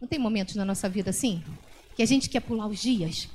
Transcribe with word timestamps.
Não 0.00 0.06
tem 0.06 0.18
momentos 0.18 0.54
na 0.54 0.64
nossa 0.64 0.88
vida 0.88 1.10
assim? 1.10 1.42
Que 1.96 2.02
a 2.02 2.06
gente 2.06 2.28
quer 2.28 2.40
pular 2.40 2.66
os 2.66 2.80
dias? 2.80 3.28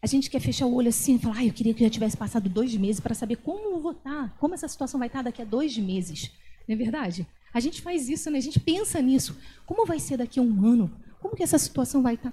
A 0.00 0.06
gente 0.06 0.30
quer 0.30 0.40
fechar 0.40 0.66
o 0.66 0.74
olho 0.74 0.88
assim 0.88 1.16
e 1.16 1.18
falar, 1.18 1.38
ah, 1.38 1.44
eu 1.46 1.52
queria 1.52 1.72
que 1.74 1.82
já 1.82 1.90
tivesse 1.90 2.16
passado 2.16 2.48
dois 2.48 2.76
meses 2.76 3.00
para 3.00 3.14
saber 3.14 3.36
como 3.36 3.76
eu 3.76 3.80
vou 3.80 3.92
estar, 3.92 4.36
como 4.38 4.54
essa 4.54 4.68
situação 4.68 4.98
vai 4.98 5.08
estar 5.08 5.22
daqui 5.22 5.40
a 5.40 5.44
dois 5.44 5.76
meses. 5.78 6.30
Não 6.68 6.74
é 6.74 6.76
verdade? 6.76 7.26
A 7.52 7.60
gente 7.60 7.80
faz 7.80 8.08
isso, 8.08 8.30
né? 8.30 8.38
A 8.38 8.42
gente 8.42 8.60
pensa 8.60 9.00
nisso. 9.00 9.36
Como 9.64 9.86
vai 9.86 9.98
ser 9.98 10.18
daqui 10.18 10.38
a 10.38 10.42
um 10.42 10.66
ano? 10.66 10.90
Como 11.20 11.34
que 11.34 11.42
essa 11.42 11.58
situação 11.58 12.02
vai 12.02 12.14
estar? 12.14 12.32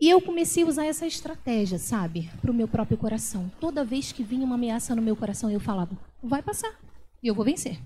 E 0.00 0.10
eu 0.10 0.20
comecei 0.20 0.62
a 0.62 0.66
usar 0.66 0.84
essa 0.84 1.06
estratégia, 1.06 1.78
sabe, 1.78 2.30
para 2.40 2.50
o 2.50 2.54
meu 2.54 2.68
próprio 2.68 2.98
coração. 2.98 3.50
Toda 3.58 3.84
vez 3.84 4.12
que 4.12 4.22
vinha 4.22 4.44
uma 4.44 4.54
ameaça 4.54 4.94
no 4.94 5.02
meu 5.02 5.16
coração, 5.16 5.50
eu 5.50 5.58
falava: 5.58 5.98
vai 6.22 6.42
passar 6.42 6.78
e 7.22 7.26
eu 7.26 7.34
vou 7.34 7.44
vencer. 7.44 7.78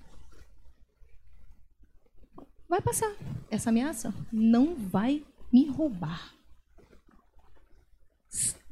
Vai 2.70 2.80
passar. 2.80 3.12
Essa 3.50 3.70
ameaça 3.70 4.14
não 4.32 4.76
vai 4.76 5.24
me 5.52 5.66
roubar. 5.66 6.32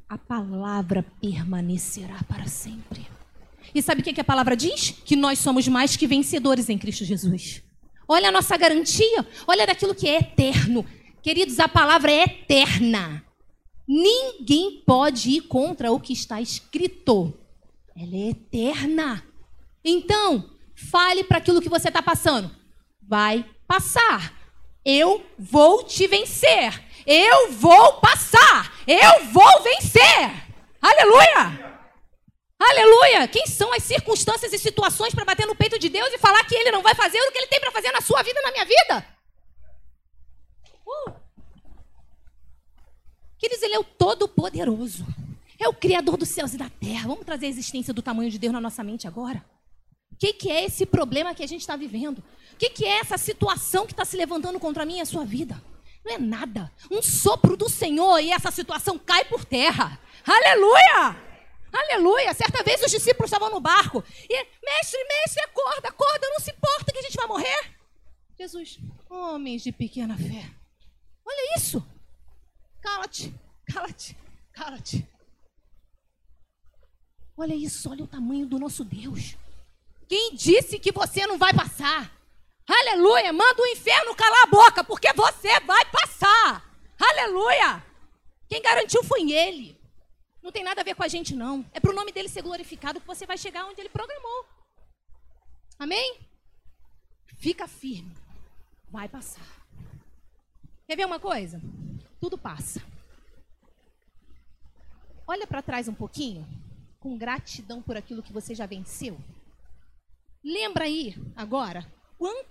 A 0.07 0.17
palavra 0.17 1.05
permanecerá 1.21 2.17
para 2.23 2.47
sempre. 2.47 3.05
E 3.75 3.81
sabe 3.81 3.99
o 3.99 4.03
que 4.03 4.21
a 4.21 4.23
palavra 4.23 4.55
diz? 4.55 4.91
Que 4.91 5.17
nós 5.17 5.39
somos 5.39 5.67
mais 5.67 5.97
que 5.97 6.07
vencedores 6.07 6.69
em 6.69 6.77
Cristo 6.77 7.03
Jesus. 7.03 7.61
Olha 8.07 8.29
a 8.29 8.31
nossa 8.31 8.55
garantia, 8.55 9.27
olha 9.45 9.67
daquilo 9.67 9.93
que 9.93 10.07
é 10.07 10.19
eterno. 10.19 10.85
Queridos, 11.21 11.59
a 11.59 11.67
palavra 11.67 12.09
é 12.09 12.23
eterna. 12.23 13.21
Ninguém 13.85 14.81
pode 14.85 15.29
ir 15.29 15.41
contra 15.41 15.91
o 15.91 15.99
que 15.99 16.13
está 16.13 16.39
escrito. 16.39 17.37
Ela 17.97 18.15
é 18.15 18.29
eterna. 18.29 19.23
Então, 19.83 20.49
fale 20.73 21.25
para 21.25 21.39
aquilo 21.39 21.61
que 21.61 21.67
você 21.67 21.89
está 21.89 22.01
passando. 22.01 22.49
Vai 23.01 23.45
passar. 23.69 24.33
Eu 24.83 25.23
vou 25.37 25.83
te 25.83 26.07
vencer. 26.07 26.83
Eu 27.05 27.51
vou 27.51 27.93
passar. 28.01 28.73
Eu 28.87 29.25
vou 29.25 29.61
vencer. 29.61 30.49
Aleluia! 30.81 31.69
Aleluia! 32.59 33.27
Quem 33.27 33.45
são 33.45 33.71
as 33.71 33.83
circunstâncias 33.83 34.51
e 34.51 34.57
situações 34.57 35.13
para 35.13 35.23
bater 35.23 35.45
no 35.45 35.55
peito 35.55 35.77
de 35.77 35.87
Deus 35.87 36.11
e 36.11 36.17
falar 36.17 36.43
que 36.45 36.55
Ele 36.55 36.71
não 36.71 36.81
vai 36.81 36.95
fazer 36.95 37.19
o 37.21 37.31
que 37.31 37.37
Ele 37.37 37.47
tem 37.47 37.59
para 37.59 37.71
fazer 37.71 37.91
na 37.91 38.01
sua 38.01 38.23
vida 38.23 38.41
na 38.41 38.51
minha 38.51 38.65
vida? 38.65 39.05
Uh. 40.85 41.13
Queridos, 43.37 43.63
Ele 43.63 43.75
é 43.75 43.79
o 43.79 43.83
Todo-Poderoso. 43.83 45.05
É 45.59 45.69
o 45.69 45.73
Criador 45.73 46.17
dos 46.17 46.29
céus 46.29 46.53
e 46.53 46.57
da 46.57 46.69
terra. 46.69 47.07
Vamos 47.07 47.25
trazer 47.25 47.45
a 47.45 47.49
existência 47.49 47.93
do 47.93 48.01
tamanho 48.01 48.31
de 48.31 48.39
Deus 48.39 48.51
na 48.51 48.61
nossa 48.61 48.83
mente 48.83 49.07
agora? 49.07 49.45
O 50.19 50.25
que, 50.27 50.33
que 50.33 50.51
é 50.51 50.65
esse 50.65 50.85
problema 50.85 51.33
que 51.33 51.41
a 51.41 51.47
gente 51.47 51.61
está 51.61 51.77
vivendo? 51.77 52.17
O 52.51 52.57
que, 52.57 52.69
que 52.69 52.83
é 52.83 52.99
essa 52.99 53.17
situação 53.17 53.85
que 53.85 53.93
está 53.93 54.03
se 54.03 54.17
levantando 54.17 54.59
contra 54.59 54.85
mim 54.85 54.97
e 54.97 55.01
a 55.01 55.05
sua 55.05 55.23
vida? 55.23 55.63
Não 56.03 56.13
é 56.13 56.17
nada. 56.17 56.69
Um 56.91 57.01
sopro 57.01 57.55
do 57.55 57.69
Senhor 57.69 58.19
e 58.19 58.29
essa 58.29 58.51
situação 58.51 58.99
cai 58.99 59.23
por 59.23 59.45
terra. 59.45 59.97
Aleluia! 60.27 61.15
Aleluia! 61.71 62.33
Certa 62.33 62.61
vez 62.63 62.83
os 62.83 62.91
discípulos 62.91 63.31
estavam 63.31 63.49
no 63.49 63.61
barco 63.61 64.03
e, 64.29 64.35
mestre, 64.61 64.99
mestre, 65.07 65.41
acorda, 65.45 65.87
acorda, 65.87 66.27
não 66.27 66.39
se 66.41 66.51
importa 66.51 66.91
que 66.91 66.99
a 66.99 67.01
gente 67.01 67.15
vai 67.15 67.25
morrer. 67.25 67.77
Jesus, 68.37 68.77
homens 69.09 69.63
de 69.63 69.71
pequena 69.71 70.17
fé. 70.17 70.51
Olha 71.25 71.55
isso. 71.55 71.81
Cala-te, 72.81 73.33
cala-te, 73.71 74.17
cala-te. 74.51 75.07
Olha 77.37 77.55
isso, 77.55 77.89
olha 77.89 78.03
o 78.03 78.07
tamanho 78.07 78.45
do 78.45 78.59
nosso 78.59 78.83
Deus. 78.83 79.37
Quem 80.09 80.33
disse 80.33 80.79
que 80.79 80.91
você 80.91 81.27
não 81.27 81.37
vai 81.37 81.53
passar? 81.53 82.11
Aleluia! 82.67 83.31
Manda 83.31 83.61
o 83.61 83.67
inferno 83.67 84.15
calar 84.15 84.43
a 84.43 84.47
boca, 84.47 84.83
porque 84.83 85.13
você 85.13 85.59
vai 85.59 85.85
passar. 85.85 86.67
Aleluia! 86.99 87.85
Quem 88.47 88.59
garantiu 88.59 89.03
foi 89.03 89.31
ele. 89.31 89.79
Não 90.41 90.51
tem 90.51 90.63
nada 90.63 90.81
a 90.81 90.83
ver 90.83 90.95
com 90.95 91.03
a 91.03 91.07
gente, 91.07 91.35
não. 91.35 91.63
É 91.71 91.79
para 91.79 91.91
o 91.91 91.95
nome 91.95 92.11
dele 92.11 92.27
ser 92.27 92.41
glorificado 92.41 92.99
que 92.99 93.05
você 93.05 93.27
vai 93.27 93.37
chegar 93.37 93.67
onde 93.67 93.79
ele 93.79 93.89
programou. 93.89 94.45
Amém? 95.77 96.19
Fica 97.37 97.67
firme. 97.67 98.11
Vai 98.89 99.07
passar. 99.07 99.45
Quer 100.87 100.95
ver 100.95 101.05
uma 101.05 101.19
coisa? 101.19 101.61
Tudo 102.19 102.35
passa. 102.35 102.81
Olha 105.27 105.45
para 105.45 105.61
trás 105.61 105.87
um 105.87 105.93
pouquinho, 105.93 106.47
com 106.99 107.15
gratidão 107.15 107.79
por 107.79 107.95
aquilo 107.95 108.23
que 108.23 108.33
você 108.33 108.55
já 108.55 108.65
venceu. 108.65 109.19
Lembra 110.43 110.85
aí, 110.85 111.15
agora, 111.35 111.85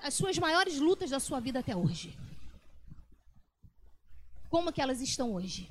as 0.03 0.15
suas 0.15 0.39
maiores 0.39 0.79
lutas 0.79 1.11
da 1.11 1.21
sua 1.21 1.41
vida 1.41 1.61
até 1.61 1.75
hoje. 1.77 2.17
Como 4.51 4.73
que 4.73 4.81
elas 4.81 5.01
estão 5.01 5.35
hoje? 5.35 5.71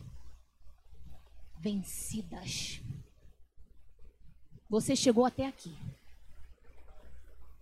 Vencidas. 1.60 2.80
Você 4.70 4.96
chegou 4.96 5.26
até 5.26 5.48
aqui. 5.48 5.76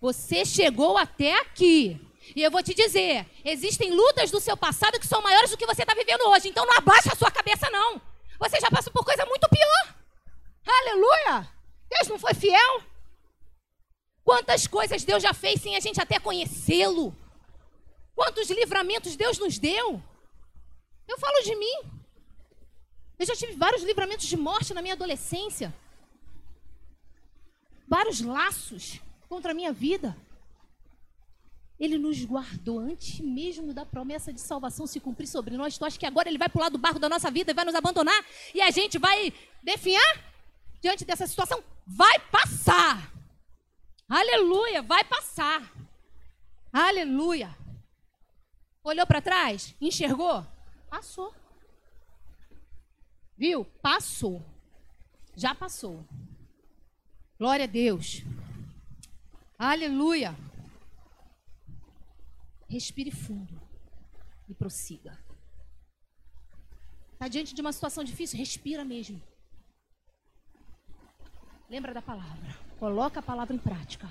Você 0.02 0.46
chegou 0.46 0.98
até 0.98 1.40
aqui. 1.40 2.00
E 2.36 2.42
eu 2.42 2.50
vou 2.50 2.64
te 2.64 2.74
dizer, 2.74 3.26
existem 3.44 3.92
lutas 3.92 4.32
do 4.32 4.40
seu 4.40 4.58
passado 4.58 5.00
que 5.00 5.08
são 5.08 5.22
maiores 5.22 5.52
do 5.52 5.58
que 5.58 5.66
você 5.66 5.84
está 5.84 5.94
vivendo 5.94 6.22
hoje. 6.30 6.48
Então 6.50 6.66
não 6.66 6.78
abaixa 6.78 7.14
a 7.14 7.16
sua 7.16 7.30
cabeça, 7.30 7.70
não. 7.70 8.02
Você 8.40 8.60
já 8.60 8.70
passou 8.70 8.92
por 8.92 9.06
coisa 9.06 9.26
muito 9.26 9.48
pior. 9.50 9.96
Aleluia! 10.66 11.48
Deus 11.90 12.08
não 12.08 12.20
foi 12.20 12.34
fiel. 12.34 12.84
Quantas 14.26 14.66
coisas 14.66 15.04
Deus 15.04 15.22
já 15.22 15.36
fez 15.36 15.62
sem 15.62 15.78
a 15.78 15.80
gente 15.80 16.02
até 16.02 16.20
conhecê-lo? 16.20 17.16
Quantos 18.16 18.50
livramentos 18.50 19.16
Deus 19.16 19.38
nos 19.38 19.60
deu? 19.60 20.02
Eu 21.08 21.20
falo 21.20 21.44
de 21.44 21.56
mim. 21.56 21.92
Eu 23.20 23.26
já 23.28 23.36
tive 23.36 23.54
vários 23.54 23.84
livramentos 23.84 24.26
de 24.26 24.36
morte 24.36 24.74
na 24.74 24.82
minha 24.82 24.96
adolescência. 24.96 25.72
Vários 27.88 28.20
laços 28.20 29.00
contra 29.30 29.52
a 29.52 29.54
minha 29.54 29.72
vida. 29.72 30.18
Ele 31.80 32.00
nos 32.00 32.26
guardou 32.26 32.80
antes 32.80 33.20
mesmo 33.20 33.76
da 33.76 33.86
promessa 33.86 34.34
de 34.34 34.42
salvação 34.42 34.88
se 34.88 35.00
cumprir 35.00 35.28
sobre 35.28 35.56
nós. 35.56 35.78
Tu 35.78 35.86
acha 35.86 36.00
que 36.00 36.06
agora 36.06 36.28
ele 36.28 36.40
vai 36.40 36.50
pular 36.50 36.70
do 36.70 36.80
barco 36.80 36.98
da 36.98 37.08
nossa 37.08 37.30
vida 37.30 37.52
e 37.52 37.54
vai 37.54 37.64
nos 37.64 37.76
abandonar? 37.76 38.26
E 38.56 38.62
a 38.62 38.72
gente 38.72 38.98
vai 38.98 39.32
definhar 39.62 40.34
diante 40.82 41.06
dessa 41.06 41.28
situação? 41.28 41.64
Vai 41.86 42.18
passar. 42.32 43.15
Aleluia, 44.08 44.82
vai 44.82 45.04
passar. 45.04 45.72
Aleluia. 46.72 47.56
Olhou 48.84 49.08
para 49.08 49.22
trás? 49.22 49.76
Enxergou? 49.82 50.46
Passou. 50.90 51.34
Viu? 53.38 53.66
Passou. 53.82 54.46
Já 55.36 55.56
passou. 55.56 56.06
Glória 57.38 57.66
a 57.66 57.68
Deus. 57.68 58.24
Aleluia. 59.58 60.36
Respire 62.70 63.12
fundo 63.12 63.60
e 64.48 64.54
prossiga. 64.54 65.18
Está 67.14 67.28
diante 67.28 67.56
de 67.56 67.62
uma 67.62 67.74
situação 67.74 68.04
difícil? 68.04 68.38
Respira 68.38 68.86
mesmo. 68.86 69.22
Lembra 71.70 71.94
da 71.94 72.02
palavra. 72.02 72.65
Coloca 72.80 73.20
a 73.20 73.24
palavra 73.24 73.56
em 73.56 73.60
prática 73.60 74.08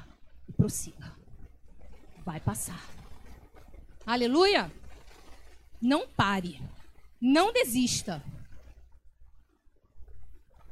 e 0.48 0.52
prossiga. 0.52 1.12
Vai 2.24 2.40
passar. 2.40 2.82
Aleluia! 4.06 4.72
Não 5.80 6.08
pare. 6.08 6.60
Não 7.20 7.52
desista. 7.52 8.22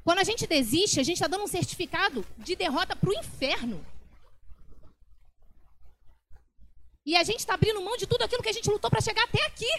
Quando 0.05 0.19
a 0.19 0.25
gente 0.25 0.47
desiste, 0.47 0.99
a 0.99 1.03
gente 1.03 1.17
está 1.17 1.29
dando 1.29 1.45
um 1.45 1.49
certificado 1.49 2.25
de 2.39 2.57
derrota 2.57 2.97
para 2.97 3.11
o 3.11 3.15
inferno. 3.15 3.85
E 7.05 7.17
a 7.17 7.23
gente 7.23 7.41
está 7.41 7.55
abrindo 7.55 7.83
mão 7.83 7.97
de 7.97 8.07
tudo 8.07 8.23
aquilo 8.23 8.43
que 8.43 8.49
a 8.49 8.53
gente 8.53 8.71
lutou 8.71 8.91
para 8.91 9.01
chegar 9.01 9.25
até 9.25 9.45
aqui. 9.45 9.71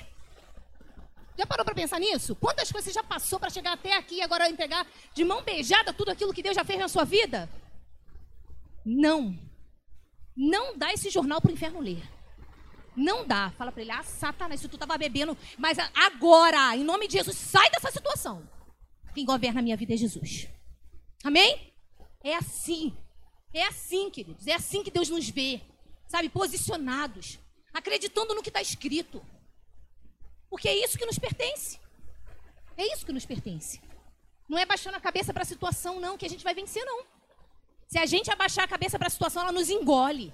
Já 1.38 1.48
parou 1.48 1.66
para 1.66 1.74
pensar 1.74 2.00
nisso? 2.00 2.36
Quantas 2.36 2.71
coisas 2.71 2.94
você 2.94 2.94
já 2.94 3.04
passou 3.04 3.39
para 3.39 3.50
chegar 3.50 3.74
até 3.74 3.98
aqui 3.98 4.16
e 4.16 4.21
agora 4.21 4.50
entregar 4.50 4.86
de 5.13 5.24
mão 5.25 5.42
beijada 5.42 5.92
tudo 5.92 6.12
aquilo 6.12 6.33
que 6.33 6.44
Deus 6.44 6.56
já 6.56 6.63
fez 6.63 6.80
na 6.80 6.88
sua 6.88 7.04
vida? 7.04 7.50
Não. 8.85 9.38
Não 10.35 10.77
dá 10.77 10.91
esse 10.94 11.09
jornal 11.09 11.41
para 11.41 11.51
o 11.51 11.53
inferno 11.53 11.80
ler. 11.80 12.03
Não 12.95 13.25
dá. 13.25 13.51
Fala 13.51 13.71
para 13.71 13.81
ele, 13.81 13.91
ah, 13.91 14.03
Satanás, 14.03 14.59
se 14.62 14.68
tu 14.68 14.75
estava 14.75 14.97
bebendo, 14.97 15.38
mas 15.57 15.77
agora, 15.94 16.75
em 16.75 16.83
nome 16.83 17.07
de 17.07 17.13
Jesus, 17.13 17.38
sai 17.38 17.69
dessa 17.71 17.91
situação. 17.91 18.47
Quem 19.13 19.25
governa 19.25 19.59
a 19.59 19.63
minha 19.63 19.77
vida 19.77 19.94
é 19.94 19.97
Jesus. 19.97 20.47
Amém? 21.24 21.74
É 22.24 22.35
assim. 22.35 22.95
É 23.53 23.65
assim, 23.65 24.09
queridos. 24.09 24.47
É 24.47 24.53
assim 24.53 24.83
que 24.83 24.91
Deus 24.91 25.09
nos 25.09 25.30
vê. 25.30 25.62
Sabe, 26.07 26.30
posicionados. 26.30 27.39
Acreditando 27.74 28.33
no 28.33 28.41
que 28.41 28.50
está 28.50 28.62
escrito. 28.62 29.24
Porque 30.50 30.68
é 30.68 30.83
isso 30.83 30.97
que 30.97 31.06
nos 31.06 31.18
pertence. 31.18 31.80
É 32.77 32.94
isso 32.94 33.06
que 33.06 33.13
nos 33.13 33.25
pertence. 33.25 33.81
Não 34.47 34.57
é 34.57 34.65
baixando 34.65 34.97
a 34.97 35.01
cabeça 35.01 35.33
para 35.33 35.44
a 35.44 35.45
situação, 35.45 36.00
não, 36.00 36.18
que 36.18 36.25
a 36.25 36.30
gente 36.30 36.44
vai 36.44 36.53
vencer, 36.53 36.83
não. 36.85 37.03
Se 37.88 38.00
a 38.00 38.06
gente 38.06 38.31
abaixar 38.31 38.65
a 38.65 38.68
cabeça 38.68 38.97
para 38.97 39.07
a 39.07 39.12
situação, 39.12 39.44
ela 39.44 39.51
nos 39.51 39.69
engole. 39.69 40.33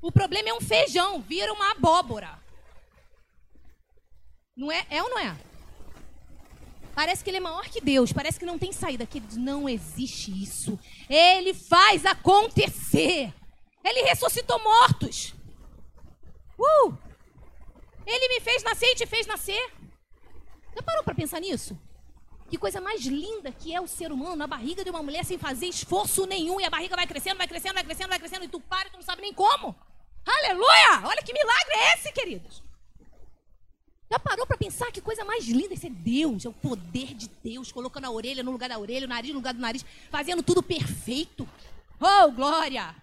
O 0.00 0.10
problema 0.12 0.48
é 0.48 0.54
um 0.54 0.60
feijão, 0.60 1.20
vira 1.20 1.52
uma 1.52 1.72
abóbora. 1.72 2.38
Não 4.56 4.70
é? 4.72 4.86
É 4.90 5.02
ou 5.02 5.10
não 5.10 5.18
é? 5.18 5.36
Parece 6.94 7.22
que 7.22 7.28
ele 7.28 7.36
é 7.36 7.40
maior 7.40 7.68
que 7.68 7.80
Deus, 7.80 8.12
parece 8.12 8.38
que 8.38 8.46
não 8.46 8.58
tem 8.58 8.72
saída. 8.72 9.04
Queridos, 9.06 9.36
não 9.36 9.68
existe 9.68 10.30
isso. 10.30 10.78
Ele 11.10 11.52
faz 11.52 12.06
acontecer. 12.06 13.34
Ele 13.84 14.02
ressuscitou 14.02 14.58
mortos. 14.62 15.34
Uh! 16.58 16.96
Ele 18.06 18.28
me 18.28 18.40
fez 18.40 18.62
nascer 18.62 18.86
e 18.86 18.94
te 18.94 19.06
fez 19.06 19.26
nascer. 19.26 19.72
Já 20.74 20.82
parou 20.82 21.04
para 21.04 21.14
pensar 21.14 21.40
nisso? 21.40 21.78
Que 22.48 22.56
coisa 22.56 22.80
mais 22.80 23.04
linda 23.04 23.50
que 23.50 23.74
é 23.74 23.80
o 23.80 23.88
ser 23.88 24.12
humano 24.12 24.36
na 24.36 24.46
barriga 24.46 24.84
de 24.84 24.90
uma 24.90 25.02
mulher 25.02 25.24
sem 25.24 25.36
fazer 25.36 25.66
esforço 25.66 26.26
nenhum. 26.26 26.60
E 26.60 26.64
a 26.64 26.70
barriga 26.70 26.94
vai 26.94 27.06
crescendo, 27.06 27.38
vai 27.38 27.48
crescendo, 27.48 27.74
vai 27.74 27.84
crescendo, 27.84 28.08
vai 28.08 28.18
crescendo. 28.18 28.44
E 28.44 28.48
tu 28.48 28.60
para 28.60 28.88
e 28.88 28.90
tu 28.90 28.96
não 28.96 29.02
sabe 29.02 29.22
nem 29.22 29.32
como. 29.32 29.74
Aleluia! 30.24 31.02
Olha 31.04 31.22
que 31.22 31.32
milagre 31.32 31.74
é 31.74 31.94
esse, 31.94 32.12
queridos. 32.12 32.62
Já 34.10 34.18
parou 34.18 34.46
para 34.46 34.56
pensar 34.56 34.92
que 34.92 35.00
coisa 35.00 35.24
mais 35.24 35.46
linda? 35.46 35.74
Isso 35.74 35.86
é 35.86 35.90
Deus, 35.90 36.44
é 36.44 36.48
o 36.48 36.52
poder 36.52 37.12
de 37.14 37.28
Deus, 37.42 37.72
colocando 37.72 38.04
a 38.04 38.10
orelha 38.10 38.42
no 38.42 38.52
lugar 38.52 38.68
da 38.68 38.78
orelha, 38.78 39.06
o 39.06 39.08
nariz 39.08 39.30
no 39.30 39.38
lugar 39.38 39.52
do 39.52 39.60
nariz, 39.60 39.84
fazendo 40.10 40.42
tudo 40.42 40.62
perfeito. 40.62 41.48
Oh, 42.00 42.30
glória! 42.30 42.94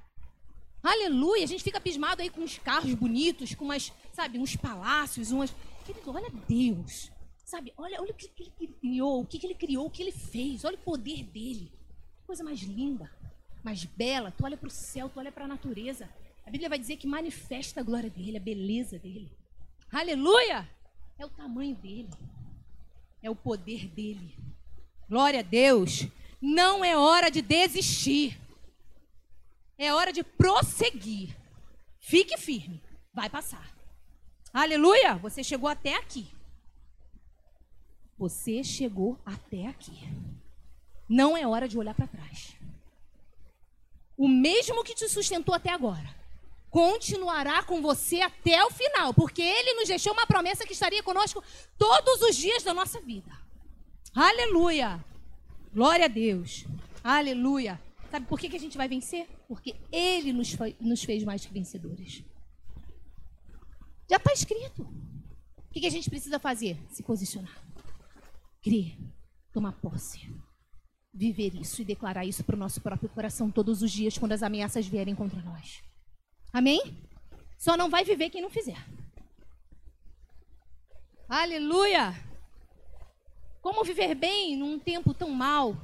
Aleluia! 0.82 1.44
A 1.44 1.48
gente 1.48 1.64
fica 1.64 1.78
abismado 1.78 2.22
aí 2.22 2.30
com 2.30 2.42
uns 2.42 2.58
carros 2.58 2.94
bonitos, 2.94 3.54
com 3.54 3.66
umas, 3.66 3.92
sabe, 4.14 4.38
uns 4.38 4.56
palácios, 4.56 5.32
umas. 5.32 5.54
Querido, 5.86 6.12
olha 6.12 6.30
Deus. 6.48 7.13
Sabe, 7.44 7.74
olha, 7.78 8.02
olha 8.02 8.12
o 8.12 8.16
que, 8.16 8.28
que 8.30 8.52
ele 8.60 8.74
criou, 8.74 9.22
o 9.22 9.26
que, 9.26 9.38
que 9.38 9.46
ele 9.46 9.56
criou, 9.56 9.86
o 9.86 9.90
que 9.90 10.02
ele 10.02 10.12
fez, 10.12 10.64
olha 10.64 10.76
o 10.76 10.80
poder 10.82 11.24
dele. 11.24 11.72
Coisa 12.26 12.44
mais 12.44 12.62
linda, 12.62 13.12
mais 13.64 13.84
bela. 13.84 14.32
Tu 14.32 14.46
olha 14.46 14.58
para 14.58 14.68
o 14.68 14.72
céu, 14.72 15.10
tu 15.10 15.20
olha 15.20 15.32
para 15.32 15.46
a 15.46 15.48
natureza. 15.48 16.10
A 16.46 16.50
Bíblia 16.50 16.70
vai 16.70 16.80
dizer 16.80 16.98
que 16.98 17.08
manifesta 17.08 17.82
a 17.82 17.84
glória 17.84 18.10
dele, 18.10 18.38
a 18.38 18.42
beleza 18.42 18.98
dele. 18.98 19.32
Aleluia! 19.92 20.70
É 21.18 21.26
o 21.26 21.30
tamanho 21.30 21.76
dele. 21.76 22.10
É 23.22 23.30
o 23.30 23.36
poder 23.36 23.88
dele. 23.88 24.36
Glória 25.08 25.42
a 25.42 25.44
Deus. 25.44 26.08
Não 26.42 26.84
é 26.84 26.98
hora 26.98 27.30
de 27.30 27.42
desistir. 27.42 28.40
É 29.78 29.94
hora 29.94 30.12
de 30.12 30.24
prosseguir. 30.24 31.36
Fique 32.00 32.38
firme. 32.38 32.82
Vai 33.14 33.30
passar. 33.30 33.74
Aleluia! 34.52 35.16
Você 35.16 35.44
chegou 35.44 35.70
até 35.70 35.96
aqui. 35.96 36.28
Você 38.24 38.64
chegou 38.64 39.20
até 39.26 39.68
aqui. 39.68 40.00
Não 41.10 41.36
é 41.36 41.46
hora 41.46 41.68
de 41.68 41.78
olhar 41.78 41.94
para 41.94 42.08
trás. 42.08 42.56
O 44.16 44.30
mesmo 44.30 44.82
que 44.82 44.96
te 44.96 45.10
sustentou 45.10 45.54
até 45.54 45.70
agora 45.70 46.16
continuará 46.70 47.62
com 47.64 47.82
você 47.82 48.22
até 48.22 48.64
o 48.64 48.72
final, 48.72 49.14
porque 49.14 49.42
ele 49.42 49.74
nos 49.74 49.90
deixou 49.90 50.14
uma 50.14 50.26
promessa 50.26 50.66
que 50.66 50.72
estaria 50.72 51.04
conosco 51.04 51.44
todos 51.78 52.22
os 52.22 52.38
dias 52.38 52.64
da 52.64 52.74
nossa 52.74 53.02
vida. 53.02 53.30
Aleluia! 54.16 55.04
Glória 55.74 56.06
a 56.06 56.08
Deus. 56.08 56.66
Aleluia. 57.04 57.78
Sabe 58.10 58.26
por 58.26 58.40
que, 58.40 58.56
a 58.56 58.60
gente 58.60 58.78
vai 58.78 58.88
vencer? 58.88 59.28
Porque 59.50 59.76
ele 59.92 60.32
nos, 60.32 60.56
nos 60.80 61.04
fez 61.04 61.26
mais 61.26 61.46
que 61.46 61.52
vencedores. 61.52 62.24
Já 64.10 64.16
está 64.16 64.32
escrito. 64.32 64.84
O 64.84 65.74
que 65.74 65.86
a 65.86 65.92
gente 65.92 66.10
precisa 66.10 66.40
fazer? 66.40 66.78
Se 66.90 67.04
posicionar. 67.04 67.64
Crer. 68.64 68.98
Tomar 69.52 69.74
posse. 69.74 70.34
Viver 71.14 71.54
isso 71.54 71.82
e 71.82 71.86
declarar 71.86 72.26
isso 72.26 72.44
para 72.44 72.56
o 72.56 72.60
nosso 72.60 72.82
próprio 72.82 73.10
coração 73.10 73.52
todos 73.52 73.84
os 73.84 73.92
dias 73.92 74.18
quando 74.18 74.32
as 74.32 74.42
ameaças 74.42 74.88
vierem 74.88 75.14
contra 75.14 75.42
nós. 75.42 75.84
Amém? 76.52 76.98
Só 77.58 77.76
não 77.78 77.90
vai 77.90 78.04
viver 78.04 78.30
quem 78.30 78.42
não 78.42 78.50
fizer. 78.50 78.84
Aleluia! 81.30 82.14
Como 83.62 83.84
viver 83.84 84.16
bem 84.16 84.58
num 84.58 84.80
tempo 84.80 85.14
tão 85.14 85.30
mal? 85.30 85.76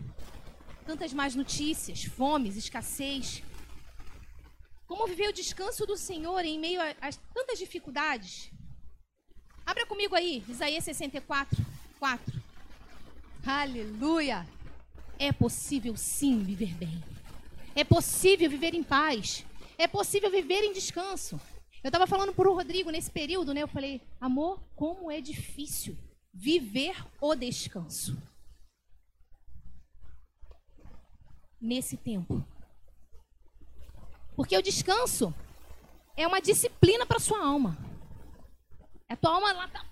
Tantas 0.86 1.14
más 1.14 1.36
notícias, 1.36 2.04
fomes, 2.04 2.56
escassez. 2.56 3.44
Como 4.88 5.06
viver 5.06 5.30
o 5.30 5.34
descanso 5.34 5.86
do 5.86 5.96
Senhor 5.96 6.44
em 6.44 6.58
meio 6.58 6.82
a 6.82 7.10
tantas 7.34 7.60
dificuldades? 7.60 8.52
Abra 9.66 9.86
comigo 9.86 10.16
aí, 10.16 10.44
Isaías 10.48 10.84
64, 10.84 11.58
4. 12.00 12.39
Aleluia! 13.46 14.46
É 15.18 15.32
possível 15.32 15.96
sim 15.96 16.44
viver 16.44 16.74
bem. 16.76 17.04
É 17.76 17.84
possível 17.84 18.50
viver 18.50 18.74
em 18.74 18.84
paz. 18.84 19.46
É 19.78 19.88
possível 19.88 20.30
viver 20.30 20.64
em 20.64 20.74
descanso. 20.74 21.40
Eu 21.84 21.88
estava 21.88 22.06
falando 22.06 22.34
para 22.34 22.50
o 22.50 22.54
Rodrigo 22.54 22.90
nesse 22.90 23.10
período, 23.10 23.54
né? 23.54 23.62
Eu 23.62 23.68
falei, 23.68 24.02
amor, 24.20 24.62
como 24.76 25.10
é 25.10 25.22
difícil 25.22 25.98
viver 26.34 26.96
o 27.22 27.34
descanso. 27.36 28.22
Nesse 31.60 31.96
tempo. 31.98 32.46
Porque 34.36 34.58
o 34.58 34.62
descanso 34.62 35.34
é 36.16 36.28
uma 36.28 36.42
disciplina 36.42 37.06
para 37.06 37.20
sua 37.20 37.46
alma. 37.46 37.78
A 39.08 39.16
tua 39.16 39.34
alma 39.34 39.52
lá 39.54 39.68
tá 39.68 39.86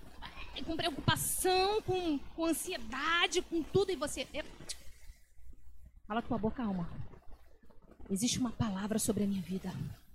com 0.64 0.76
preocupação, 0.76 1.80
com, 1.82 2.18
com 2.18 2.44
ansiedade, 2.46 3.42
com 3.42 3.62
tudo, 3.62 3.92
e 3.92 3.96
você. 3.96 4.26
Fala 6.06 6.22
tua 6.22 6.38
boca, 6.38 6.62
alma. 6.62 6.88
Existe 8.10 8.38
uma 8.38 8.50
palavra 8.50 8.98
sobre 8.98 9.24
a 9.24 9.26
minha 9.26 9.42
vida. 9.42 9.72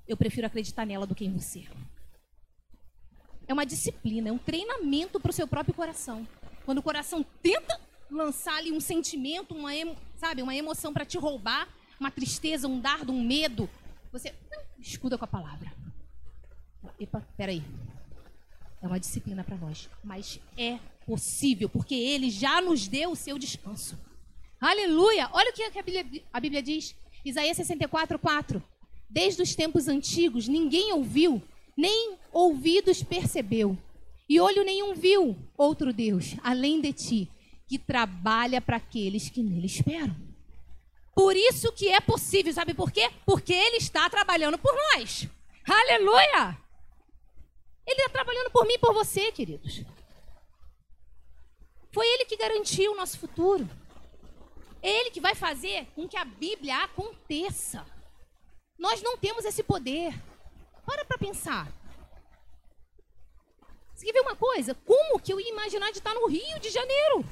Eu 0.08 0.18
prefiro 0.18 0.48
acreditar 0.48 0.86
nela 0.86 1.06
do 1.06 1.14
que 1.14 1.26
em 1.26 1.38
você. 1.38 1.68
É 3.48 3.54
uma 3.54 3.66
disciplina, 3.66 4.30
é 4.30 4.32
um 4.32 4.38
treinamento 4.38 5.20
para 5.20 5.30
o 5.30 5.34
seu 5.34 5.48
próprio 5.48 5.76
coração. 5.76 6.28
Quando 6.66 6.80
o 6.80 6.84
coração 6.84 7.24
tenta 7.42 7.80
lançar 8.10 8.56
ali 8.56 8.72
um 8.72 8.80
sentimento, 8.80 9.54
uma, 9.54 9.72
sabe, 10.16 10.42
uma 10.42 10.56
emoção 10.56 10.94
para 10.94 11.06
te 11.06 11.18
roubar, 11.18 11.68
uma 12.00 12.10
tristeza, 12.10 12.68
um 12.68 12.80
dardo, 12.80 13.12
um 13.12 13.22
medo, 13.22 13.70
você 14.12 14.34
escuda 14.80 15.18
com 15.18 15.26
a 15.26 15.28
palavra. 15.28 15.72
Epa, 17.00 17.22
peraí. 17.38 17.64
É 18.84 18.88
uma 18.88 19.00
disciplina 19.00 19.46
para 19.46 19.56
nós. 19.56 19.90
Mas 20.04 20.42
é 20.58 20.78
possível, 21.06 21.70
porque 21.70 21.96
ele 21.96 22.30
já 22.30 22.62
nos 22.62 22.86
deu 22.86 23.12
o 23.12 23.16
seu 23.16 23.40
descanso. 23.40 23.98
Aleluia! 24.60 25.30
Olha 25.32 25.52
o 25.52 25.54
que 25.54 25.64
a 25.64 25.82
Bíblia, 25.82 26.24
a 26.34 26.40
Bíblia 26.40 26.62
diz. 26.62 26.94
Isaías 27.24 27.56
64, 27.56 28.20
4. 28.20 28.62
Desde 29.10 29.42
os 29.42 29.56
tempos 29.56 29.88
antigos, 29.88 30.50
ninguém 30.50 30.92
ouviu, 30.92 31.42
nem 31.78 32.18
ouvidos 32.32 33.02
percebeu, 33.02 33.78
e 34.28 34.40
olho 34.40 34.64
nenhum 34.64 34.94
viu 34.94 35.38
outro 35.58 35.94
Deus, 35.94 36.36
além 36.44 36.82
de 36.82 36.92
ti, 36.92 37.32
que 37.68 37.78
trabalha 37.78 38.60
para 38.60 38.78
aqueles 38.78 39.30
que 39.30 39.42
nele 39.42 39.68
esperam. 39.68 40.16
Por 41.16 41.38
isso 41.38 41.72
que 41.72 41.90
é 41.90 42.02
possível, 42.02 42.52
sabe 42.52 42.74
por 42.74 42.92
quê? 42.92 43.10
Porque 43.26 43.54
ele 43.54 43.78
está 43.78 44.10
trabalhando 44.10 44.58
por 44.58 44.74
nós. 44.74 45.28
Aleluia! 45.66 46.63
Ele 47.86 48.02
está 48.02 48.10
trabalhando 48.10 48.52
por 48.52 48.66
mim 48.66 48.74
e 48.74 48.80
por 48.80 48.94
você, 48.94 49.32
queridos. 49.32 49.84
Foi 51.92 52.08
ele 52.08 52.26
que 52.26 52.38
garantiu 52.38 52.92
o 52.92 52.96
nosso 52.96 53.20
futuro. 53.20 53.70
É 54.84 54.90
Ele 54.90 55.12
que 55.12 55.22
vai 55.22 55.34
fazer 55.34 55.88
com 55.96 56.10
que 56.10 56.18
a 56.18 56.26
Bíblia 56.26 56.84
aconteça. 56.84 57.86
Nós 58.78 59.02
não 59.02 59.18
temos 59.18 59.46
esse 59.46 59.64
poder. 59.64 60.14
Para 60.86 61.06
para 61.06 61.18
pensar. 61.18 61.72
Você 63.94 64.06
quer 64.06 64.12
ver 64.12 64.20
uma 64.20 64.36
coisa? 64.36 64.76
Como 64.76 65.20
que 65.22 65.32
eu 65.32 65.40
ia 65.40 65.50
imaginar 65.50 65.90
de 65.92 66.00
estar 66.00 66.14
no 66.14 66.28
Rio 66.28 66.60
de 66.60 66.70
Janeiro? 66.70 67.24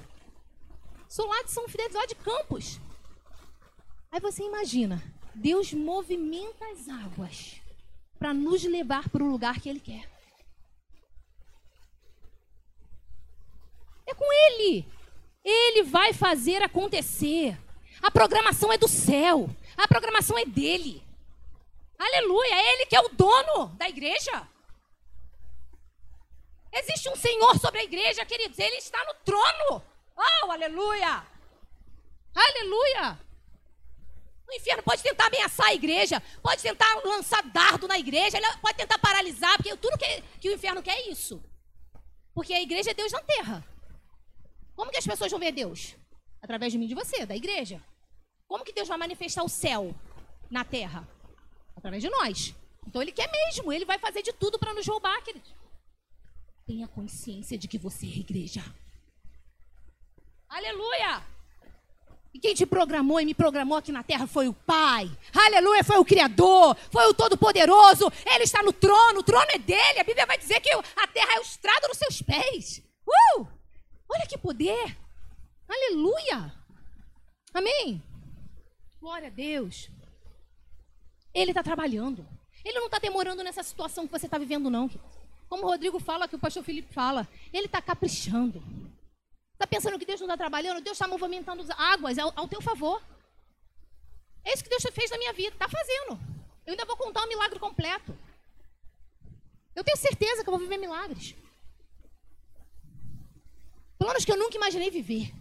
Sou 1.10 1.28
lá 1.28 1.44
de 1.44 1.52
São 1.52 1.68
Fidel, 1.68 1.90
lá 1.92 2.06
de 2.06 2.16
Campos. 2.16 2.80
Aí 4.10 4.22
você 4.22 4.44
imagina, 4.44 5.04
Deus 5.36 5.74
movimenta 5.74 6.66
as 6.70 6.88
águas 6.88 7.62
para 8.18 8.34
nos 8.34 8.64
levar 8.64 9.10
para 9.10 9.24
o 9.24 9.30
lugar 9.30 9.60
que 9.60 9.68
Ele 9.68 9.82
quer. 9.82 10.10
É 14.12 14.14
com 14.14 14.26
Ele. 14.32 14.86
Ele 15.44 15.84
vai 15.84 16.14
fazer 16.14 16.62
acontecer. 16.62 17.58
A 18.02 18.12
programação 18.12 18.72
é 18.72 18.78
do 18.78 18.88
céu. 18.88 19.50
A 19.78 19.88
programação 19.88 20.38
é 20.38 20.46
dele. 20.46 21.04
Aleluia, 21.98 22.56
é 22.56 22.74
ele 22.74 22.86
que 22.88 22.96
é 22.96 23.00
o 23.00 23.10
dono 23.10 23.68
da 23.78 23.88
igreja. 23.88 24.48
Existe 26.74 27.10
um 27.10 27.16
Senhor 27.16 27.60
sobre 27.60 27.80
a 27.80 27.84
igreja, 27.84 28.26
queridos. 28.26 28.58
Ele 28.58 28.78
está 28.78 29.04
no 29.06 29.14
trono. 29.26 29.84
Oh, 30.18 30.52
aleluia. 30.52 31.24
Aleluia. 32.34 33.20
O 34.50 34.54
inferno 34.54 34.84
pode 34.84 35.04
tentar 35.04 35.28
ameaçar 35.28 35.68
a 35.68 35.74
igreja, 35.74 36.22
pode 36.42 36.62
tentar 36.62 36.94
lançar 37.06 37.44
dardo 37.44 37.88
na 37.88 37.98
igreja, 37.98 38.38
pode 38.62 38.78
tentar 38.78 38.98
paralisar, 38.98 39.56
porque 39.58 39.78
tudo 39.78 39.98
que, 39.98 40.22
que 40.40 40.50
o 40.50 40.54
inferno 40.54 40.82
quer 40.82 40.98
é 40.98 41.10
isso. 41.10 41.42
Porque 42.34 42.54
a 42.54 42.62
igreja 42.62 42.92
é 42.92 42.94
Deus 42.94 43.12
na 43.12 43.22
terra. 43.22 43.64
Como 44.76 44.92
que 44.92 44.98
as 44.98 45.06
pessoas 45.06 45.32
vão 45.32 45.40
ver 45.40 45.52
Deus? 45.52 45.96
Através 46.42 46.72
de 46.72 46.80
mim 46.80 46.88
de 46.88 46.96
você, 46.96 47.26
da 47.26 47.36
igreja. 47.36 47.82
Como 48.48 48.66
que 48.66 48.74
Deus 48.74 48.88
vai 48.88 48.98
manifestar 48.98 49.44
o 49.44 49.50
céu 49.50 49.96
na 50.50 50.64
terra? 50.64 51.08
Através 51.76 52.02
de 52.02 52.10
nós. 52.10 52.54
Então 52.88 53.02
ele 53.02 53.12
quer 53.12 53.30
mesmo, 53.32 53.72
ele 53.72 53.86
vai 53.86 54.00
fazer 54.00 54.22
de 54.22 54.34
tudo 54.34 54.58
para 54.60 54.74
nos 54.74 54.88
roubar, 54.88 55.22
querido. 55.24 55.48
tenha 56.66 56.88
consciência 56.88 57.58
de 57.58 57.68
que 57.68 57.78
você 57.78 58.06
é 58.06 58.18
igreja. 58.20 58.64
Aleluia! 60.50 61.24
E 62.34 62.40
quem 62.40 62.54
te 62.54 62.66
programou 62.66 63.20
e 63.20 63.26
me 63.26 63.34
programou 63.34 63.78
aqui 63.78 63.92
na 63.92 64.04
terra 64.04 64.26
foi 64.26 64.48
o 64.48 64.54
Pai. 64.54 65.10
Aleluia, 65.34 65.84
foi 65.84 65.98
o 65.98 66.06
Criador, 66.06 66.78
foi 66.90 67.06
o 67.08 67.14
Todo-Poderoso. 67.14 68.12
Ele 68.26 68.46
está 68.46 68.64
no 68.64 68.72
trono, 68.72 69.20
o 69.20 69.24
trono 69.24 69.48
é 69.50 69.58
dele. 69.58 70.00
A 70.00 70.04
Bíblia 70.04 70.26
vai 70.26 70.38
dizer 70.38 70.60
que 70.62 70.72
a 70.72 71.08
terra 71.08 71.36
é 71.36 71.40
o 71.40 71.44
estrado 71.44 71.88
dos 71.88 71.98
seus 71.98 72.22
pés. 72.22 72.82
Uh! 73.38 73.61
Olha 74.14 74.28
que 74.28 74.38
poder! 74.38 74.98
Aleluia! 75.68 76.54
Amém? 77.54 78.02
Glória 79.00 79.28
a 79.28 79.32
Deus. 79.32 79.90
Ele 81.34 81.52
está 81.52 81.64
trabalhando. 81.64 82.28
Ele 82.64 82.78
não 82.78 82.86
está 82.88 83.00
demorando 83.00 83.44
nessa 83.44 83.64
situação 83.64 84.06
que 84.06 84.12
você 84.12 84.26
está 84.26 84.38
vivendo, 84.38 84.70
não. 84.70 84.90
Como 85.48 85.64
o 85.64 85.70
Rodrigo 85.70 86.00
fala, 86.00 86.28
que 86.28 86.36
o 86.36 86.40
pastor 86.40 86.64
Felipe 86.64 86.94
fala. 86.94 87.28
Ele 87.54 87.66
está 87.66 87.82
caprichando. 87.82 88.62
Está 89.54 89.66
pensando 89.66 89.98
que 89.98 90.06
Deus 90.06 90.20
não 90.20 90.28
está 90.28 90.38
trabalhando? 90.38 90.82
Deus 90.82 90.96
está 90.96 91.08
movimentando 91.08 91.64
as 91.64 91.70
águas 91.72 92.18
ao, 92.18 92.34
ao, 92.36 92.48
teu 92.48 92.62
favor. 92.62 93.02
É 94.44 94.54
isso 94.54 94.64
que 94.64 94.70
Deus 94.70 94.84
fez 94.94 95.10
na 95.10 95.18
minha 95.18 95.34
vida. 95.34 95.54
Está 95.54 95.70
fazendo. 95.70 96.20
Eu 96.66 96.72
ainda 96.72 96.86
vou 96.86 96.98
contar 96.98 97.24
um 97.24 97.28
milagre 97.28 97.60
completo. 97.60 98.18
Eu 99.76 99.84
tenho 99.84 99.98
certeza 99.98 100.44
que 100.44 100.50
eu 100.50 100.52
vou 100.52 100.60
viver 100.60 100.78
milagres. 100.78 101.36
Planos 104.02 104.26
que 104.26 104.32
eu 104.32 104.38
nunca 104.38 104.58
imaginei 104.58 104.90
viver. 104.90 105.32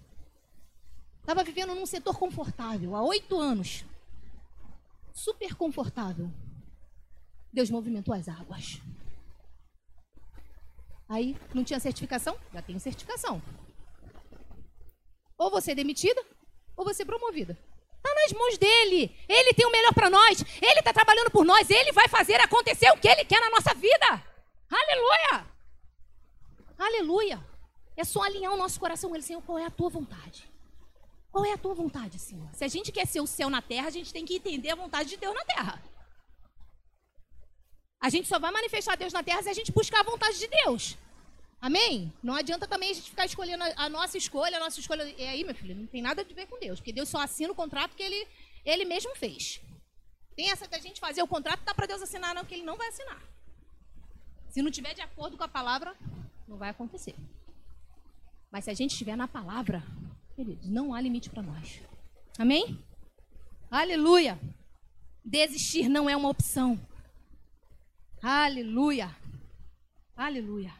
Estava 1.21 1.43
vivendo 1.43 1.75
num 1.75 1.87
setor 1.87 2.19
confortável 2.19 2.95
há 2.95 3.03
oito 3.05 3.41
anos. 3.41 3.87
Super 5.15 5.55
confortável. 5.55 6.31
Deus 7.51 7.71
movimentou 7.71 8.13
as 8.13 8.29
águas. 8.29 8.79
Aí, 11.09 11.39
não 11.55 11.65
tinha 11.65 11.81
certificação? 11.81 12.39
Já 12.53 12.61
tenho 12.61 12.79
certificação. 12.79 13.41
Ou 15.39 15.51
você 15.51 15.73
é 15.73 15.75
demitida, 15.75 16.23
ou 16.77 16.85
você 16.85 17.03
é 17.03 17.07
promovida. 17.07 17.59
Está 17.97 18.15
nas 18.15 18.33
mãos 18.35 18.59
dele. 18.59 19.17
Ele 19.27 19.55
tem 19.55 19.65
o 19.65 19.73
melhor 19.73 19.95
para 19.95 20.11
nós. 20.11 20.45
Ele 20.61 20.81
está 20.81 20.93
trabalhando 20.93 21.31
por 21.31 21.47
nós. 21.47 21.71
Ele 21.71 21.93
vai 21.93 22.09
fazer 22.09 22.39
acontecer 22.43 22.91
o 22.91 22.99
que 22.99 23.09
ele 23.09 23.25
quer 23.25 23.41
na 23.41 23.49
nossa 23.49 23.73
vida. 23.73 24.23
Aleluia! 24.71 25.47
Aleluia! 26.79 27.50
É 28.01 28.05
só 28.05 28.23
alinhar 28.23 28.53
o 28.55 28.57
nosso 28.57 28.81
coração 28.81 29.11
com 29.11 29.17
ele, 29.17 29.23
Senhor, 29.23 29.43
qual 29.43 29.59
é 29.59 29.67
a 29.67 29.71
tua 29.71 29.91
vontade? 29.91 30.51
Qual 31.31 31.45
é 31.45 31.53
a 31.53 31.59
tua 31.59 31.75
vontade, 31.75 32.19
Senhor? 32.19 32.49
Se 32.55 32.65
a 32.65 32.69
gente 32.75 32.91
quer 32.91 33.07
ser 33.07 33.21
o 33.21 33.27
céu 33.27 33.51
na 33.51 33.61
terra, 33.61 33.89
a 33.89 33.91
gente 33.91 34.11
tem 34.11 34.25
que 34.25 34.37
entender 34.37 34.71
a 34.71 34.75
vontade 34.75 35.11
de 35.11 35.19
Deus 35.19 35.35
na 35.35 35.45
terra. 35.45 35.83
A 38.01 38.09
gente 38.09 38.27
só 38.27 38.39
vai 38.39 38.51
manifestar 38.51 38.97
Deus 38.97 39.13
na 39.13 39.23
terra 39.23 39.43
se 39.43 39.51
a 39.51 39.53
gente 39.53 39.71
buscar 39.71 40.01
a 40.01 40.11
vontade 40.13 40.39
de 40.39 40.49
Deus. 40.49 40.97
Amém? 41.61 42.11
Não 42.23 42.35
adianta 42.35 42.67
também 42.67 42.91
a 42.91 42.95
gente 42.95 43.11
ficar 43.11 43.27
escolhendo 43.27 43.63
a, 43.77 43.89
nossa 43.91 44.17
escolha, 44.17 44.57
a 44.57 44.61
nossa 44.61 44.81
escolha. 44.81 45.05
E 45.05 45.27
aí, 45.27 45.45
meu 45.45 45.55
filho, 45.55 45.75
não 45.75 45.87
tem 45.87 46.01
nada 46.01 46.23
a 46.23 46.25
ver 46.25 46.47
com 46.47 46.59
Deus, 46.59 46.81
porque 46.81 46.95
Deus 46.95 47.11
só 47.11 47.19
assina 47.19 47.53
o 47.53 47.55
contrato 47.55 47.95
que 47.95 48.03
ele, 48.03 48.27
ele 48.65 48.87
mesmo 48.87 49.15
fez. 49.15 49.61
Tem 50.35 50.51
essa 50.51 50.67
da 50.67 50.79
gente 50.79 50.99
fazer 50.99 51.23
o 51.23 51.29
contrato, 51.29 51.63
dá 51.65 51.75
para 51.75 51.85
Deus 51.85 52.01
assinar, 52.01 52.35
não, 52.35 52.47
que 52.47 52.55
ele 52.55 52.65
não 52.65 52.79
vai 52.79 52.89
assinar. 52.89 53.23
Se 54.49 54.63
não 54.63 54.71
tiver 54.71 54.95
de 54.95 55.03
acordo 55.03 55.37
com 55.37 55.45
a 55.45 55.49
palavra, 55.49 55.95
não 56.49 56.57
vai 56.57 56.71
acontecer. 56.71 57.15
Mas 58.51 58.65
se 58.65 58.71
a 58.71 58.75
gente 58.75 58.93
estiver 58.93 59.17
na 59.17 59.29
palavra, 59.29 59.83
queridos, 60.35 60.69
não 60.69 60.93
há 60.93 61.01
limite 61.01 61.31
para 61.31 61.43
nós. 61.43 61.81
Amém? 62.39 62.83
Aleluia! 63.71 64.39
Desistir 65.25 65.89
não 65.89 66.11
é 66.11 66.17
uma 66.17 66.29
opção. 66.29 66.81
Aleluia! 68.23 69.15
Aleluia! 70.17 70.75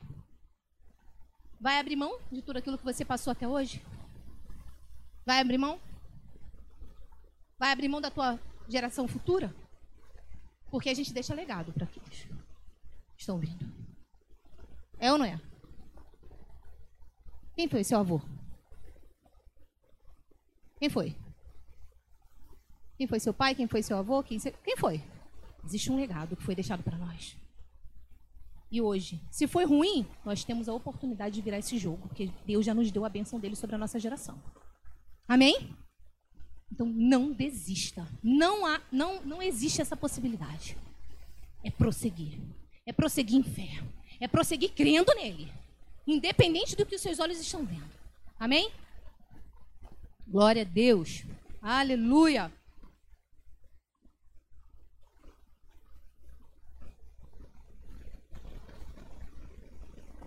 Vai 1.61 1.79
abrir 1.79 1.95
mão 1.95 2.19
de 2.33 2.43
tudo 2.43 2.59
aquilo 2.59 2.79
que 2.79 2.85
você 2.85 3.05
passou 3.05 3.31
até 3.31 3.47
hoje? 3.47 3.85
Vai 5.25 5.39
abrir 5.39 5.59
mão? 5.59 5.79
Vai 7.59 7.71
abrir 7.71 7.89
mão 7.89 8.01
da 8.01 8.11
tua 8.11 8.41
geração 8.69 9.07
futura? 9.07 9.55
Porque 10.71 10.89
a 10.89 10.95
gente 10.95 11.13
deixa 11.13 11.35
legado 11.35 11.73
para 11.73 11.85
aqueles 11.85 12.25
que 12.25 13.21
estão 13.21 13.39
vindo. 13.39 13.71
É 14.99 15.13
ou 15.13 15.19
não 15.19 15.25
é? 15.25 15.41
Quem 17.61 17.69
foi 17.69 17.85
seu 17.85 17.99
avô? 17.99 18.23
Quem 20.79 20.89
foi? 20.89 21.15
Quem 22.97 23.07
foi 23.07 23.21
seu 23.21 23.35
pai? 23.35 23.55
Quem 23.55 23.67
foi 23.67 23.83
seu 23.83 23.99
avô? 23.99 24.23
Quem, 24.23 24.39
quem 24.39 24.79
foi? 24.79 25.05
Existe 25.63 25.93
um 25.93 25.97
legado 25.97 26.37
que 26.37 26.43
foi 26.43 26.55
deixado 26.55 26.83
para 26.83 26.97
nós 26.97 27.37
e 28.71 28.81
hoje. 28.81 29.21
Se 29.31 29.47
foi 29.47 29.67
ruim, 29.67 30.07
nós 30.25 30.43
temos 30.43 30.71
a 30.71 30.73
oportunidade 30.73 31.35
de 31.35 31.43
virar 31.43 31.59
esse 31.59 31.77
jogo, 31.77 32.09
porque 32.09 32.31
Deus 32.47 32.65
já 32.65 32.73
nos 32.73 32.91
deu 32.91 33.05
a 33.05 33.11
bênção 33.11 33.39
dele 33.39 33.55
sobre 33.55 33.77
a 33.77 33.79
nossa 33.79 34.01
geração. 34.01 34.43
Amém? 35.29 35.77
Então 36.73 36.87
não 36.87 37.31
desista. 37.31 38.09
Não 38.23 38.65
há, 38.65 38.81
não, 38.91 39.21
não 39.23 39.43
existe 39.43 39.83
essa 39.83 39.99
possibilidade. 39.99 40.79
É 41.63 41.71
prosseguir. 41.71 42.41
É 42.87 42.93
prosseguir 42.95 43.37
em 43.37 43.43
fé. 43.43 43.85
É 44.19 44.27
prosseguir 44.27 44.73
crendo 44.73 45.15
nele, 45.15 45.53
independente 46.13 46.77
do 46.77 46.85
que 46.85 46.97
os 46.97 47.03
seus 47.03 47.19
olhos 47.19 47.39
estão 47.39 47.65
vendo. 47.65 47.91
Amém? 48.39 48.71
Glória 50.27 50.63
a 50.63 50.65
Deus. 50.65 51.25
Aleluia. 51.61 52.53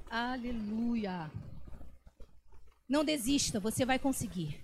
Aleluia. 0.10 1.32
Não 2.88 3.04
desista, 3.04 3.60
você 3.60 3.84
vai 3.84 3.98
conseguir. 3.98 4.64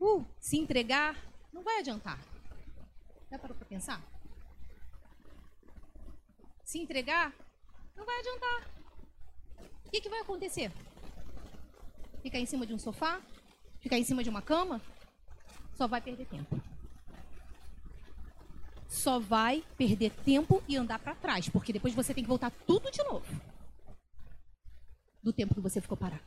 Uh, 0.00 0.26
se 0.40 0.58
entregar 0.58 1.16
não 1.52 1.62
vai 1.62 1.78
adiantar. 1.78 2.18
Já 3.30 3.38
parou 3.38 3.56
para 3.56 3.66
pensar? 3.66 4.02
Se 6.64 6.80
entregar 6.80 7.32
não 7.94 8.04
vai 8.04 8.18
adiantar. 8.18 8.81
O 9.92 9.94
que, 9.94 10.00
que 10.00 10.08
vai 10.08 10.20
acontecer? 10.20 10.72
Ficar 12.22 12.38
em 12.38 12.46
cima 12.46 12.66
de 12.66 12.72
um 12.72 12.78
sofá? 12.78 13.20
Ficar 13.78 13.98
em 13.98 14.04
cima 14.04 14.24
de 14.24 14.30
uma 14.30 14.40
cama? 14.40 14.80
Só 15.74 15.86
vai 15.86 16.00
perder 16.00 16.24
tempo. 16.24 16.58
Só 18.88 19.18
vai 19.18 19.62
perder 19.76 20.10
tempo 20.24 20.62
e 20.66 20.78
andar 20.78 20.98
para 20.98 21.14
trás, 21.14 21.46
porque 21.50 21.74
depois 21.74 21.94
você 21.94 22.14
tem 22.14 22.24
que 22.24 22.28
voltar 22.28 22.50
tudo 22.66 22.90
de 22.90 23.04
novo 23.04 23.26
do 25.22 25.30
tempo 25.30 25.54
que 25.54 25.60
você 25.60 25.78
ficou 25.78 25.96
parado. 25.96 26.24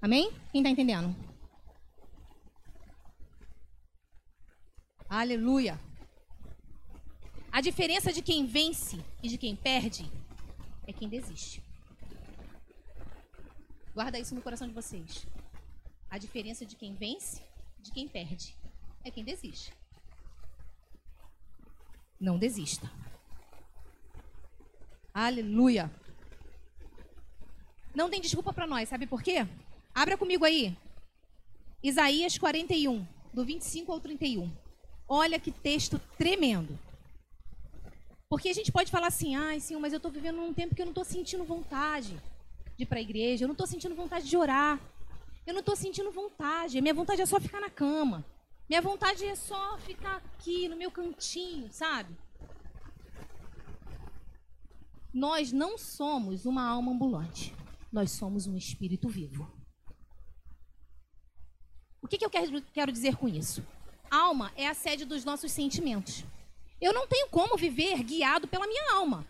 Amém? 0.00 0.32
Quem 0.50 0.62
está 0.62 0.70
entendendo? 0.70 1.14
Aleluia. 5.10 5.78
A 7.56 7.62
diferença 7.62 8.12
de 8.12 8.20
quem 8.20 8.44
vence 8.44 9.02
e 9.22 9.30
de 9.30 9.38
quem 9.38 9.56
perde 9.56 10.04
é 10.86 10.92
quem 10.92 11.08
desiste. 11.08 11.62
Guarda 13.94 14.18
isso 14.18 14.34
no 14.34 14.42
coração 14.42 14.68
de 14.68 14.74
vocês. 14.74 15.26
A 16.10 16.18
diferença 16.18 16.66
de 16.66 16.76
quem 16.76 16.92
vence 16.92 17.42
e 17.78 17.82
de 17.82 17.92
quem 17.92 18.06
perde 18.06 18.54
é 19.02 19.10
quem 19.10 19.24
desiste. 19.24 19.72
Não 22.20 22.38
desista. 22.38 22.92
Aleluia. 25.14 25.90
Não 27.94 28.10
tem 28.10 28.20
desculpa 28.20 28.52
para 28.52 28.66
nós, 28.66 28.90
sabe 28.90 29.06
por 29.06 29.22
quê? 29.22 29.48
Abra 29.94 30.18
comigo 30.18 30.44
aí. 30.44 30.76
Isaías 31.82 32.36
41, 32.36 33.06
do 33.32 33.46
25 33.46 33.90
ao 33.90 33.98
31. 33.98 34.54
Olha 35.08 35.40
que 35.40 35.50
texto 35.50 35.98
tremendo. 36.18 36.78
Porque 38.28 38.48
a 38.48 38.52
gente 38.52 38.72
pode 38.72 38.90
falar 38.90 39.06
assim, 39.06 39.36
ai, 39.36 39.60
Senhor, 39.60 39.80
mas 39.80 39.92
eu 39.92 39.98
estou 39.98 40.10
vivendo 40.10 40.36
num 40.36 40.52
tempo 40.52 40.74
que 40.74 40.82
eu 40.82 40.86
não 40.86 40.92
estou 40.92 41.04
sentindo 41.04 41.44
vontade 41.44 42.20
de 42.76 42.82
ir 42.82 42.86
para 42.86 42.98
a 42.98 43.02
igreja, 43.02 43.44
eu 43.44 43.48
não 43.48 43.52
estou 43.52 43.66
sentindo 43.66 43.94
vontade 43.94 44.28
de 44.28 44.36
orar, 44.36 44.80
eu 45.46 45.54
não 45.54 45.60
estou 45.60 45.76
sentindo 45.76 46.10
vontade, 46.10 46.80
minha 46.80 46.92
vontade 46.94 47.22
é 47.22 47.26
só 47.26 47.40
ficar 47.40 47.60
na 47.60 47.70
cama, 47.70 48.24
minha 48.68 48.82
vontade 48.82 49.24
é 49.24 49.36
só 49.36 49.78
ficar 49.78 50.16
aqui 50.16 50.68
no 50.68 50.76
meu 50.76 50.90
cantinho, 50.90 51.72
sabe? 51.72 52.16
Nós 55.14 55.52
não 55.52 55.78
somos 55.78 56.44
uma 56.44 56.62
alma 56.62 56.92
ambulante. 56.92 57.54
Nós 57.90 58.10
somos 58.10 58.46
um 58.46 58.54
espírito 58.56 59.08
vivo. 59.08 59.50
O 62.02 62.06
que, 62.06 62.18
que 62.18 62.24
eu 62.26 62.30
quero 62.30 62.92
dizer 62.92 63.16
com 63.16 63.26
isso? 63.26 63.66
Alma 64.10 64.52
é 64.54 64.66
a 64.66 64.74
sede 64.74 65.06
dos 65.06 65.24
nossos 65.24 65.50
sentimentos. 65.50 66.22
Eu 66.80 66.92
não 66.92 67.06
tenho 67.06 67.28
como 67.28 67.56
viver 67.56 68.02
guiado 68.02 68.46
pela 68.46 68.66
minha 68.66 68.94
alma. 68.94 69.26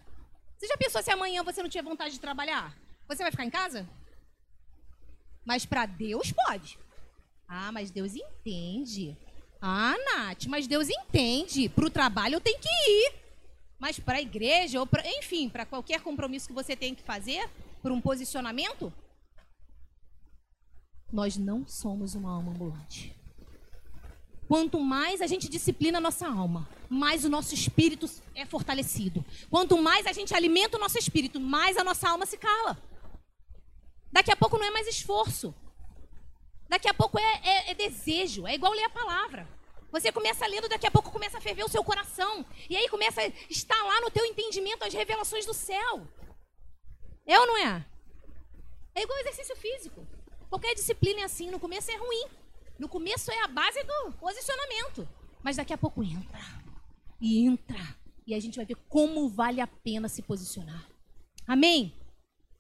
Você 0.56 0.66
já 0.66 0.76
pensou 0.76 1.02
se 1.02 1.10
amanhã 1.10 1.42
você 1.42 1.62
não 1.62 1.68
tiver 1.68 1.88
vontade 1.88 2.14
de 2.14 2.20
trabalhar? 2.20 2.76
Você 3.08 3.22
vai 3.22 3.30
ficar 3.30 3.44
em 3.44 3.50
casa? 3.50 3.88
Mas 5.44 5.64
para 5.64 5.86
Deus 5.86 6.32
pode. 6.32 6.78
Ah, 7.46 7.70
mas 7.70 7.90
Deus 7.90 8.14
entende. 8.14 9.16
Ah, 9.60 9.94
Nath, 9.98 10.46
mas 10.46 10.66
Deus 10.66 10.88
entende. 10.88 11.68
Para 11.68 11.86
o 11.86 11.90
trabalho 11.90 12.34
eu 12.34 12.40
tenho 12.40 12.58
que 12.58 12.68
ir. 12.68 13.14
Mas 13.78 13.98
para 13.98 14.18
a 14.18 14.22
igreja, 14.22 14.80
ou 14.80 14.86
pra, 14.86 15.02
enfim, 15.18 15.48
para 15.48 15.66
qualquer 15.66 16.00
compromisso 16.00 16.48
que 16.48 16.54
você 16.54 16.74
tem 16.74 16.94
que 16.94 17.02
fazer, 17.02 17.48
por 17.82 17.92
um 17.92 18.00
posicionamento, 18.00 18.92
nós 21.12 21.36
não 21.36 21.66
somos 21.66 22.14
uma 22.14 22.32
alma 22.32 22.50
ambulante. 22.52 23.15
Quanto 24.48 24.80
mais 24.80 25.20
a 25.20 25.26
gente 25.26 25.48
disciplina 25.48 25.98
a 25.98 26.00
nossa 26.00 26.28
alma, 26.28 26.68
mais 26.88 27.24
o 27.24 27.28
nosso 27.28 27.52
espírito 27.52 28.08
é 28.34 28.46
fortalecido. 28.46 29.24
Quanto 29.50 29.76
mais 29.76 30.06
a 30.06 30.12
gente 30.12 30.34
alimenta 30.34 30.76
o 30.76 30.80
nosso 30.80 30.98
espírito, 30.98 31.40
mais 31.40 31.76
a 31.76 31.82
nossa 31.82 32.08
alma 32.08 32.26
se 32.26 32.36
cala. 32.36 32.78
Daqui 34.12 34.30
a 34.30 34.36
pouco 34.36 34.56
não 34.56 34.64
é 34.64 34.70
mais 34.70 34.86
esforço. 34.86 35.54
Daqui 36.68 36.88
a 36.88 36.94
pouco 36.94 37.18
é, 37.18 37.40
é, 37.44 37.70
é 37.72 37.74
desejo. 37.74 38.46
É 38.46 38.54
igual 38.54 38.72
ler 38.72 38.84
a 38.84 38.90
palavra. 38.90 39.48
Você 39.90 40.12
começa 40.12 40.46
lendo, 40.46 40.68
daqui 40.68 40.86
a 40.86 40.90
pouco 40.90 41.10
começa 41.10 41.38
a 41.38 41.40
ferver 41.40 41.64
o 41.64 41.68
seu 41.68 41.82
coração. 41.82 42.44
E 42.70 42.76
aí 42.76 42.88
começa 42.88 43.20
a 43.20 43.26
estar 43.50 43.82
lá 43.82 44.00
no 44.00 44.10
teu 44.10 44.24
entendimento 44.24 44.84
as 44.84 44.94
revelações 44.94 45.44
do 45.44 45.54
céu. 45.54 46.06
É 47.26 47.38
ou 47.38 47.46
não 47.46 47.56
é? 47.56 47.84
É 48.94 49.02
igual 49.02 49.18
exercício 49.20 49.56
físico. 49.56 50.06
Qualquer 50.48 50.74
disciplina 50.74 51.20
é 51.20 51.24
assim. 51.24 51.50
No 51.50 51.58
começo 51.58 51.90
é 51.90 51.96
ruim. 51.96 52.26
No 52.78 52.88
começo 52.88 53.30
é 53.30 53.42
a 53.42 53.49
base 53.49 53.83
do 53.83 54.12
posicionamento. 54.12 55.09
Mas 55.42 55.56
daqui 55.56 55.73
a 55.73 55.78
pouco 55.78 56.02
entra. 56.02 56.40
E 57.21 57.47
entra. 57.47 57.97
E 58.26 58.35
a 58.35 58.40
gente 58.40 58.56
vai 58.56 58.64
ver 58.64 58.76
como 58.88 59.28
vale 59.28 59.61
a 59.61 59.66
pena 59.66 60.09
se 60.09 60.23
posicionar. 60.23 60.85
Amém? 61.47 61.95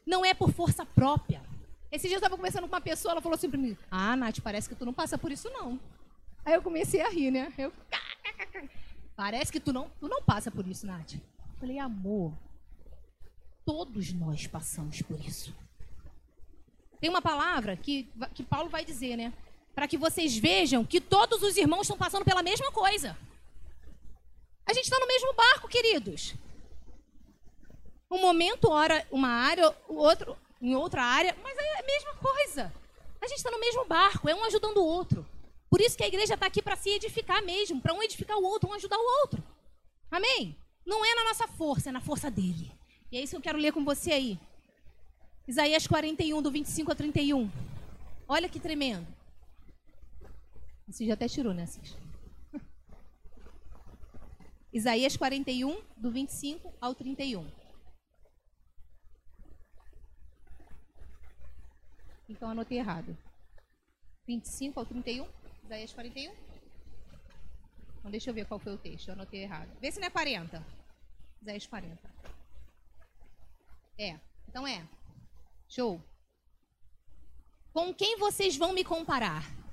Não 0.06 0.24
é 0.24 0.32
por 0.32 0.52
força 0.52 0.86
própria. 0.86 1.42
Esse 1.90 2.06
dia 2.06 2.16
eu 2.16 2.18
estava 2.18 2.36
conversando 2.36 2.68
com 2.68 2.74
uma 2.74 2.80
pessoa, 2.80 3.12
ela 3.12 3.20
falou 3.20 3.34
assim 3.34 3.50
para 3.50 3.58
mim: 3.58 3.76
Ah, 3.90 4.16
Nath, 4.16 4.40
parece 4.40 4.68
que 4.68 4.74
tu 4.74 4.84
não 4.84 4.92
passa 4.92 5.18
por 5.18 5.32
isso, 5.32 5.50
não. 5.50 5.80
Aí 6.44 6.54
eu 6.54 6.62
comecei 6.62 7.00
a 7.00 7.08
rir, 7.08 7.30
né? 7.30 7.52
Eu. 7.58 7.72
Parece 9.16 9.50
que 9.50 9.58
tu 9.58 9.72
não, 9.72 9.90
tu 9.98 10.06
não 10.06 10.22
passa 10.22 10.50
por 10.50 10.66
isso, 10.68 10.86
Nath. 10.86 11.14
Eu 11.14 11.20
falei, 11.58 11.78
amor, 11.78 12.36
todos 13.64 14.12
nós 14.12 14.46
passamos 14.46 15.00
por 15.00 15.18
isso. 15.18 15.56
Tem 17.00 17.08
uma 17.08 17.22
palavra 17.22 17.76
que, 17.76 18.08
que 18.34 18.44
Paulo 18.44 18.68
vai 18.68 18.84
dizer, 18.84 19.16
né? 19.16 19.32
Para 19.76 19.86
que 19.86 19.98
vocês 19.98 20.34
vejam 20.34 20.86
que 20.86 21.02
todos 21.02 21.42
os 21.42 21.54
irmãos 21.58 21.82
estão 21.82 21.98
passando 21.98 22.24
pela 22.24 22.42
mesma 22.42 22.72
coisa. 22.72 23.14
A 24.64 24.72
gente 24.72 24.84
está 24.84 24.98
no 24.98 25.06
mesmo 25.06 25.34
barco, 25.34 25.68
queridos. 25.68 26.34
Um 28.10 28.18
momento, 28.18 28.70
ora, 28.70 29.06
uma 29.10 29.28
área, 29.28 29.76
o 29.86 29.96
outro 29.96 30.34
em 30.62 30.74
outra 30.74 31.02
área, 31.04 31.36
mas 31.42 31.58
é 31.58 31.80
a 31.80 31.82
mesma 31.82 32.14
coisa. 32.14 32.72
A 33.20 33.28
gente 33.28 33.36
está 33.36 33.50
no 33.50 33.60
mesmo 33.60 33.84
barco, 33.84 34.26
é 34.30 34.34
um 34.34 34.44
ajudando 34.44 34.78
o 34.78 34.86
outro. 34.86 35.26
Por 35.68 35.82
isso 35.82 35.94
que 35.94 36.04
a 36.04 36.08
igreja 36.08 36.34
está 36.34 36.46
aqui 36.46 36.62
para 36.62 36.74
se 36.74 36.88
edificar 36.88 37.44
mesmo, 37.44 37.78
para 37.78 37.92
um 37.92 38.02
edificar 38.02 38.38
o 38.38 38.44
outro, 38.44 38.70
um 38.70 38.72
ajudar 38.72 38.96
o 38.96 39.20
outro. 39.20 39.44
Amém? 40.10 40.56
Não 40.86 41.04
é 41.04 41.14
na 41.16 41.24
nossa 41.24 41.46
força, 41.46 41.90
é 41.90 41.92
na 41.92 42.00
força 42.00 42.30
dele. 42.30 42.72
E 43.12 43.18
é 43.18 43.20
isso 43.20 43.32
que 43.32 43.36
eu 43.36 43.42
quero 43.42 43.58
ler 43.58 43.74
com 43.74 43.84
você 43.84 44.10
aí. 44.12 44.38
Isaías 45.46 45.86
41, 45.86 46.40
do 46.40 46.50
25 46.50 46.92
a 46.92 46.94
31. 46.94 47.50
Olha 48.26 48.48
que 48.48 48.58
tremendo. 48.58 49.15
Você 50.86 51.04
já 51.04 51.14
até 51.14 51.28
tirou, 51.28 51.52
né, 51.52 51.64
Assis? 51.64 51.96
Isaías 54.72 55.16
41, 55.16 55.82
do 55.96 56.12
25 56.12 56.72
ao 56.80 56.94
31. 56.94 57.50
Então 62.28 62.50
anotei 62.50 62.78
errado. 62.78 63.16
25 64.26 64.78
ao 64.78 64.86
31, 64.86 65.28
Isaías 65.64 65.92
41. 65.92 66.32
Então 67.98 68.10
deixa 68.10 68.30
eu 68.30 68.34
ver 68.34 68.46
qual 68.46 68.60
foi 68.60 68.74
o 68.74 68.78
texto, 68.78 69.08
eu 69.08 69.14
anotei 69.14 69.42
errado. 69.42 69.70
Vê 69.80 69.90
se 69.90 69.98
não 69.98 70.06
é 70.06 70.10
40. 70.10 70.64
Isaías 71.42 71.66
40. 71.66 72.10
É, 73.98 74.20
então 74.48 74.66
é. 74.66 74.86
Show. 75.68 76.00
Com 77.72 77.92
quem 77.94 78.18
vocês 78.18 78.56
vão 78.56 78.72
me 78.72 78.84
comparar? 78.84 79.65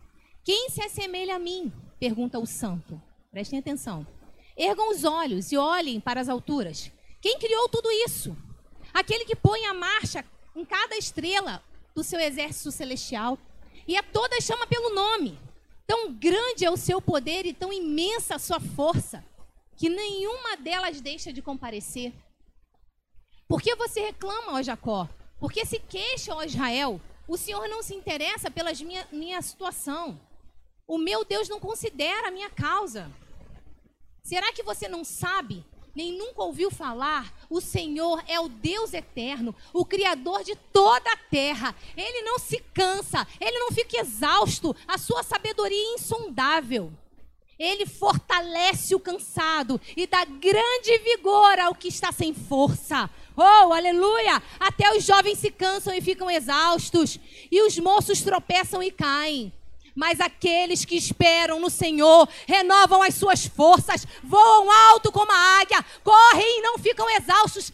Quem 0.43 0.69
se 0.69 0.82
assemelha 0.82 1.36
a 1.36 1.39
mim? 1.39 1.71
Pergunta 1.99 2.38
o 2.38 2.45
santo. 2.45 3.01
Prestem 3.32 3.60
atenção. 3.60 4.06
Ergam 4.58 4.91
os 4.91 5.03
olhos 5.03 5.51
e 5.51 5.58
olhem 5.58 5.99
para 5.99 6.19
as 6.19 6.27
alturas. 6.27 6.91
Quem 7.21 7.39
criou 7.39 7.69
tudo 7.69 7.89
isso? 7.89 8.36
Aquele 8.93 9.25
que 9.25 9.36
põe 9.36 9.65
a 9.65 9.73
marcha 9.73 10.25
em 10.56 10.65
cada 10.65 10.97
estrela 10.97 11.63
do 11.95 12.03
seu 12.03 12.19
exército 12.19 12.71
celestial 12.71 13.38
e 13.88 13.95
a 13.95 14.03
todas 14.03 14.43
chama 14.43 14.67
pelo 14.67 14.93
nome. 14.93 15.39
Tão 15.88 16.13
grande 16.13 16.65
é 16.65 16.69
o 16.69 16.77
seu 16.77 17.01
poder 17.01 17.45
e 17.45 17.53
tão 17.53 17.71
imensa 17.71 18.36
a 18.36 18.39
sua 18.39 18.60
força 18.60 19.23
que 19.77 19.89
nenhuma 19.89 20.58
delas 20.58 21.01
deixa 21.01 21.32
de 21.32 21.41
comparecer. 21.41 22.13
Por 23.47 23.62
que 23.62 23.75
você 23.75 24.01
reclama, 24.01 24.53
ó 24.53 24.62
Jacó? 24.62 25.08
Por 25.39 25.51
que 25.51 25.65
se 25.65 25.79
queixa, 25.79 26.36
ó 26.36 26.43
Israel? 26.43 27.01
O 27.27 27.38
Senhor 27.38 27.67
não 27.67 27.82
se 27.82 27.95
interessa 27.95 28.51
pela 28.51 28.71
minha, 28.73 29.08
minha 29.12 29.41
situação. 29.41 30.19
O 30.88 30.98
meu 30.98 31.24
Deus 31.24 31.48
não 31.48 31.60
considera 31.60 32.28
a 32.28 32.32
minha 32.32 32.50
causa. 32.50 33.12
Será 34.22 34.52
que 34.52 34.63
você 34.63 34.88
não 34.88 35.04
sabe, 35.04 35.65
nem 35.96 36.17
nunca 36.17 36.43
ouviu 36.43 36.69
falar? 36.69 37.34
O 37.50 37.62
Senhor 37.62 38.24
é 38.28 38.39
o 38.39 38.50
Deus 38.50 38.93
eterno, 38.93 39.56
o 39.74 39.86
Criador 39.86 40.43
de 40.43 40.56
toda 40.56 41.10
a 41.12 41.17
terra. 41.17 41.76
Ele 41.96 42.22
não 42.22 42.38
se 42.38 42.60
cansa, 42.74 43.26
ele 43.39 43.60
não 43.60 43.72
fica 43.72 44.00
exausto, 44.00 44.76
a 44.88 44.98
sua 44.98 45.24
sabedoria 45.24 45.78
é 45.78 45.93
insondável. 45.96 46.91
Ele 47.58 47.86
fortalece 47.86 48.93
o 48.96 49.00
cansado 49.00 49.80
e 49.96 50.06
dá 50.08 50.26
grande 50.26 50.98
vigor 51.00 51.60
ao 51.60 51.76
que 51.76 51.88
está 51.88 52.12
sem 52.12 52.34
força. 52.34 53.10
Oh, 53.38 53.72
aleluia! 53.72 54.41
Até 54.60 54.96
os 54.96 55.04
jovens 55.04 55.38
se 55.38 55.50
cansam 55.50 55.93
e 55.93 56.02
ficam 56.02 56.30
exaustos, 56.30 57.19
e 57.52 57.62
os 57.62 57.78
moços 57.78 58.22
tropeçam 58.22 58.82
e 58.84 58.91
caem. 58.91 59.54
Mas 59.95 60.19
aqueles 60.19 60.86
que 60.86 60.95
esperam 60.95 61.60
no 61.60 61.69
Senhor 61.69 62.27
renovam 62.47 63.03
as 63.03 63.13
suas 63.13 63.45
forças, 63.45 64.08
voam 64.23 64.71
alto 64.71 65.12
como 65.12 65.32
a 65.32 65.60
águia, 65.62 65.84
correm 66.03 66.60
e 66.60 66.62
não 66.62 66.77
ficam 66.77 67.10
exaustos, 67.12 67.71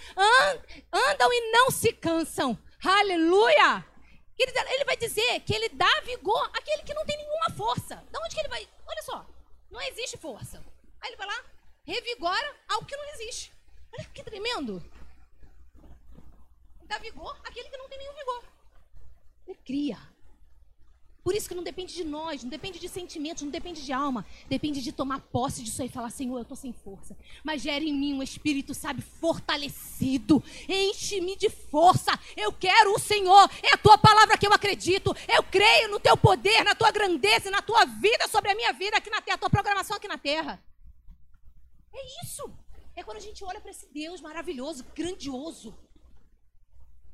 andam 0.91 1.31
e 1.31 1.51
não 1.51 1.71
se 1.71 1.93
cansam. 1.93 2.57
Aleluia! 2.83 3.85
Ele 4.37 4.85
vai 4.85 4.95
dizer 4.95 5.41
que 5.41 5.53
ele 5.53 5.69
dá 5.69 6.01
vigor 6.05 6.49
àquele 6.53 6.83
que 6.83 6.93
não 6.93 7.05
tem 7.05 7.17
nenhuma 7.17 7.49
força. 7.57 7.95
De 8.09 8.19
onde 8.19 8.35
que 8.35 8.41
ele 8.41 8.47
vai? 8.47 8.67
Olha 8.87 9.01
só, 9.03 9.25
não 9.69 9.81
existe 9.81 10.17
força. 10.17 10.63
Aí 11.01 11.09
ele 11.09 11.17
vai 11.17 11.27
lá, 11.27 11.43
revigora 11.83 12.55
algo 12.69 12.85
que 12.85 12.95
não 12.95 13.09
existe. 13.09 13.53
Olha 13.93 14.05
que 14.13 14.23
tremendo. 14.23 14.83
Dá 16.83 16.97
vigor 16.99 17.37
àquele 17.43 17.69
que 17.69 17.77
não 17.77 17.87
tem 17.89 17.97
nenhum 17.97 18.13
vigor. 18.13 18.43
Ele 19.47 19.59
cria. 19.65 19.99
Por 21.23 21.35
isso 21.35 21.49
que 21.49 21.55
não 21.55 21.63
depende 21.63 21.93
de 21.93 22.03
nós, 22.03 22.43
não 22.43 22.49
depende 22.49 22.79
de 22.79 22.87
sentimentos, 22.87 23.43
não 23.43 23.51
depende 23.51 23.83
de 23.83 23.91
alma. 23.91 24.25
Depende 24.47 24.81
de 24.81 24.91
tomar 24.91 25.19
posse 25.19 25.61
disso 25.61 25.81
aí 25.81 25.89
e 25.89 25.91
falar, 25.91 26.09
Senhor, 26.09 26.37
eu 26.37 26.43
estou 26.43 26.55
sem 26.55 26.71
força. 26.71 27.15
Mas 27.43 27.61
gera 27.61 27.83
em 27.83 27.93
mim 27.93 28.13
um 28.13 28.23
espírito, 28.23 28.73
sabe, 28.73 29.01
fortalecido. 29.01 30.41
Enche-me 30.67 31.35
de 31.35 31.49
força. 31.49 32.17
Eu 32.37 32.53
quero 32.53 32.93
o 32.93 32.99
Senhor. 32.99 33.49
É 33.61 33.73
a 33.73 33.77
tua 33.77 33.97
palavra 33.97 34.37
que 34.37 34.47
eu 34.47 34.53
acredito. 34.53 35.13
Eu 35.27 35.43
creio 35.43 35.89
no 35.89 35.99
teu 35.99 36.15
poder, 36.15 36.63
na 36.63 36.73
tua 36.73 36.91
grandeza, 36.91 37.51
na 37.51 37.61
tua 37.61 37.85
vida 37.85 38.27
sobre 38.29 38.51
a 38.51 38.55
minha 38.55 38.71
vida 38.71 38.97
aqui 38.97 39.09
na 39.09 39.21
terra, 39.21 39.35
a 39.35 39.39
tua 39.39 39.49
programação 39.49 39.97
aqui 39.97 40.07
na 40.07 40.17
terra. 40.17 40.63
É 41.93 42.23
isso. 42.23 42.49
É 42.95 43.03
quando 43.03 43.17
a 43.17 43.21
gente 43.21 43.43
olha 43.43 43.59
para 43.59 43.71
esse 43.71 43.87
Deus 43.91 44.21
maravilhoso, 44.21 44.85
grandioso. 44.95 45.77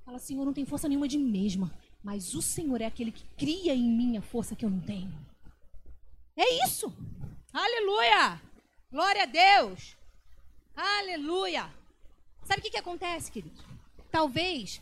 Fala, 0.06 0.20
Senhor, 0.20 0.46
não 0.46 0.54
tem 0.54 0.66
força 0.66 0.88
nenhuma 0.88 1.08
de 1.08 1.18
mim 1.18 1.32
mesma. 1.32 1.72
Mas 2.06 2.36
o 2.36 2.42
Senhor 2.42 2.82
é 2.82 2.86
aquele 2.86 3.12
que 3.12 3.26
cria 3.36 3.74
em 3.74 3.90
mim 3.90 4.16
a 4.16 4.22
força 4.22 4.56
que 4.56 4.64
eu 4.64 4.70
não 4.70 4.80
tenho. 4.80 5.12
É 6.38 6.64
isso. 6.64 6.94
Aleluia. 7.52 8.40
Glória 8.92 9.24
a 9.24 9.26
Deus. 9.26 9.98
Aleluia. 10.76 11.68
Sabe 12.44 12.60
o 12.60 12.62
que, 12.62 12.70
que 12.70 12.78
acontece, 12.78 13.32
querido? 13.32 13.60
Talvez, 14.12 14.80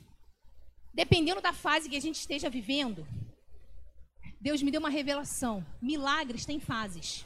dependendo 0.94 1.40
da 1.40 1.54
fase 1.54 1.88
que 1.88 1.96
a 1.96 2.02
gente 2.02 2.16
esteja 2.16 2.50
vivendo, 2.50 3.08
Deus 4.42 4.62
me 4.62 4.70
deu 4.70 4.82
uma 4.82 4.90
revelação. 4.90 5.66
Milagres 5.82 6.46
têm 6.46 6.60
fases. 6.60 7.26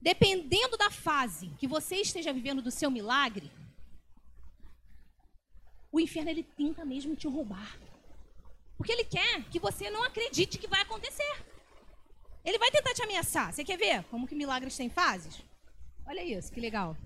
Dependendo 0.00 0.76
da 0.76 0.92
fase 0.92 1.48
que 1.58 1.66
você 1.66 1.96
esteja 1.96 2.32
vivendo 2.32 2.62
do 2.62 2.70
seu 2.70 2.88
milagre, 2.88 3.50
o 5.90 5.98
inferno 5.98 6.30
ele 6.30 6.44
tenta 6.44 6.84
mesmo 6.84 7.16
te 7.16 7.26
roubar. 7.26 7.87
Porque 8.78 8.92
ele 8.92 9.04
quer 9.04 9.42
que 9.50 9.58
você 9.58 9.90
não 9.90 10.04
acredite 10.04 10.56
que 10.56 10.68
vai 10.68 10.80
acontecer. 10.80 11.44
Ele 12.44 12.58
vai 12.58 12.70
tentar 12.70 12.94
te 12.94 13.02
ameaçar. 13.02 13.52
Você 13.52 13.64
quer 13.64 13.76
ver 13.76 14.04
como 14.04 14.26
que 14.26 14.36
milagres 14.36 14.76
têm 14.76 14.88
fases? 14.88 15.42
Olha 16.06 16.24
isso, 16.24 16.52
que 16.52 16.60
legal. 16.60 16.96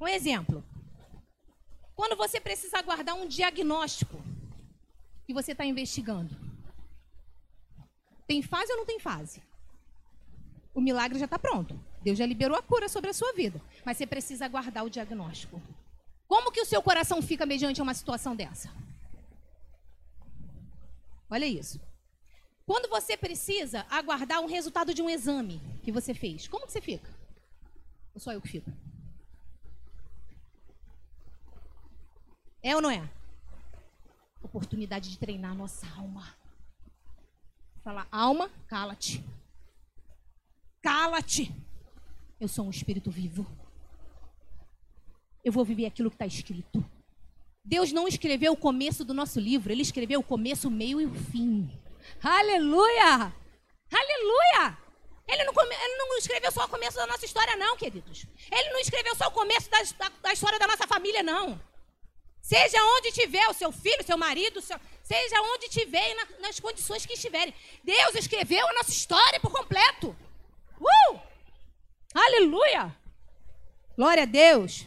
Um 0.00 0.08
exemplo. 0.08 0.64
Quando 1.94 2.16
você 2.16 2.40
precisa 2.40 2.78
aguardar 2.78 3.14
um 3.14 3.28
diagnóstico 3.28 4.20
que 5.26 5.34
você 5.34 5.52
está 5.52 5.66
investigando. 5.66 6.34
Tem 8.26 8.40
fase 8.42 8.72
ou 8.72 8.78
não 8.78 8.86
tem 8.86 8.98
fase? 8.98 9.42
O 10.74 10.80
milagre 10.80 11.18
já 11.18 11.26
está 11.26 11.38
pronto. 11.38 11.78
Deus 12.02 12.16
já 12.16 12.24
liberou 12.24 12.56
a 12.56 12.62
cura 12.62 12.88
sobre 12.88 13.10
a 13.10 13.12
sua 13.12 13.32
vida. 13.34 13.60
Mas 13.84 13.98
você 13.98 14.06
precisa 14.06 14.46
aguardar 14.46 14.84
o 14.84 14.90
diagnóstico. 14.90 15.60
Como 16.26 16.50
que 16.50 16.60
o 16.62 16.64
seu 16.64 16.80
coração 16.80 17.20
fica 17.20 17.44
mediante 17.44 17.82
uma 17.82 17.92
situação 17.92 18.34
dessa? 18.34 18.70
Olha 21.30 21.46
isso. 21.46 21.80
Quando 22.66 22.88
você 22.88 23.16
precisa 23.16 23.86
aguardar 23.88 24.40
um 24.40 24.46
resultado 24.46 24.92
de 24.92 25.00
um 25.00 25.08
exame 25.08 25.60
que 25.82 25.92
você 25.92 26.12
fez, 26.12 26.48
como 26.48 26.66
que 26.66 26.72
você 26.72 26.80
fica? 26.80 27.08
Ou 28.14 28.20
só 28.20 28.32
eu 28.32 28.40
que 28.40 28.48
fico? 28.48 28.70
É 32.62 32.74
ou 32.74 32.82
não 32.82 32.90
é? 32.90 33.08
Oportunidade 34.42 35.08
de 35.08 35.18
treinar 35.18 35.54
nossa 35.54 35.86
alma. 35.96 36.34
Falar, 37.82 38.06
alma, 38.10 38.50
cala-te. 38.66 39.24
Cala-te. 40.82 41.54
Eu 42.38 42.48
sou 42.48 42.66
um 42.66 42.70
espírito 42.70 43.10
vivo. 43.10 43.46
Eu 45.42 45.52
vou 45.52 45.64
viver 45.64 45.86
aquilo 45.86 46.10
que 46.10 46.16
está 46.16 46.26
escrito. 46.26 46.84
Deus 47.64 47.92
não 47.92 48.08
escreveu 48.08 48.52
o 48.52 48.56
começo 48.56 49.04
do 49.04 49.14
nosso 49.14 49.38
livro, 49.38 49.70
ele 49.70 49.82
escreveu 49.82 50.20
o 50.20 50.24
começo, 50.24 50.68
o 50.68 50.70
meio 50.70 51.00
e 51.00 51.06
o 51.06 51.14
fim. 51.14 51.70
Aleluia! 52.22 53.32
Aleluia! 53.92 54.78
Ele 55.28 55.44
não, 55.44 55.52
ele 55.62 55.96
não, 55.96 56.18
escreveu 56.18 56.50
só 56.50 56.64
o 56.64 56.68
começo 56.68 56.96
da 56.96 57.06
nossa 57.06 57.24
história, 57.24 57.54
não, 57.56 57.76
queridos. 57.76 58.26
Ele 58.50 58.70
não 58.70 58.80
escreveu 58.80 59.14
só 59.14 59.28
o 59.28 59.30
começo 59.30 59.70
da, 59.70 59.78
da, 59.96 60.12
da 60.22 60.32
história 60.32 60.58
da 60.58 60.66
nossa 60.66 60.86
família, 60.88 61.22
não. 61.22 61.60
Seja 62.42 62.82
onde 62.96 63.12
tiver 63.12 63.46
o 63.48 63.54
seu 63.54 63.70
filho, 63.70 64.02
seu 64.04 64.18
marido, 64.18 64.60
seu, 64.60 64.78
seja 65.04 65.40
onde 65.40 65.68
tiver 65.68 66.14
na, 66.14 66.26
nas 66.40 66.58
condições 66.58 67.06
que 67.06 67.12
estiverem. 67.12 67.54
Deus 67.84 68.14
escreveu 68.16 68.66
a 68.66 68.72
nossa 68.72 68.90
história 68.90 69.38
por 69.38 69.52
completo. 69.52 70.16
Uh! 70.80 71.20
Aleluia! 72.12 72.96
Glória 73.96 74.24
a 74.24 74.26
Deus. 74.26 74.86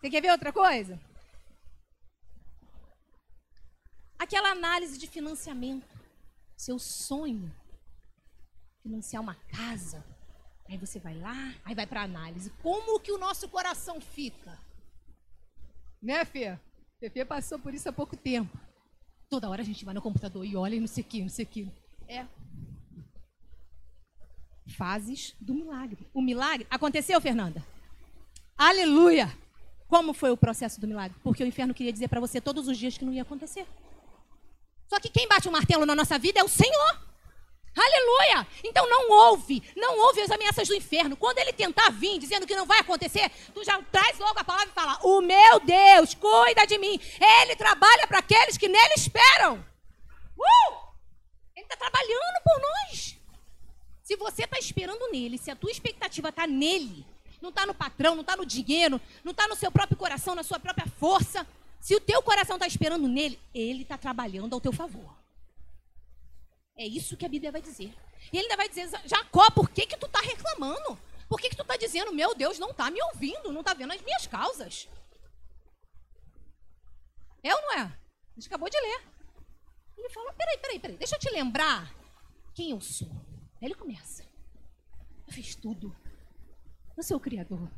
Você 0.00 0.10
quer 0.10 0.22
ver 0.22 0.30
outra 0.30 0.52
coisa? 0.52 1.00
Aquela 4.20 4.50
análise 4.50 4.98
de 4.98 5.06
financiamento. 5.06 5.98
Seu 6.54 6.78
sonho. 6.78 7.50
Financiar 8.82 9.22
uma 9.22 9.34
casa. 9.34 10.04
Aí 10.68 10.76
você 10.76 10.98
vai 10.98 11.16
lá, 11.18 11.54
aí 11.64 11.74
vai 11.74 11.86
para 11.86 12.02
análise. 12.02 12.50
Como 12.62 13.00
que 13.00 13.10
o 13.10 13.16
nosso 13.16 13.48
coração 13.48 13.98
fica? 13.98 14.58
Né, 16.02 16.22
Fê? 16.26 16.58
Fê 16.98 17.24
passou 17.24 17.58
por 17.58 17.72
isso 17.72 17.88
há 17.88 17.92
pouco 17.94 18.14
tempo. 18.14 18.54
Toda 19.30 19.48
hora 19.48 19.62
a 19.62 19.64
gente 19.64 19.86
vai 19.86 19.94
no 19.94 20.02
computador 20.02 20.44
e 20.44 20.54
olha 20.54 20.74
e 20.74 20.80
não 20.80 20.86
sei 20.86 21.02
o 21.02 21.06
que, 21.06 21.22
não 21.22 21.30
sei 21.30 21.46
o 21.46 21.48
que. 21.48 21.72
É. 22.06 22.26
Fases 24.76 25.34
do 25.40 25.54
milagre. 25.54 26.06
O 26.12 26.20
milagre 26.20 26.66
aconteceu, 26.70 27.18
Fernanda? 27.22 27.64
Aleluia! 28.54 29.34
Como 29.88 30.12
foi 30.12 30.30
o 30.30 30.36
processo 30.36 30.78
do 30.78 30.86
milagre? 30.86 31.18
Porque 31.22 31.42
o 31.42 31.46
inferno 31.46 31.72
queria 31.72 31.92
dizer 31.92 32.08
para 32.08 32.20
você 32.20 32.38
todos 32.38 32.68
os 32.68 32.76
dias 32.76 32.98
que 32.98 33.04
não 33.04 33.14
ia 33.14 33.22
acontecer. 33.22 33.66
Só 34.90 34.98
que 34.98 35.08
quem 35.08 35.28
bate 35.28 35.48
o 35.48 35.52
martelo 35.52 35.86
na 35.86 35.94
nossa 35.94 36.18
vida 36.18 36.40
é 36.40 36.42
o 36.42 36.48
Senhor. 36.48 37.00
Aleluia! 37.76 38.44
Então 38.64 38.90
não 38.90 39.08
ouve, 39.28 39.62
não 39.76 39.96
ouve 40.00 40.20
as 40.20 40.30
ameaças 40.32 40.66
do 40.66 40.74
inferno. 40.74 41.16
Quando 41.16 41.38
ele 41.38 41.52
tentar 41.52 41.90
vir 41.90 42.18
dizendo 42.18 42.44
que 42.44 42.56
não 42.56 42.66
vai 42.66 42.80
acontecer, 42.80 43.30
tu 43.54 43.62
já 43.64 43.80
traz 43.82 44.18
logo 44.18 44.36
a 44.40 44.42
palavra 44.42 44.68
e 44.68 44.74
fala: 44.74 44.98
O 45.04 45.22
meu 45.22 45.60
Deus 45.60 46.14
cuida 46.14 46.66
de 46.66 46.76
mim. 46.78 47.00
Ele 47.20 47.54
trabalha 47.54 48.04
para 48.08 48.18
aqueles 48.18 48.58
que 48.58 48.66
nele 48.66 48.94
esperam. 48.96 49.64
Uh! 50.36 50.74
Ele 51.54 51.64
está 51.64 51.76
trabalhando 51.76 52.42
por 52.44 52.60
nós. 52.60 53.16
Se 54.02 54.16
você 54.16 54.42
está 54.42 54.58
esperando 54.58 55.08
nele, 55.12 55.38
se 55.38 55.52
a 55.52 55.56
tua 55.56 55.70
expectativa 55.70 56.30
está 56.30 56.48
nele, 56.48 57.06
não 57.40 57.50
está 57.50 57.64
no 57.64 57.74
patrão, 57.74 58.16
não 58.16 58.22
está 58.22 58.36
no 58.36 58.44
dinheiro, 58.44 59.00
não 59.22 59.30
está 59.30 59.46
no 59.46 59.54
seu 59.54 59.70
próprio 59.70 59.96
coração, 59.96 60.34
na 60.34 60.42
sua 60.42 60.58
própria 60.58 60.88
força. 60.98 61.46
Se 61.80 61.94
o 61.94 62.00
teu 62.00 62.22
coração 62.22 62.56
está 62.56 62.66
esperando 62.66 63.08
nele, 63.08 63.40
ele 63.54 63.82
está 63.82 63.96
trabalhando 63.96 64.52
ao 64.52 64.60
teu 64.60 64.72
favor. 64.72 65.16
É 66.76 66.86
isso 66.86 67.16
que 67.16 67.24
a 67.24 67.28
Bíblia 67.28 67.50
vai 67.50 67.62
dizer. 67.62 67.92
E 68.32 68.36
ele 68.36 68.46
ainda 68.46 68.56
vai 68.56 68.68
dizer, 68.68 68.88
Jacó, 69.06 69.50
por 69.50 69.70
que, 69.70 69.86
que 69.86 69.96
tu 69.96 70.06
está 70.06 70.20
reclamando? 70.20 70.98
Por 71.28 71.40
que, 71.40 71.48
que 71.48 71.56
tu 71.56 71.62
está 71.62 71.76
dizendo, 71.76 72.12
meu 72.12 72.34
Deus, 72.34 72.58
não 72.58 72.70
está 72.70 72.90
me 72.90 73.02
ouvindo, 73.02 73.52
não 73.52 73.60
está 73.60 73.72
vendo 73.72 73.92
as 73.92 74.02
minhas 74.02 74.26
causas? 74.26 74.88
É 77.42 77.54
ou 77.54 77.60
não 77.62 77.72
é? 77.72 77.82
A 77.82 78.34
gente 78.36 78.46
acabou 78.46 78.68
de 78.68 78.78
ler. 78.78 79.02
Ele 79.96 80.08
fala, 80.10 80.32
peraí, 80.32 80.58
peraí, 80.58 80.78
peraí, 80.78 80.96
deixa 80.96 81.16
eu 81.16 81.20
te 81.20 81.30
lembrar 81.30 81.94
quem 82.54 82.70
eu 82.70 82.80
sou. 82.80 83.10
Aí 83.60 83.68
ele 83.68 83.74
começa. 83.74 84.24
Eu 85.26 85.32
fiz 85.32 85.54
tudo. 85.54 85.94
Eu 86.96 87.02
sou 87.02 87.16
o 87.16 87.20
Criador. 87.20 87.70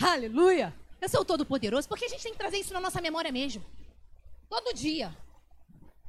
Aleluia! 0.00 0.74
Eu 1.00 1.08
sou 1.08 1.20
o 1.20 1.24
Todo-Poderoso, 1.24 1.88
porque 1.88 2.04
a 2.04 2.08
gente 2.08 2.22
tem 2.22 2.32
que 2.32 2.38
trazer 2.38 2.58
isso 2.58 2.72
na 2.72 2.80
nossa 2.80 3.00
memória 3.00 3.30
mesmo. 3.30 3.64
Todo 4.48 4.74
dia. 4.74 5.16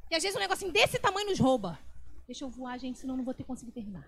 E 0.10 0.16
às 0.16 0.24
vezes 0.24 0.36
um 0.36 0.40
negocinho 0.40 0.72
desse 0.72 0.98
tamanho 0.98 1.30
nos 1.30 1.40
rouba. 1.40 1.78
Deixa 2.26 2.44
eu 2.44 2.50
voar, 2.50 2.78
gente, 2.80 2.98
senão 3.00 3.16
não 3.16 3.24
vou 3.24 3.34
ter 3.34 3.44
conseguido 3.44 3.74
terminar. 3.74 4.08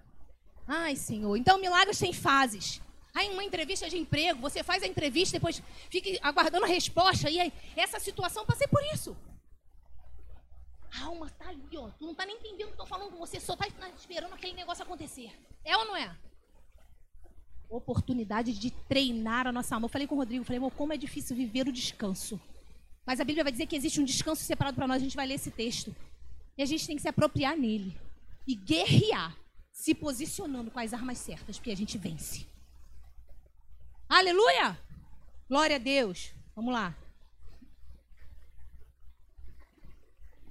Ai, 0.67 0.95
Senhor. 0.95 1.35
Então, 1.37 1.59
milagres 1.59 1.99
têm 1.99 2.13
fases. 2.13 2.81
Aí, 3.13 3.29
uma 3.29 3.43
entrevista 3.43 3.89
de 3.89 3.97
emprego, 3.97 4.39
você 4.39 4.63
faz 4.63 4.83
a 4.83 4.87
entrevista, 4.87 5.37
depois 5.37 5.61
fica 5.89 6.09
aguardando 6.21 6.65
a 6.65 6.67
resposta. 6.67 7.29
E 7.29 7.39
aí, 7.39 7.53
essa 7.75 7.99
situação, 7.99 8.45
passei 8.45 8.67
por 8.67 8.81
isso. 8.93 9.15
A 10.93 11.05
alma 11.05 11.29
tá 11.29 11.49
ali, 11.49 11.77
ó. 11.77 11.89
Tu 11.89 12.05
não 12.05 12.15
tá 12.15 12.25
nem 12.25 12.37
entendendo 12.37 12.69
o 12.69 12.73
que 12.73 12.73
eu 12.73 12.77
tô 12.77 12.85
falando 12.85 13.11
com 13.11 13.17
você, 13.17 13.39
só 13.39 13.55
tá 13.55 13.67
esperando 13.97 14.33
aquele 14.33 14.53
negócio 14.53 14.83
acontecer. 14.83 15.31
É 15.63 15.75
ou 15.77 15.85
não 15.85 15.95
é? 15.95 16.15
Oportunidade 17.71 18.51
de 18.51 18.69
treinar 18.69 19.47
a 19.47 19.51
nossa 19.51 19.73
alma. 19.73 19.85
Eu 19.85 19.89
falei 19.89 20.05
com 20.05 20.15
o 20.15 20.17
Rodrigo, 20.17 20.43
falei, 20.43 20.61
como 20.75 20.91
é 20.91 20.97
difícil 20.97 21.35
viver 21.35 21.69
o 21.69 21.71
descanso. 21.71 22.39
Mas 23.05 23.21
a 23.21 23.23
Bíblia 23.23 23.45
vai 23.45 23.51
dizer 23.51 23.65
que 23.65 23.77
existe 23.77 24.01
um 24.01 24.03
descanso 24.03 24.43
separado 24.43 24.75
para 24.75 24.87
nós, 24.87 24.97
a 24.97 25.05
gente 25.05 25.15
vai 25.15 25.25
ler 25.25 25.35
esse 25.35 25.49
texto. 25.49 25.95
E 26.57 26.61
a 26.61 26.65
gente 26.65 26.85
tem 26.85 26.97
que 26.97 27.01
se 27.01 27.07
apropriar 27.07 27.55
nele 27.57 27.97
e 28.45 28.55
guerrear, 28.55 29.37
se 29.71 29.95
posicionando 29.95 30.69
com 30.69 30.79
as 30.79 30.93
armas 30.93 31.17
certas, 31.17 31.57
porque 31.57 31.71
a 31.71 31.77
gente 31.77 31.97
vence. 31.97 32.45
Aleluia! 34.09 34.77
Glória 35.47 35.77
a 35.77 35.79
Deus. 35.79 36.33
Vamos 36.53 36.73
lá. 36.73 36.93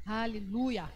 Aleluia. 0.07 0.91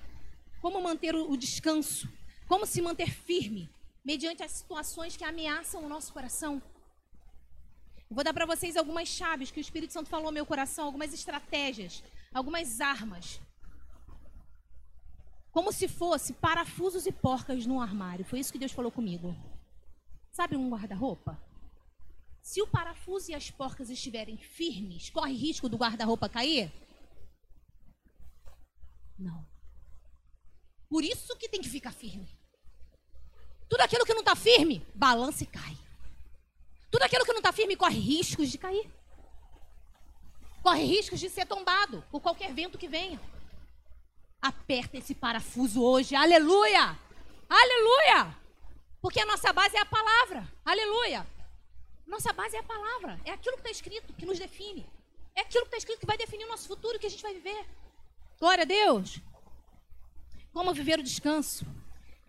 Como 0.63 0.83
manter 0.83 1.15
o 1.15 1.37
descanso? 1.37 2.09
Como 2.49 2.65
se 2.65 2.81
manter 2.81 3.11
firme 3.11 3.69
mediante 4.05 4.43
as 4.43 4.53
situações 4.53 5.17
que 5.17 5.25
ameaçam 5.25 5.85
o 5.85 5.89
nosso 5.89 6.13
coração? 6.13 6.63
vou 8.11 8.23
dar 8.23 8.33
para 8.33 8.47
vocês 8.47 8.77
algumas 8.77 9.09
chaves 9.09 9.51
que 9.51 9.59
o 9.59 9.67
Espírito 9.67 9.93
Santo 9.93 10.09
falou 10.09 10.27
ao 10.27 10.33
meu 10.33 10.47
coração, 10.47 10.85
algumas 10.85 11.13
estratégias, 11.13 12.01
algumas 12.33 12.81
armas 12.81 13.41
como 15.55 15.73
se 15.73 15.87
fosse 15.87 16.33
parafusos 16.33 17.07
e 17.07 17.13
porcas 17.13 17.65
num 17.65 17.81
armário. 17.81 18.25
Foi 18.25 18.41
isso 18.41 18.53
que 18.53 18.59
Deus 18.59 18.73
falou 18.73 18.91
comigo. 18.91 19.37
Sabe 20.33 20.57
um 20.57 20.69
guarda-roupa? 20.69 21.41
Se 22.43 22.61
o 22.61 22.67
parafuso 22.67 23.31
e 23.31 23.37
as 23.37 23.53
porcas 23.53 23.89
estiverem 23.89 24.37
firmes, 24.37 25.11
corre 25.11 25.33
risco 25.33 25.69
do 25.69 25.77
guarda-roupa 25.77 26.29
cair? 26.29 26.73
Não. 29.17 29.47
Por 30.89 31.05
isso 31.05 31.37
que 31.39 31.49
tem 31.49 31.63
que 31.63 31.69
ficar 31.69 31.93
firme. 31.93 32.29
Tudo 33.75 33.83
aquilo 33.83 34.07
que 34.07 34.15
não 34.15 34.21
está 34.21 34.37
firme, 34.37 34.87
balança 34.95 35.43
e 35.43 35.49
cai. 35.49 35.77
Tudo 36.93 37.03
aquilo 37.03 37.25
que 37.25 37.33
não 37.33 37.41
está 37.41 37.53
firme 37.53 37.75
corre 37.75 37.99
riscos 37.99 38.49
de 38.49 38.57
cair. 38.57 38.89
Corre 40.63 40.85
riscos 40.85 41.19
de 41.19 41.29
ser 41.29 41.45
tombado 41.45 42.05
por 42.09 42.21
qualquer 42.21 42.55
vento 42.55 42.79
que 42.79 42.87
venha. 42.87 43.21
Aperta 44.41 44.97
esse 44.97 45.13
parafuso 45.13 45.83
hoje. 45.83 46.15
Aleluia! 46.15 46.97
Aleluia! 47.51 48.39
Porque 49.03 49.19
a 49.19 49.27
nossa 49.27 49.53
base 49.53 49.77
é 49.77 49.81
a 49.81 49.85
palavra. 49.85 50.49
Aleluia! 50.65 51.27
Nossa 52.07 52.33
base 52.33 52.55
é 52.55 52.61
a 52.61 52.63
palavra. 52.63 53.21
É 53.25 53.33
aquilo 53.33 53.57
que 53.57 53.63
está 53.63 53.73
escrito 53.73 54.13
que 54.13 54.25
nos 54.25 54.39
define. 54.39 54.87
É 55.35 55.41
aquilo 55.41 55.65
que 55.65 55.75
está 55.75 55.79
escrito 55.79 55.99
que 55.99 56.07
vai 56.07 56.17
definir 56.17 56.45
o 56.45 56.49
nosso 56.49 56.69
futuro, 56.69 56.97
que 56.97 57.07
a 57.07 57.11
gente 57.11 57.25
vai 57.25 57.35
viver. 57.35 57.67
Glória 58.39 58.63
a 58.63 58.67
Deus! 58.67 59.19
Como 60.53 60.73
viver 60.73 61.01
o 61.01 61.03
descanso? 61.03 61.67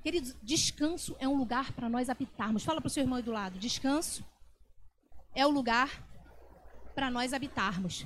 Queridos, 0.05 0.35
descanso 0.43 1.15
é 1.17 1.27
um 1.27 1.35
lugar 1.35 1.71
para 1.71 1.89
nós 1.89 2.11
habitarmos. 2.11 2.63
Fala 2.63 2.79
para 2.79 2.89
o 2.89 2.91
seu 2.91 3.01
irmão 3.01 3.17
aí 3.17 3.23
do 3.23 3.31
lado. 3.31 3.57
Descanso 3.57 4.23
é 5.33 5.43
o 5.47 5.49
lugar 5.49 5.89
para 6.93 7.09
nós 7.09 7.33
habitarmos. 7.33 8.05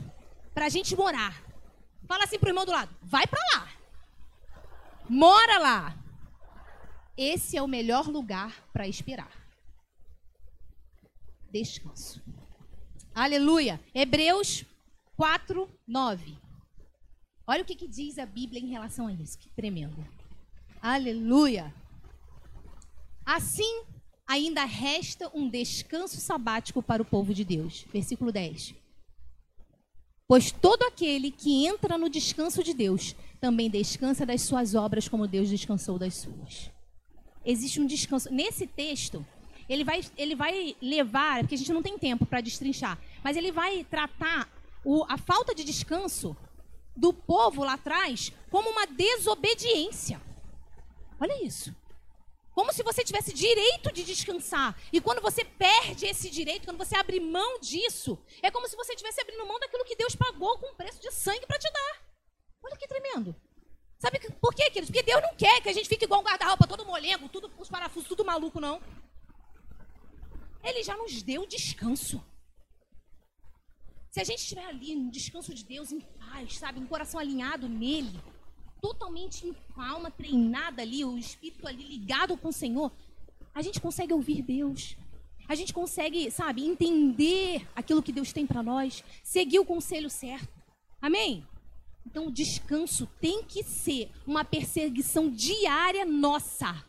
Para 0.54 0.68
a 0.68 0.70
gente 0.70 0.96
morar. 0.96 1.44
Fala 2.08 2.24
assim 2.24 2.40
para 2.40 2.48
o 2.48 2.52
irmão 2.52 2.66
do 2.66 2.72
lado. 2.72 2.96
Vai 3.04 3.28
para 3.28 3.42
lá. 3.54 3.70
Mora 5.10 5.60
lá. 5.60 5.98
Esse 7.18 7.58
é 7.58 7.62
o 7.62 7.68
melhor 7.68 8.08
lugar 8.08 8.56
para 8.72 8.88
esperar. 8.88 9.34
Descanso. 11.52 12.24
Aleluia. 13.14 13.78
Hebreus 13.94 14.64
4, 15.18 15.70
9. 15.86 16.38
Olha 17.46 17.62
o 17.62 17.66
que, 17.66 17.76
que 17.76 17.90
diz 17.90 18.18
a 18.18 18.26
Bíblia 18.26 18.62
em 18.62 18.70
relação 18.70 19.08
a 19.08 19.12
isso. 19.12 19.38
Que 19.38 19.50
tremendo. 19.50 20.08
Aleluia. 20.82 21.74
Assim, 23.30 23.84
ainda 24.26 24.66
resta 24.66 25.30
um 25.36 25.48
descanso 25.48 26.20
sabático 26.20 26.82
para 26.82 27.04
o 27.04 27.06
povo 27.06 27.32
de 27.32 27.46
Deus. 27.46 27.86
Versículo 27.94 28.32
10. 28.32 28.74
Pois 30.28 30.52
todo 30.52 30.82
aquele 30.82 31.30
que 31.30 31.68
entra 31.68 31.96
no 31.96 32.10
descanso 32.10 32.64
de 32.64 32.74
Deus 32.74 33.16
também 33.40 33.70
descansa 33.70 34.26
das 34.26 34.42
suas 34.42 34.74
obras, 34.74 35.08
como 35.08 35.28
Deus 35.28 35.48
descansou 35.48 36.00
das 36.00 36.16
suas. 36.16 36.72
Existe 37.46 37.80
um 37.80 37.86
descanso. 37.86 38.34
Nesse 38.34 38.66
texto, 38.66 39.24
ele 39.70 39.84
vai, 39.84 40.02
ele 40.18 40.36
vai 40.36 40.76
levar, 40.82 41.42
porque 41.42 41.54
a 41.54 41.58
gente 41.60 41.72
não 41.72 41.84
tem 41.84 42.00
tempo 42.00 42.26
para 42.26 42.42
destrinchar, 42.42 42.98
mas 43.24 43.38
ele 43.38 43.52
vai 43.52 43.84
tratar 43.84 44.50
o, 44.84 45.06
a 45.08 45.20
falta 45.20 45.54
de 45.54 45.64
descanso 45.64 46.36
do 46.98 47.14
povo 47.14 47.64
lá 47.64 47.74
atrás 47.74 48.34
como 48.50 48.72
uma 48.72 48.88
desobediência. 48.88 50.20
Olha 51.20 51.46
isso. 51.46 51.72
Como 52.60 52.74
se 52.74 52.84
você 52.84 53.06
tivesse 53.06 53.32
direito 53.32 53.90
de 53.90 54.04
descansar. 54.04 54.78
E 54.92 55.00
quando 55.00 55.22
você 55.22 55.46
perde 55.46 56.06
esse 56.06 56.30
direito, 56.30 56.66
quando 56.66 56.78
você 56.78 56.94
abre 56.94 57.18
mão 57.18 57.58
disso, 57.62 58.22
é 58.42 58.52
como 58.52 58.68
se 58.68 58.76
você 58.76 58.92
estivesse 58.92 59.22
abrindo 59.22 59.46
mão 59.46 59.58
daquilo 59.62 59.86
que 59.86 59.96
Deus 59.96 60.14
pagou 60.14 60.60
com 60.60 60.76
preço 60.76 61.00
de 61.00 61.10
sangue 61.10 61.48
para 61.48 61.58
te 61.58 61.72
dar. 61.72 62.04
Olha 62.62 62.76
que 62.76 62.86
tremendo. 62.86 63.34
Sabe 63.98 64.20
por 64.42 64.54
quê, 64.54 64.66
queridos? 64.72 64.90
Porque 64.90 65.04
Deus 65.04 65.22
não 65.22 65.34
quer 65.38 65.62
que 65.62 65.70
a 65.70 65.74
gente 65.74 65.88
fique 65.88 66.04
igual 66.04 66.20
um 66.20 66.24
guarda-roupa 66.26 66.68
todo 66.68 66.86
molengo, 66.86 67.30
tudo, 67.30 67.50
os 67.58 67.70
parafusos 67.70 68.10
tudo 68.10 68.26
maluco, 68.26 68.60
não. 68.60 68.82
Ele 70.62 70.84
já 70.84 70.98
nos 70.98 71.24
deu 71.24 71.48
descanso. 71.48 72.22
Se 74.12 74.20
a 74.20 74.26
gente 74.26 74.40
estiver 74.40 74.66
ali 74.66 74.98
no 74.98 75.10
descanso 75.10 75.54
de 75.54 75.64
Deus, 75.64 75.94
em 75.94 76.02
paz, 76.02 76.58
sabe, 76.58 76.78
um 76.78 76.88
coração 76.88 77.22
alinhado 77.22 77.70
nele, 77.70 78.22
totalmente 78.82 79.48
em 79.48 79.54
calma, 79.76 80.12
treinada 80.12 80.82
ali, 80.82 81.04
o 81.04 81.18
espírito 81.18 81.68
ali 81.68 81.84
ligado 81.84 82.38
com 82.38 82.50
o 82.50 82.54
Senhor, 82.54 82.92
a 83.54 83.62
gente 83.62 83.80
consegue 83.80 84.14
ouvir 84.14 84.42
Deus. 84.42 84.96
A 85.48 85.56
gente 85.56 85.74
consegue, 85.74 86.30
sabe, 86.30 86.64
entender 86.64 87.68
aquilo 87.76 88.04
que 88.04 88.12
Deus 88.12 88.32
tem 88.32 88.46
para 88.46 88.62
nós, 88.62 89.04
seguir 89.24 89.60
o 89.60 89.66
conselho 89.66 90.10
certo. 90.10 90.48
Amém? 91.02 91.46
Então, 92.06 92.28
o 92.28 92.32
descanso 92.32 93.08
tem 93.20 93.44
que 93.44 93.64
ser 93.64 94.12
uma 94.26 94.46
perseguição 94.46 95.30
diária 95.30 96.06
nossa. 96.06 96.84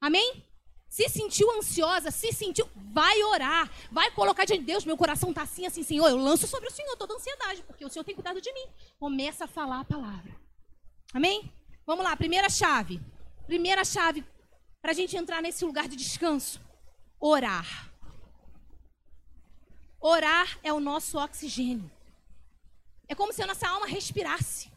Amém? 0.00 0.44
Se 0.88 1.08
sentiu 1.08 1.50
ansiosa, 1.52 2.10
se 2.10 2.32
sentiu, 2.32 2.68
vai 2.74 3.22
orar, 3.22 3.70
vai 3.90 4.10
colocar 4.10 4.44
diante 4.44 4.60
de 4.60 4.66
Deus, 4.66 4.84
meu 4.84 4.96
coração 4.96 5.30
está 5.30 5.42
assim, 5.42 5.64
assim, 5.64 5.82
Senhor, 5.82 6.06
eu 6.08 6.18
lanço 6.18 6.46
sobre 6.46 6.68
o 6.68 6.72
Senhor 6.72 6.96
toda 6.96 7.14
a 7.14 7.16
ansiedade, 7.16 7.62
porque 7.62 7.84
o 7.84 7.88
Senhor 7.88 8.04
tem 8.04 8.14
cuidado 8.14 8.40
de 8.40 8.52
mim. 8.52 8.66
Começa 8.98 9.44
a 9.44 9.48
falar 9.48 9.80
a 9.80 9.84
palavra. 9.84 10.41
Amém? 11.12 11.52
Vamos 11.86 12.04
lá, 12.04 12.16
primeira 12.16 12.48
chave. 12.48 13.00
Primeira 13.46 13.84
chave 13.84 14.24
para 14.80 14.92
a 14.92 14.94
gente 14.94 15.16
entrar 15.16 15.42
nesse 15.42 15.64
lugar 15.64 15.88
de 15.88 15.96
descanso: 15.96 16.60
orar. 17.20 17.90
Orar 20.00 20.58
é 20.62 20.72
o 20.72 20.80
nosso 20.80 21.18
oxigênio. 21.18 21.90
É 23.06 23.14
como 23.14 23.32
se 23.32 23.42
a 23.42 23.46
nossa 23.46 23.68
alma 23.68 23.86
respirasse. 23.86 24.70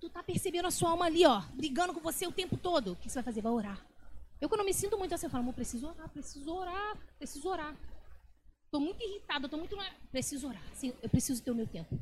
Tu 0.00 0.08
tá 0.08 0.22
percebendo 0.22 0.68
a 0.68 0.70
sua 0.70 0.90
alma 0.90 1.06
ali, 1.06 1.26
ó, 1.26 1.40
brigando 1.54 1.92
com 1.92 2.00
você 2.00 2.26
o 2.26 2.32
tempo 2.32 2.56
todo. 2.56 2.92
O 2.92 2.96
que 2.96 3.08
você 3.08 3.16
vai 3.16 3.24
fazer? 3.24 3.40
Vai 3.40 3.52
orar. 3.52 3.84
Eu 4.40 4.48
quando 4.48 4.64
me 4.64 4.72
sinto 4.72 4.96
muito 4.98 5.14
assim, 5.14 5.26
eu 5.26 5.30
falo, 5.30 5.42
amor, 5.42 5.54
preciso 5.54 5.88
orar, 5.88 6.08
preciso 6.10 6.54
orar, 6.54 6.96
preciso 7.18 7.48
orar. 7.48 7.76
Tô 8.70 8.78
muito 8.78 9.02
irritada, 9.02 9.48
tô 9.48 9.56
muito. 9.56 9.76
Preciso 10.10 10.48
orar. 10.48 10.62
Sim, 10.74 10.92
eu 11.02 11.08
preciso 11.08 11.42
ter 11.42 11.50
o 11.50 11.54
meu 11.54 11.66
tempo. 11.66 11.98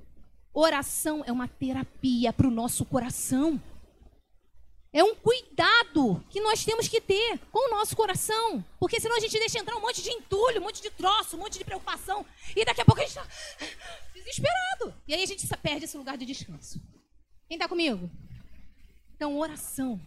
Oração 0.57 1.25
é 1.27 1.33
uma 1.33 1.49
terapia 1.49 2.33
para 2.33 2.47
o 2.47 2.51
nosso 2.51 2.85
coração. 2.85 3.61
É 4.93 5.03
um 5.03 5.17
cuidado 5.17 6.25
que 6.31 6.41
nós 6.41 6.65
temos 6.65 6.87
que 6.87 7.01
ter 7.01 7.41
com 7.51 7.69
o 7.69 7.77
nosso 7.77 7.97
coração. 7.97 8.65
Porque 8.79 9.01
senão 9.01 9.17
a 9.17 9.21
gente 9.21 9.37
deixa 9.37 9.59
entrar 9.59 9.75
um 9.75 9.81
monte 9.81 10.01
de 10.01 10.11
entulho, 10.11 10.61
um 10.61 10.65
monte 10.65 10.81
de 10.81 10.91
troço, 10.91 11.37
um 11.37 11.41
monte 11.41 11.59
de 11.59 11.65
preocupação. 11.65 12.25
E 12.55 12.65
daqui 12.65 12.81
a 12.81 12.85
pouco 12.85 13.01
a 13.01 13.05
gente 13.05 13.19
está 13.19 13.27
desesperado. 14.15 14.95
E 15.09 15.15
aí 15.15 15.25
a 15.25 15.27
gente 15.27 15.45
perde 15.57 15.87
esse 15.87 15.97
lugar 15.97 16.17
de 16.17 16.25
descanso. 16.25 16.81
Quem 17.49 17.57
está 17.57 17.69
comigo? 17.69 18.09
Então, 19.17 19.37
oração. 19.37 20.01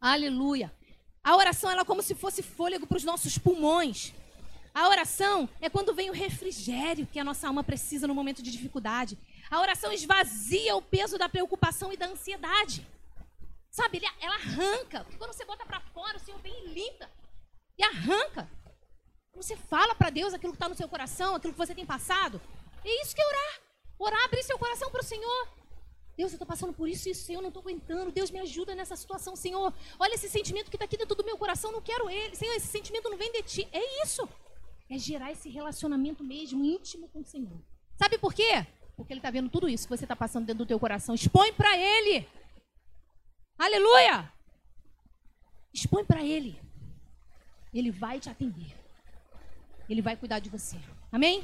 Aleluia. 0.00 0.74
A 1.22 1.36
oração 1.36 1.70
ela 1.70 1.82
é 1.82 1.84
como 1.84 2.02
se 2.02 2.16
fosse 2.16 2.42
fôlego 2.42 2.88
para 2.88 2.96
os 2.96 3.04
nossos 3.04 3.38
pulmões. 3.38 4.12
A 4.74 4.88
oração 4.88 5.48
é 5.60 5.70
quando 5.70 5.94
vem 5.94 6.10
o 6.10 6.12
refrigério 6.12 7.06
que 7.06 7.20
a 7.20 7.24
nossa 7.24 7.46
alma 7.46 7.62
precisa 7.62 8.08
no 8.08 8.14
momento 8.14 8.42
de 8.42 8.50
dificuldade. 8.50 9.16
A 9.50 9.60
oração 9.60 9.92
esvazia 9.92 10.76
o 10.76 10.82
peso 10.82 11.18
da 11.18 11.28
preocupação 11.28 11.92
e 11.92 11.96
da 11.96 12.06
ansiedade. 12.06 12.86
Sabe, 13.70 14.00
ela 14.20 14.34
arranca. 14.34 15.04
Porque 15.04 15.18
quando 15.18 15.32
você 15.32 15.44
bota 15.44 15.66
para 15.66 15.80
fora, 15.80 16.16
o 16.16 16.20
Senhor 16.20 16.40
vem 16.40 16.54
e 16.64 16.68
limpa. 16.68 17.10
E 17.76 17.82
arranca. 17.82 18.48
Você 19.34 19.56
fala 19.56 19.94
para 19.94 20.10
Deus 20.10 20.32
aquilo 20.32 20.52
que 20.52 20.56
está 20.56 20.68
no 20.68 20.76
seu 20.76 20.88
coração, 20.88 21.34
aquilo 21.34 21.52
que 21.52 21.58
você 21.58 21.74
tem 21.74 21.84
passado. 21.84 22.40
É 22.84 23.02
isso 23.02 23.14
que 23.14 23.20
é 23.20 23.26
orar. 23.26 23.60
Orar, 23.98 24.24
abrir 24.24 24.42
seu 24.42 24.58
coração 24.58 24.90
para 24.90 25.00
o 25.00 25.04
Senhor. 25.04 25.48
Deus, 26.16 26.30
eu 26.30 26.36
estou 26.36 26.46
passando 26.46 26.72
por 26.72 26.88
isso 26.88 27.08
e 27.08 27.12
isso, 27.12 27.24
Senhor, 27.24 27.40
não 27.42 27.48
estou 27.48 27.60
aguentando. 27.60 28.12
Deus, 28.12 28.30
me 28.30 28.38
ajuda 28.38 28.74
nessa 28.74 28.94
situação, 28.94 29.34
Senhor. 29.34 29.74
Olha 29.98 30.14
esse 30.14 30.28
sentimento 30.28 30.70
que 30.70 30.76
está 30.76 30.84
aqui 30.84 30.96
dentro 30.96 31.16
do 31.16 31.24
meu 31.24 31.36
coração, 31.36 31.72
não 31.72 31.82
quero 31.82 32.08
ele. 32.08 32.36
Senhor, 32.36 32.54
esse 32.54 32.68
sentimento 32.68 33.10
não 33.10 33.18
vem 33.18 33.32
de 33.32 33.42
ti. 33.42 33.68
É 33.72 34.04
isso. 34.04 34.28
É 34.88 34.96
gerar 34.96 35.32
esse 35.32 35.48
relacionamento 35.48 36.22
mesmo 36.22 36.64
íntimo 36.64 37.08
com 37.08 37.20
o 37.20 37.24
Senhor. 37.24 37.60
Sabe 37.96 38.18
por 38.18 38.32
quê? 38.32 38.64
Porque 38.96 39.12
ele 39.12 39.20
está 39.20 39.30
vendo 39.30 39.48
tudo 39.48 39.68
isso 39.68 39.86
que 39.86 39.96
você 39.96 40.04
está 40.04 40.14
passando 40.14 40.46
dentro 40.46 40.64
do 40.64 40.68
teu 40.68 40.78
coração. 40.78 41.14
Expõe 41.14 41.52
para 41.52 41.76
ele. 41.76 42.26
Aleluia! 43.58 44.32
Expõe 45.72 46.04
para 46.04 46.22
ele. 46.22 46.60
Ele 47.72 47.90
vai 47.90 48.20
te 48.20 48.30
atender. 48.30 48.74
Ele 49.88 50.00
vai 50.00 50.16
cuidar 50.16 50.38
de 50.38 50.48
você. 50.48 50.78
Amém? 51.10 51.42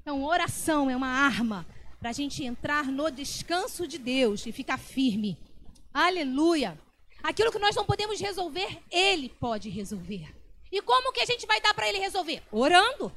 Então, 0.00 0.24
oração 0.24 0.88
é 0.88 0.96
uma 0.96 1.08
arma 1.08 1.66
para 2.00 2.10
a 2.10 2.12
gente 2.12 2.44
entrar 2.44 2.86
no 2.86 3.10
descanso 3.10 3.86
de 3.86 3.98
Deus 3.98 4.46
e 4.46 4.52
ficar 4.52 4.78
firme. 4.78 5.38
Aleluia! 5.92 6.78
Aquilo 7.22 7.50
que 7.50 7.58
nós 7.58 7.74
não 7.74 7.84
podemos 7.84 8.20
resolver, 8.20 8.82
Ele 8.90 9.28
pode 9.28 9.68
resolver. 9.68 10.34
E 10.70 10.80
como 10.80 11.12
que 11.12 11.20
a 11.20 11.26
gente 11.26 11.46
vai 11.46 11.60
dar 11.60 11.74
para 11.74 11.88
Ele 11.88 11.98
resolver? 11.98 12.42
Orando. 12.50 13.12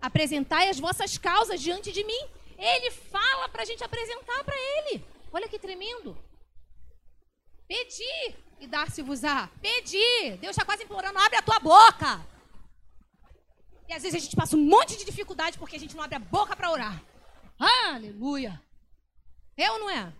Apresentai 0.00 0.68
as 0.68 0.78
vossas 0.78 1.16
causas 1.16 1.60
diante 1.60 1.92
de 1.92 2.04
mim. 2.04 2.26
Ele 2.58 2.90
fala 2.90 3.48
para 3.48 3.62
a 3.62 3.64
gente 3.64 3.84
apresentar 3.84 4.42
para 4.44 4.54
Ele. 4.56 5.04
Olha 5.32 5.48
que 5.48 5.58
tremendo. 5.58 6.16
Pedir 7.68 8.36
e 8.60 8.66
dar-se-vos-á. 8.66 9.50
Pedir. 9.60 10.38
Deus 10.38 10.52
está 10.52 10.64
quase 10.64 10.84
implorando, 10.84 11.18
abre 11.18 11.36
a 11.36 11.42
tua 11.42 11.58
boca. 11.58 12.26
E 13.88 13.92
às 13.92 14.02
vezes 14.02 14.16
a 14.16 14.24
gente 14.24 14.36
passa 14.36 14.56
um 14.56 14.64
monte 14.64 14.96
de 14.96 15.04
dificuldade 15.04 15.58
porque 15.58 15.76
a 15.76 15.78
gente 15.78 15.94
não 15.94 16.02
abre 16.02 16.16
a 16.16 16.20
boca 16.20 16.56
para 16.56 16.70
orar. 16.70 17.02
Aleluia. 17.58 18.60
É 19.56 19.70
ou 19.70 19.78
não 19.78 19.90
é? 19.90 20.12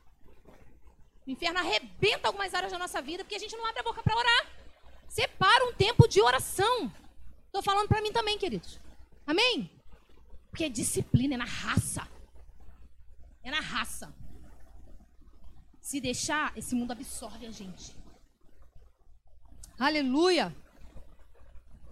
O 1.27 1.31
inferno 1.31 1.59
arrebenta 1.59 2.29
algumas 2.29 2.55
áreas 2.55 2.73
da 2.73 2.79
nossa 2.79 3.03
vida 3.03 3.25
porque 3.25 3.35
a 3.35 3.39
gente 3.39 3.57
não 3.57 3.67
abre 3.67 3.81
a 3.81 3.85
boca 3.85 4.03
para 4.03 4.17
orar. 4.17 4.47
Separa 5.09 5.65
um 5.67 5.73
tempo 5.73 6.07
de 6.07 6.21
oração. 6.21 6.93
Estou 7.47 7.63
falando 7.63 7.89
para 7.89 8.03
mim 8.03 8.13
também, 8.13 8.39
queridos. 8.39 8.79
Amém? 9.27 9.71
Porque 10.51 10.65
é 10.65 10.69
disciplina, 10.69 11.35
é 11.35 11.39
na 11.39 11.45
raça. 11.45 12.07
É 13.47 13.51
na 13.53 13.61
raça. 13.61 14.13
Se 15.81 16.01
deixar, 16.01 16.53
esse 16.57 16.75
mundo 16.75 16.91
absorve 16.91 17.47
a 17.47 17.53
gente. 17.53 17.95
Aleluia. 19.79 20.53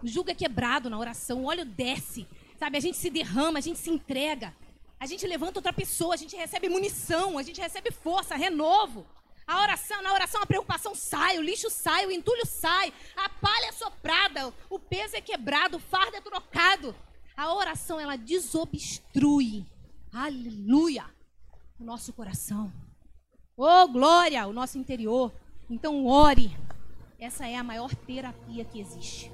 O 0.03 0.07
jugo 0.07 0.29
é 0.29 0.35
quebrado 0.35 0.89
na 0.89 0.99
oração, 0.99 1.43
o 1.43 1.45
óleo 1.45 1.63
desce. 1.63 2.27
Sabe, 2.59 2.77
a 2.77 2.81
gente 2.81 2.97
se 2.97 3.09
derrama, 3.09 3.59
a 3.59 3.61
gente 3.61 3.79
se 3.79 3.89
entrega. 3.89 4.53
A 4.99 5.05
gente 5.05 5.25
levanta 5.25 5.59
outra 5.59 5.71
pessoa, 5.71 6.13
a 6.13 6.17
gente 6.17 6.35
recebe 6.35 6.67
munição, 6.67 7.37
a 7.37 7.43
gente 7.43 7.61
recebe 7.61 7.89
força, 7.89 8.35
renovo. 8.35 9.07
A 9.47 9.61
oração, 9.61 10.01
na 10.01 10.11
oração 10.11 10.41
a 10.41 10.45
preocupação 10.45 10.93
sai, 10.93 11.37
o 11.37 11.41
lixo 11.41 11.69
sai, 11.69 12.05
o 12.05 12.11
entulho 12.11 12.45
sai, 12.45 12.93
a 13.15 13.29
palha 13.29 13.67
é 13.67 13.71
soprada, 13.71 14.53
o 14.69 14.77
peso 14.77 15.15
é 15.15 15.21
quebrado, 15.21 15.77
o 15.77 15.79
fardo 15.79 16.17
é 16.17 16.21
trocado. 16.21 16.93
A 17.37 17.53
oração 17.53 17.97
ela 17.97 18.17
desobstrui. 18.17 19.65
Aleluia 20.11 21.14
o 21.79 21.83
nosso 21.83 22.13
coração. 22.13 22.71
Oh, 23.57 23.87
glória, 23.87 24.47
o 24.47 24.53
nosso 24.53 24.77
interior. 24.77 25.31
Então, 25.69 26.05
ore. 26.05 26.55
Essa 27.19 27.47
é 27.47 27.55
a 27.55 27.63
maior 27.63 27.93
terapia 27.93 28.65
que 28.65 28.79
existe. 28.79 29.31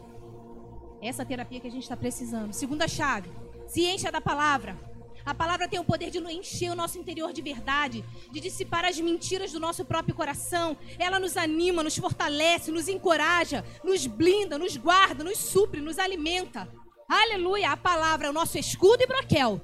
Essa 1.02 1.26
terapia 1.26 1.60
que 1.60 1.68
a 1.68 1.72
gente 1.72 1.84
está 1.84 1.98
precisando. 1.98 2.54
Segunda 2.54 2.88
chave: 2.88 3.30
se 3.68 3.86
encha 3.86 4.12
da 4.12 4.22
palavra. 4.22 4.78
A 5.24 5.36
palavra 5.36 5.68
tem 5.68 5.80
o 5.80 5.84
poder 5.84 6.10
de 6.10 6.18
encher 6.18 6.72
o 6.72 6.76
nosso 6.76 6.98
interior 6.98 7.32
de 7.32 7.44
verdade, 7.44 8.04
de 8.32 8.40
dissipar 8.40 8.86
as 8.86 9.00
mentiras 9.00 9.52
do 9.52 9.60
nosso 9.60 9.86
próprio 9.86 10.16
coração. 10.16 10.76
Ela 10.98 11.20
nos 11.20 11.38
anima, 11.38 11.84
nos 11.84 11.96
fortalece, 11.96 12.72
nos 12.72 12.88
encoraja, 12.88 13.64
nos 13.84 14.08
blinda, 14.08 14.58
nos 14.58 14.78
guarda, 14.78 15.24
nos 15.24 15.38
supre, 15.38 15.80
nos 15.80 16.00
alimenta. 16.00 16.68
Aleluia! 17.08 17.72
A 17.72 17.78
palavra 17.78 18.28
é 18.28 18.30
o 18.32 18.34
nosso 18.34 18.58
escudo 18.58 19.04
e 19.04 19.08
broquel. 19.08 19.62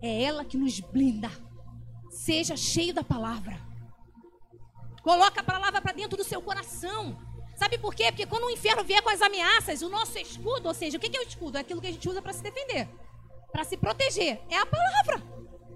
É 0.00 0.22
ela 0.22 0.44
que 0.44 0.56
nos 0.56 0.80
blinda. 0.80 1.30
Seja 2.10 2.56
cheio 2.56 2.94
da 2.94 3.02
palavra. 3.02 3.60
Coloca 5.02 5.40
a 5.40 5.44
palavra 5.44 5.80
para 5.80 5.92
dentro 5.92 6.16
do 6.16 6.24
seu 6.24 6.42
coração. 6.42 7.16
Sabe 7.56 7.78
por 7.78 7.94
quê? 7.94 8.06
Porque 8.10 8.26
quando 8.26 8.44
o 8.44 8.50
inferno 8.50 8.84
vier 8.84 9.02
com 9.02 9.08
as 9.08 9.22
ameaças, 9.22 9.80
o 9.80 9.88
nosso 9.88 10.18
escudo, 10.18 10.68
ou 10.68 10.74
seja, 10.74 10.98
o 10.98 11.00
que 11.00 11.16
é 11.16 11.20
o 11.20 11.26
escudo? 11.26 11.56
É 11.56 11.60
aquilo 11.60 11.80
que 11.80 11.86
a 11.86 11.92
gente 11.92 12.08
usa 12.08 12.20
para 12.20 12.32
se 12.32 12.42
defender, 12.42 12.88
para 13.50 13.64
se 13.64 13.76
proteger. 13.76 14.40
É 14.50 14.58
a 14.58 14.66
palavra. 14.66 15.22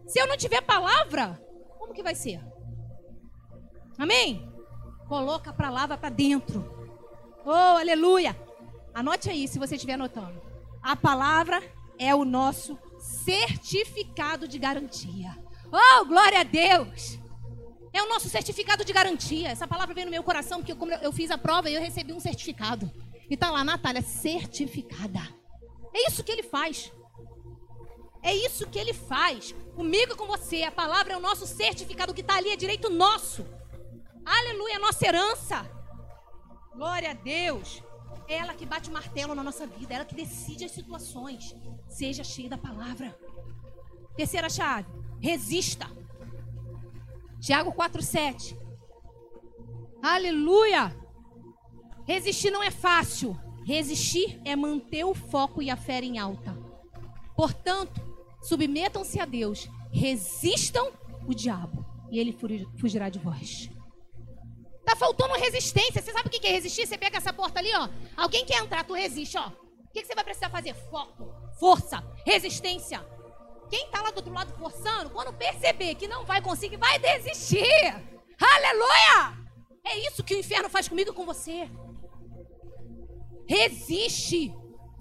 Se 0.07 0.19
eu 0.19 0.27
não 0.27 0.37
tiver 0.37 0.61
palavra, 0.61 1.41
como 1.79 1.95
que 1.95 2.03
vai 2.03 2.15
ser? 2.15 2.41
Amém? 3.97 4.53
Coloca 5.09 5.51
a 5.51 5.55
palavra 5.55 5.97
para 5.97 6.11
dentro. 6.11 6.65
Oh, 7.45 7.79
aleluia! 7.79 8.37
Anote 8.93 9.31
aí, 9.31 9.47
se 9.49 9.59
você 9.59 9.77
estiver 9.77 9.95
anotando. 9.95 10.43
A 10.83 10.97
palavra 10.97 11.63
é 11.99 12.15
o 12.15 12.25
nosso 12.25 12.77
certificado 13.01 14.47
de 14.47 14.59
garantia. 14.59 15.37
Oh, 15.73 16.05
glória 16.05 16.41
a 16.41 16.43
Deus! 16.43 17.19
É 17.93 18.03
o 18.03 18.09
nosso 18.09 18.29
certificado 18.29 18.85
de 18.85 18.93
garantia. 18.93 19.49
Essa 19.49 19.67
palavra 19.67 19.95
veio 19.95 20.07
no 20.07 20.11
meu 20.11 20.23
coração, 20.23 20.63
porque 20.63 20.73
eu, 20.73 20.99
eu 21.03 21.13
fiz 21.13 21.31
a 21.31 21.39
prova 21.39 21.69
e 21.69 21.75
eu 21.75 21.81
recebi 21.81 22.13
um 22.13 22.21
certificado. 22.21 22.91
E 23.29 23.37
tá 23.37 23.51
lá, 23.51 23.65
Natália, 23.65 24.03
certificada. 24.03 25.21
É 25.93 26.09
isso 26.09 26.23
que 26.23 26.31
ele 26.31 26.43
faz. 26.43 26.93
É 28.23 28.35
isso 28.35 28.69
que 28.69 28.79
ele 28.79 28.93
faz. 28.93 29.55
Comigo 29.75 30.13
e 30.13 30.17
com 30.17 30.27
você. 30.27 30.63
A 30.63 30.71
palavra 30.71 31.15
é 31.15 31.17
o 31.17 31.21
nosso 31.21 31.47
certificado. 31.47 32.15
Que 32.15 32.21
está 32.21 32.37
ali 32.37 32.51
é 32.51 32.57
direito 32.57 32.91
nosso. 32.91 33.45
Aleluia, 34.25 34.75
é 34.75 34.79
nossa 34.79 35.07
herança. 35.07 35.69
Glória 36.75 37.11
a 37.11 37.15
Deus. 37.15 37.83
Ela 38.31 38.55
que 38.55 38.65
bate 38.65 38.89
o 38.89 38.93
martelo 38.93 39.35
na 39.35 39.43
nossa 39.43 39.67
vida. 39.67 39.93
Ela 39.93 40.05
que 40.05 40.15
decide 40.15 40.65
as 40.65 40.71
situações. 40.71 41.53
Seja 41.89 42.23
cheio 42.23 42.49
da 42.49 42.57
palavra. 42.57 43.19
Terceira 44.17 44.49
chave. 44.49 44.89
Resista. 45.21 45.91
Tiago 47.41 47.73
4,7. 47.73 48.57
Aleluia! 50.01 50.97
Resistir 52.07 52.53
não 52.53 52.63
é 52.63 52.71
fácil. 52.71 53.37
Resistir 53.65 54.41
é 54.45 54.55
manter 54.55 55.05
o 55.05 55.15
foco 55.15 55.61
e 55.61 55.69
a 55.69 55.77
fé 55.77 55.99
em 56.01 56.19
alta. 56.19 56.57
Portanto, 57.35 58.01
submetam-se 58.43 59.19
a 59.19 59.25
Deus, 59.25 59.69
resistam 59.91 60.93
o 61.27 61.35
diabo 61.35 61.85
e 62.11 62.19
ele 62.21 62.37
fugirá 62.79 63.09
de 63.09 63.19
vós. 63.19 63.71
Tá 64.91 64.97
faltando 64.97 65.35
resistência. 65.35 66.03
Você 66.03 66.13
sabe 66.13 66.27
o 66.27 66.31
que 66.33 66.45
é 66.45 66.51
resistir? 66.51 66.85
Você 66.85 66.99
pega 66.99 67.19
essa 67.19 67.33
porta 67.33 67.61
ali, 67.61 67.71
ó. 67.77 67.89
Alguém 68.17 68.45
quer 68.45 68.61
entrar, 68.61 68.83
tu 68.83 68.93
resiste, 68.93 69.39
ó. 69.39 69.47
O 69.47 69.93
que 69.93 70.05
você 70.05 70.17
vai 70.17 70.25
precisar 70.25 70.51
fazer? 70.51 70.75
Foco, 70.75 71.33
força, 71.61 72.03
resistência. 72.27 73.01
Quem 73.71 73.85
está 73.85 74.03
lá 74.03 74.11
do 74.11 74.17
outro 74.17 74.33
lado 74.33 74.53
forçando, 74.59 75.11
quando 75.11 75.33
perceber 75.33 75.95
que 75.95 76.09
não 76.09 76.25
vai 76.25 76.43
conseguir, 76.43 76.77
vai 76.77 76.99
desistir. 76.99 77.65
Aleluia! 78.41 79.39
É 79.85 79.97
isso 80.09 80.25
que 80.25 80.35
o 80.35 80.39
inferno 80.41 80.69
faz 80.69 80.89
comigo 80.89 81.11
e 81.11 81.15
com 81.15 81.25
você. 81.25 81.71
Resiste. 83.49 84.53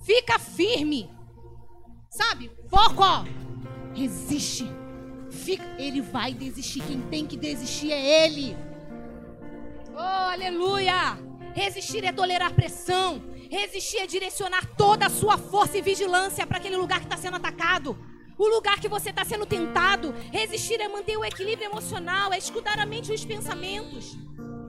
Fica 0.04 0.38
firme. 0.38 1.10
Sabe? 2.12 2.52
Foco, 2.70 3.02
ó. 3.02 3.24
Resiste. 3.96 4.68
Fica. 5.32 5.66
Ele 5.80 6.02
vai 6.02 6.32
desistir. 6.32 6.82
Quem 6.82 7.02
tem 7.02 7.26
que 7.26 7.36
desistir 7.36 7.92
é 7.92 8.26
ele. 8.26 8.69
Oh, 10.00 10.32
aleluia! 10.32 11.20
Resistir 11.54 12.06
é 12.06 12.14
tolerar 12.14 12.54
pressão. 12.54 13.22
Resistir 13.52 13.98
é 13.98 14.08
direcionar 14.08 14.66
toda 14.78 15.08
a 15.08 15.10
sua 15.10 15.38
força 15.38 15.78
e 15.78 15.82
vigilância 15.82 16.48
para 16.48 16.58
aquele 16.58 16.78
lugar 16.78 17.00
que 17.00 17.06
está 17.06 17.18
sendo 17.18 17.36
atacado 17.36 17.98
o 18.40 18.48
lugar 18.48 18.80
que 18.80 18.88
você 18.88 19.10
está 19.10 19.26
sendo 19.26 19.46
tentado. 19.46 20.16
Resistir 20.32 20.80
é 20.80 20.88
manter 20.88 21.18
o 21.18 21.26
equilíbrio 21.26 21.70
emocional, 21.70 22.32
é 22.32 22.38
escutar 22.38 22.80
a 22.80 22.86
mente 22.86 23.12
e 23.12 23.14
os 23.14 23.26
pensamentos. 23.26 24.18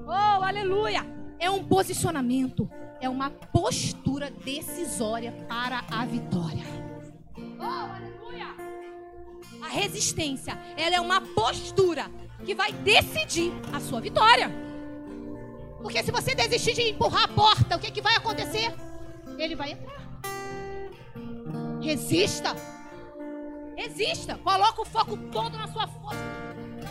Oh, 0.05 0.43
aleluia! 0.43 1.07
É 1.39 1.49
um 1.49 1.63
posicionamento, 1.63 2.69
é 3.01 3.09
uma 3.09 3.31
postura 3.31 4.29
decisória 4.29 5.31
para 5.49 5.85
a 5.89 6.05
vitória. 6.05 6.65
Oh, 7.61 7.63
aleluia! 7.63 8.49
A 9.63 9.69
resistência, 9.69 10.59
ela 10.77 10.97
é 10.97 11.01
uma 11.01 11.21
postura 11.21 12.11
que 12.45 12.57
vai 12.57 12.73
decidir 12.73 13.53
a 13.73 13.79
sua 13.79 14.01
vitória. 14.01 14.70
Porque 15.83 16.03
se 16.03 16.11
você 16.11 16.35
desistir 16.35 16.75
de 16.75 16.83
empurrar 16.83 17.25
a 17.25 17.29
porta, 17.29 17.77
o 17.77 17.79
que, 17.79 17.87
é 17.87 17.91
que 17.91 18.03
vai 18.03 18.17
acontecer? 18.17 18.73
Ele 19.39 19.57
vai 19.57 19.73
entrar. 19.73 20.01
Resista. 21.81 22.55
Resista. 23.77 24.37
Coloca 24.39 24.83
o 24.83 24.85
foco 24.85 25.17
todo 25.33 25.57
na 25.57 25.67
sua 25.69 25.87
força. 25.87 26.25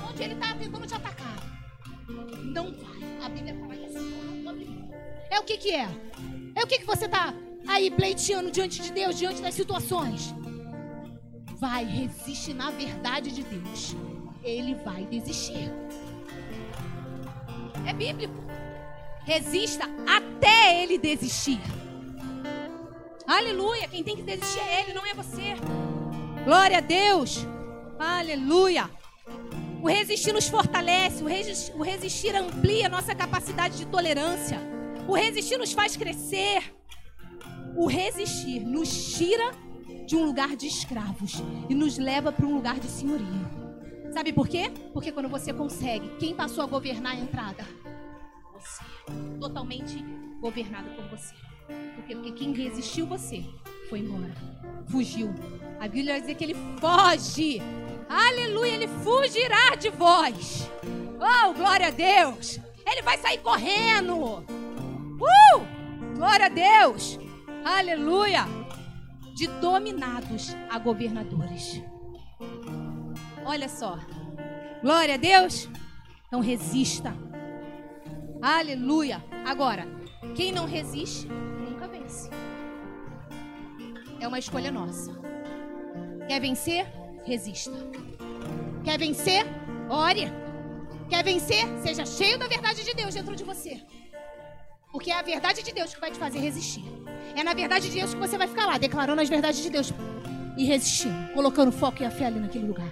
Onde 0.09 0.23
ele 0.23 0.33
está 0.33 0.55
tentando 0.55 0.87
te 0.87 0.95
atacar. 0.95 1.35
Não 2.43 2.73
vai. 2.73 3.25
A 3.25 3.29
Bíblia 3.29 3.55
fala 3.59 3.75
isso. 3.75 3.99
É 5.29 5.39
o 5.39 5.43
que 5.43 5.57
que 5.57 5.71
é? 5.71 5.87
É 6.55 6.63
o 6.63 6.67
que 6.67 6.79
que 6.79 6.85
você 6.85 7.05
está 7.05 7.33
aí 7.67 7.91
pleiteando 7.91 8.49
diante 8.49 8.81
de 8.81 8.91
Deus, 8.91 9.17
diante 9.17 9.41
das 9.41 9.53
situações? 9.53 10.33
Vai, 11.57 11.83
resiste 11.85 12.53
na 12.53 12.71
verdade 12.71 13.31
de 13.31 13.43
Deus. 13.43 13.95
Ele 14.43 14.73
vai 14.75 15.05
desistir. 15.05 15.71
É 17.85 17.93
bíblico. 17.93 18.33
Resista 19.29 19.83
até 20.07 20.81
ele 20.81 20.97
desistir. 20.97 21.61
Aleluia. 23.27 23.87
Quem 23.87 24.03
tem 24.03 24.15
que 24.15 24.23
desistir 24.23 24.57
é 24.57 24.81
ele, 24.81 24.93
não 24.93 25.05
é 25.05 25.13
você. 25.13 25.53
Glória 26.43 26.79
a 26.79 26.81
Deus. 26.81 27.45
Aleluia. 27.99 28.89
O 29.83 29.87
resistir 29.87 30.33
nos 30.33 30.49
fortalece, 30.49 31.21
o 31.23 31.27
resistir, 31.27 31.75
o 31.75 31.83
resistir 31.83 32.35
amplia 32.35 32.89
nossa 32.89 33.13
capacidade 33.13 33.77
de 33.77 33.85
tolerância. 33.85 34.59
O 35.07 35.13
resistir 35.13 35.59
nos 35.59 35.73
faz 35.73 35.95
crescer. 35.95 36.75
O 37.75 37.85
resistir 37.85 38.61
nos 38.61 39.15
tira 39.15 39.51
de 40.07 40.15
um 40.15 40.25
lugar 40.25 40.55
de 40.55 40.65
escravos 40.65 41.43
e 41.69 41.75
nos 41.75 41.99
leva 41.99 42.31
para 42.31 42.47
um 42.47 42.55
lugar 42.55 42.79
de 42.79 42.87
senhorio. 42.87 43.47
Sabe 44.11 44.33
por 44.33 44.47
quê? 44.47 44.71
Porque 44.91 45.11
quando 45.11 45.29
você 45.29 45.53
consegue, 45.53 46.17
quem 46.17 46.33
passou 46.33 46.63
a 46.63 46.67
governar 46.67 47.13
a 47.13 47.19
entrada? 47.19 47.63
Você. 48.55 48.88
Totalmente 49.39 50.03
governado 50.39 50.89
por 50.91 51.05
você. 51.05 51.33
Por 51.95 52.03
quê? 52.05 52.15
Porque 52.15 52.31
quem 52.31 52.53
resistiu 52.53 53.05
você 53.05 53.43
foi 53.89 53.99
embora. 53.99 54.33
Fugiu. 54.87 55.33
A 55.79 55.87
Bíblia 55.87 56.13
vai 56.13 56.21
dizer 56.21 56.35
que 56.35 56.43
ele 56.43 56.55
foge. 56.79 57.61
Aleluia, 58.09 58.73
ele 58.73 58.87
fugirá 58.87 59.75
de 59.75 59.89
vós. 59.89 60.69
Oh, 61.19 61.53
glória 61.53 61.87
a 61.87 61.91
Deus. 61.91 62.59
Ele 62.85 63.01
vai 63.01 63.17
sair 63.17 63.39
correndo. 63.39 64.15
Uh! 64.15 65.79
Glória 66.15 66.47
a 66.47 66.49
Deus. 66.49 67.19
Aleluia. 67.63 68.45
De 69.35 69.47
dominados 69.47 70.55
a 70.69 70.79
governadores. 70.79 71.81
Olha 73.45 73.69
só. 73.69 73.97
Glória 74.81 75.15
a 75.15 75.17
Deus. 75.17 75.69
Não 76.31 76.41
resista. 76.41 77.13
Aleluia. 78.41 79.23
Agora, 79.45 79.85
quem 80.33 80.51
não 80.51 80.65
resiste, 80.65 81.27
nunca 81.27 81.87
vence. 81.87 82.29
É 84.19 84.27
uma 84.27 84.39
escolha 84.39 84.71
nossa. 84.71 85.11
Quer 86.27 86.39
vencer? 86.39 86.87
Resista. 87.25 87.75
Quer 88.83 88.97
vencer? 88.97 89.45
Ore. 89.89 90.31
Quer 91.09 91.23
vencer? 91.23 91.65
Seja 91.81 92.05
cheio 92.05 92.39
da 92.39 92.47
verdade 92.47 92.83
de 92.83 92.93
Deus 92.93 93.13
dentro 93.13 93.35
de 93.35 93.43
você. 93.43 93.81
Porque 94.91 95.11
é 95.11 95.19
a 95.19 95.21
verdade 95.21 95.61
de 95.61 95.73
Deus 95.73 95.93
que 95.93 95.99
vai 95.99 96.09
te 96.09 96.17
fazer 96.17 96.39
resistir. 96.39 96.85
É 97.35 97.43
na 97.43 97.53
verdade 97.53 97.89
de 97.89 97.95
Deus 97.95 98.13
que 98.13 98.19
você 98.19 98.37
vai 98.37 98.47
ficar 98.47 98.65
lá, 98.65 98.77
declarando 98.77 99.21
as 99.21 99.29
verdades 99.29 99.61
de 99.61 99.69
Deus 99.69 99.93
e 100.57 100.65
resistindo, 100.65 101.33
colocando 101.33 101.71
foco 101.71 102.01
e 102.01 102.05
a 102.05 102.11
fé 102.11 102.27
ali 102.27 102.39
naquele 102.39 102.67
lugar. 102.67 102.91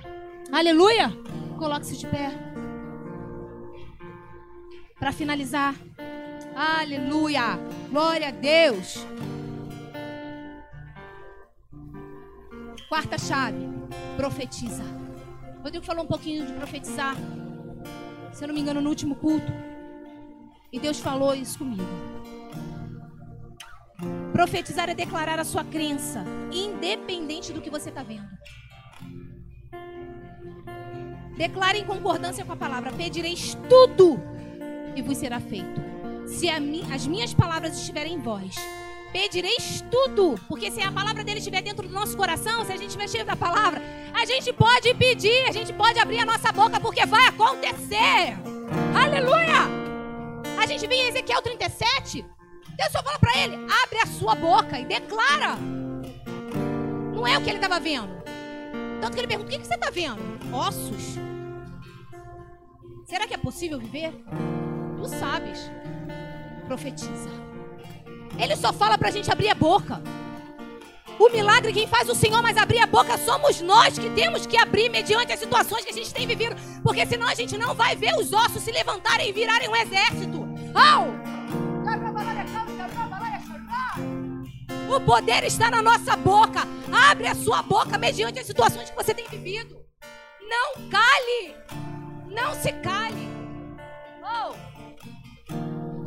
Aleluia! 0.51 1.11
Coloque-se 1.57 1.97
de 1.97 2.07
pé. 2.07 2.31
Para 4.99 5.11
finalizar. 5.11 5.75
Aleluia! 6.55 7.59
Glória 7.91 8.29
a 8.29 8.31
Deus. 8.31 9.05
Quarta 12.89 13.17
chave, 13.17 13.69
profetiza. 14.15 14.83
Rodrigo 15.61 15.85
falou 15.85 16.03
um 16.03 16.07
pouquinho 16.07 16.47
de 16.47 16.53
profetizar. 16.53 17.15
Se 18.33 18.43
eu 18.43 18.47
não 18.47 18.55
me 18.55 18.61
engano, 18.61 18.81
no 18.81 18.89
último 18.89 19.15
culto. 19.15 19.51
E 20.71 20.79
Deus 20.79 20.99
falou 20.99 21.35
isso 21.35 21.59
comigo. 21.59 21.83
Profetizar 24.33 24.89
é 24.89 24.95
declarar 24.95 25.39
a 25.39 25.43
sua 25.43 25.63
crença, 25.63 26.23
independente 26.51 27.53
do 27.53 27.61
que 27.61 27.69
você 27.69 27.89
está 27.89 28.01
vendo. 28.01 28.27
Declare 31.37 31.77
em 31.77 31.85
concordância 31.85 32.43
com 32.43 32.53
a 32.53 32.57
palavra: 32.57 32.91
Pedireis 32.91 33.55
tudo 33.69 34.36
e 34.97 35.01
vos 35.01 35.17
será 35.17 35.39
feito. 35.39 35.81
Se 36.25 36.49
as 36.49 37.07
minhas 37.07 37.33
palavras 37.33 37.77
estiverem 37.77 38.15
em 38.15 38.19
vós 38.19 38.55
Pedireis 39.11 39.83
tudo, 39.89 40.35
porque 40.47 40.69
se 40.69 40.81
a 40.81 40.91
palavra 40.91 41.23
dele 41.23 41.39
estiver 41.39 41.61
dentro 41.61 41.87
do 41.87 41.93
nosso 41.93 42.15
coração, 42.17 42.65
se 42.65 42.71
a 42.71 42.75
gente 42.75 42.87
estiver 42.87 43.07
cheio 43.07 43.25
da 43.25 43.35
palavra, 43.35 43.81
a 44.13 44.25
gente 44.25 44.51
pode 44.51 44.93
pedir, 44.95 45.47
a 45.47 45.51
gente 45.51 45.71
pode 45.73 45.97
abrir 45.97 46.19
a 46.19 46.25
nossa 46.25 46.51
boca, 46.51 46.79
porque 46.79 47.05
vai 47.05 47.25
acontecer. 47.25 48.37
Aleluia! 48.93 49.63
A 50.59 50.63
A 50.63 50.65
gente 50.65 50.85
vê 50.85 50.95
em 50.95 51.07
Ezequiel 51.07 51.41
37. 51.41 52.25
Deus 52.75 52.91
só 52.91 53.01
fala 53.01 53.17
para 53.17 53.37
ele: 53.37 53.55
abre 53.55 53.99
a 54.03 54.05
sua 54.05 54.35
boca 54.35 54.77
e 54.77 54.85
declara. 54.85 55.55
Não 57.15 57.25
é 57.25 57.37
o 57.37 57.41
que 57.41 57.49
ele 57.49 57.57
estava 57.57 57.79
vendo. 57.79 58.21
Tanto 58.99 59.13
que 59.13 59.19
ele 59.21 59.27
pergunta: 59.27 59.47
o 59.47 59.51
que, 59.51 59.59
que 59.59 59.65
você 59.65 59.75
está 59.75 59.89
vendo? 59.89 60.21
Ossos. 60.53 61.17
Será 63.05 63.25
que 63.25 63.33
é 63.33 63.37
possível 63.37 63.79
viver? 63.79 64.13
Tu 64.97 65.07
sabes. 65.07 65.71
Profetiza. 66.65 67.29
Ele 68.37 68.55
só 68.55 68.73
fala 68.73 68.97
para 68.97 69.09
a 69.09 69.11
gente 69.11 69.31
abrir 69.31 69.49
a 69.49 69.55
boca. 69.55 70.01
O 71.19 71.29
milagre 71.29 71.73
quem 71.73 71.87
faz 71.87 72.07
o 72.09 72.15
Senhor, 72.15 72.41
mas 72.43 72.57
abrir 72.57 72.79
a 72.79 72.85
boca 72.85 73.17
somos 73.17 73.59
nós 73.61 73.97
que 73.97 74.09
temos 74.11 74.45
que 74.45 74.57
abrir 74.57 74.89
mediante 74.89 75.33
as 75.33 75.39
situações 75.39 75.83
que 75.83 75.89
a 75.91 75.93
gente 75.93 76.13
tem 76.13 76.27
vivido. 76.27 76.55
Porque 76.83 77.05
senão 77.05 77.27
a 77.27 77.33
gente 77.33 77.57
não 77.57 77.73
vai 77.73 77.95
ver 77.95 78.15
os 78.15 78.31
ossos 78.33 78.61
se 78.61 78.71
levantarem 78.71 79.29
e 79.29 79.31
virarem 79.33 79.67
um 79.69 79.75
exército. 79.75 80.47
Oh! 80.75 81.27
O 84.95 85.01
poder 85.01 85.43
está 85.43 85.69
na 85.69 85.81
nossa 85.81 86.15
boca. 86.15 86.61
Abre 87.09 87.27
a 87.27 87.35
sua 87.35 87.61
boca 87.61 87.97
mediante 87.97 88.39
as 88.39 88.45
situações 88.45 88.89
que 88.89 88.95
você 88.95 89.13
tem 89.13 89.27
vivido. 89.27 89.75
Não 90.41 90.87
cale. 90.89 91.55
Não 92.29 92.53
se 92.53 92.71
cale. 92.73 93.27
Oh. 94.21 94.76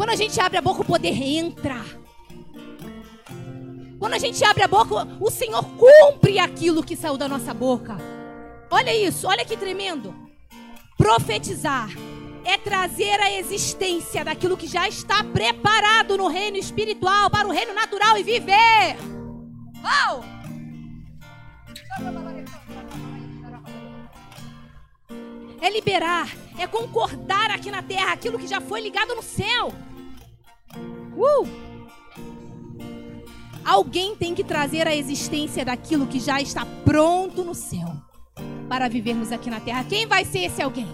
Quando 0.00 0.12
a 0.12 0.16
gente 0.16 0.40
abre 0.40 0.56
a 0.56 0.62
boca, 0.62 0.80
o 0.80 0.84
poder 0.86 1.12
entra. 1.12 1.76
Quando 3.98 4.14
a 4.14 4.18
gente 4.18 4.42
abre 4.42 4.62
a 4.62 4.66
boca, 4.66 5.06
o 5.20 5.30
Senhor 5.30 5.62
cumpre 5.76 6.38
aquilo 6.38 6.82
que 6.82 6.96
saiu 6.96 7.18
da 7.18 7.28
nossa 7.28 7.52
boca. 7.52 7.98
Olha 8.70 8.96
isso, 8.96 9.28
olha 9.28 9.44
que 9.44 9.58
tremendo. 9.58 10.14
Profetizar 10.96 11.90
é 12.46 12.56
trazer 12.56 13.20
a 13.20 13.30
existência 13.30 14.24
daquilo 14.24 14.56
que 14.56 14.66
já 14.66 14.88
está 14.88 15.22
preparado 15.22 16.16
no 16.16 16.28
reino 16.28 16.56
espiritual 16.56 17.28
para 17.28 17.46
o 17.46 17.52
reino 17.52 17.74
natural 17.74 18.16
e 18.16 18.22
viver. 18.22 18.96
Oh! 19.84 20.24
É 25.60 25.68
liberar, 25.68 26.34
é 26.58 26.66
concordar 26.66 27.50
aqui 27.50 27.70
na 27.70 27.82
terra 27.82 28.14
aquilo 28.14 28.38
que 28.38 28.46
já 28.46 28.62
foi 28.62 28.80
ligado 28.80 29.14
no 29.14 29.22
céu. 29.22 29.70
Uh! 31.20 31.46
Alguém 33.62 34.16
tem 34.16 34.34
que 34.34 34.42
trazer 34.42 34.88
a 34.88 34.96
existência 34.96 35.64
daquilo 35.64 36.06
que 36.06 36.18
já 36.18 36.40
está 36.40 36.64
pronto 36.84 37.44
no 37.44 37.54
céu 37.54 37.92
para 38.68 38.88
vivermos 38.88 39.30
aqui 39.30 39.50
na 39.50 39.60
terra. 39.60 39.84
Quem 39.84 40.06
vai 40.06 40.24
ser 40.24 40.44
esse 40.44 40.62
alguém? 40.62 40.88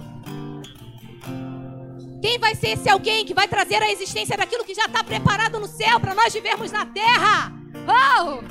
Quem 2.20 2.38
vai 2.38 2.56
ser 2.56 2.70
esse 2.70 2.88
alguém 2.88 3.24
que 3.24 3.34
vai 3.34 3.46
trazer 3.46 3.80
a 3.80 3.90
existência 3.90 4.36
daquilo 4.36 4.64
que 4.64 4.74
já 4.74 4.86
está 4.86 5.04
preparado 5.04 5.60
no 5.60 5.68
céu 5.68 6.00
para 6.00 6.14
nós 6.14 6.32
vivermos 6.32 6.72
na 6.72 6.84
terra? 6.84 7.52
Oh! 7.86 8.42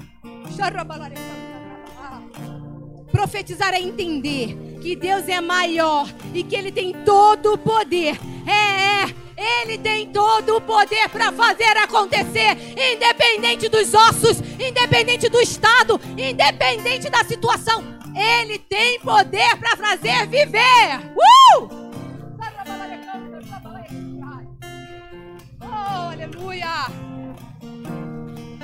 Profetizar 3.11 3.73
é 3.73 3.81
entender 3.81 4.79
que 4.81 4.95
Deus 4.95 5.27
é 5.27 5.41
maior 5.41 6.07
e 6.33 6.41
que 6.41 6.55
Ele 6.55 6.71
tem 6.71 6.93
todo 7.03 7.53
o 7.53 7.57
poder. 7.57 8.17
É, 8.47 9.03
é 9.03 9.24
ele 9.37 9.77
tem 9.77 10.07
todo 10.07 10.57
o 10.57 10.61
poder 10.61 11.09
para 11.09 11.31
fazer 11.31 11.77
acontecer, 11.77 12.57
independente 12.93 13.67
dos 13.67 13.93
ossos, 13.93 14.39
independente 14.59 15.27
do 15.27 15.41
estado, 15.41 15.99
independente 16.17 17.09
da 17.09 17.23
situação. 17.23 17.83
Ele 18.15 18.57
tem 18.57 18.99
poder 19.01 19.57
para 19.57 19.75
fazer 19.75 20.25
viver. 20.27 20.99
Uh! 21.15 21.85
Oh, 25.61 26.11
aleluia! 26.11 26.85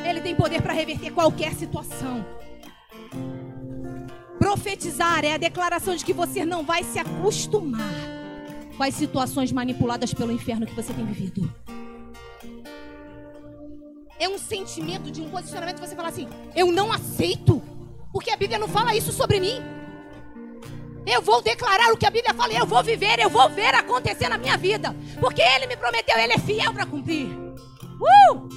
Ele 0.05 0.22
tem 0.22 0.36
poder 0.36 0.61
para 0.61 0.74
reverter 0.74 1.11
qualquer 1.11 1.53
situação. 1.53 2.26
Profetizar 4.39 5.24
é 5.24 5.34
a 5.34 5.38
declaração 5.38 5.95
de 5.95 6.03
que 6.03 6.13
você 6.13 6.45
não 6.45 6.63
vai 6.63 6.84
se 6.84 6.97
acostumar 6.97 8.01
as 8.82 8.96
situações 8.96 9.52
manipuladas 9.52 10.14
pelo 10.14 10.32
inferno 10.32 10.66
que 10.66 10.74
você 10.74 10.94
tem 10.94 11.06
vivido. 11.06 11.54
É 14.20 14.30
um 14.30 14.38
sentimento 14.38 15.10
de 15.10 15.22
um 15.22 15.30
posicionamento 15.30 15.82
que 15.82 15.88
você 15.88 15.96
fala 15.96 16.10
assim: 16.10 16.28
eu 16.56 16.72
não 16.72 16.92
aceito, 16.92 17.62
porque 18.14 18.30
a 18.30 18.38
Bíblia 18.38 18.60
não 18.60 18.68
fala 18.68 18.96
isso 18.96 19.12
sobre 19.12 19.40
mim. 19.40 19.62
Eu 21.06 21.22
vou 21.22 21.42
declarar 21.42 21.92
o 21.92 21.98
que 21.98 22.06
a 22.06 22.12
Bíblia 22.12 22.34
fala, 22.34 22.54
eu 22.54 22.66
vou 22.66 22.84
viver, 22.84 23.20
eu 23.20 23.30
vou 23.30 23.50
ver 23.50 23.74
acontecer 23.74 24.30
na 24.30 24.38
minha 24.38 24.56
vida, 24.56 24.96
porque 25.20 25.42
Ele 25.42 25.66
me 25.66 25.76
prometeu, 25.76 26.16
Ele 26.18 26.34
é 26.34 26.38
fiel 26.38 26.72
para 26.72 26.86
cumprir. 26.86 27.26
Uh! 27.26 28.48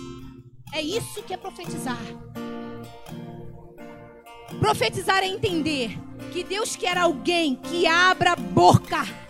É 0.74 0.82
isso 0.82 1.22
que 1.22 1.32
é 1.32 1.36
profetizar. 1.36 1.96
Profetizar 4.58 5.22
é 5.22 5.26
entender 5.26 5.98
que 6.32 6.44
Deus 6.44 6.76
quer 6.76 6.98
alguém 6.98 7.56
que 7.56 7.86
abra 7.86 8.32
a 8.32 8.36
boca 8.36 9.23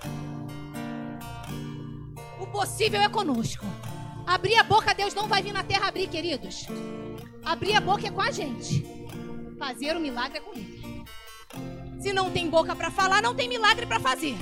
possível 2.54 3.00
é 3.00 3.08
conosco. 3.08 3.66
Abrir 4.24 4.54
a 4.54 4.62
boca, 4.62 4.94
Deus 4.94 5.12
não 5.12 5.26
vai 5.26 5.42
vir 5.42 5.52
na 5.52 5.64
terra 5.64 5.88
abrir, 5.88 6.06
queridos. 6.06 6.66
Abrir 7.44 7.74
a 7.74 7.80
boca 7.80 8.06
é 8.06 8.10
com 8.12 8.20
a 8.20 8.30
gente. 8.30 8.86
Fazer 9.58 9.96
o 9.96 10.00
milagre 10.00 10.38
é 10.38 10.40
com 10.40 10.52
Ele. 10.52 11.04
Se 11.98 12.12
não 12.12 12.30
tem 12.30 12.48
boca 12.48 12.76
para 12.76 12.92
falar, 12.92 13.20
não 13.20 13.34
tem 13.34 13.48
milagre 13.48 13.86
para 13.86 13.98
fazer. 13.98 14.36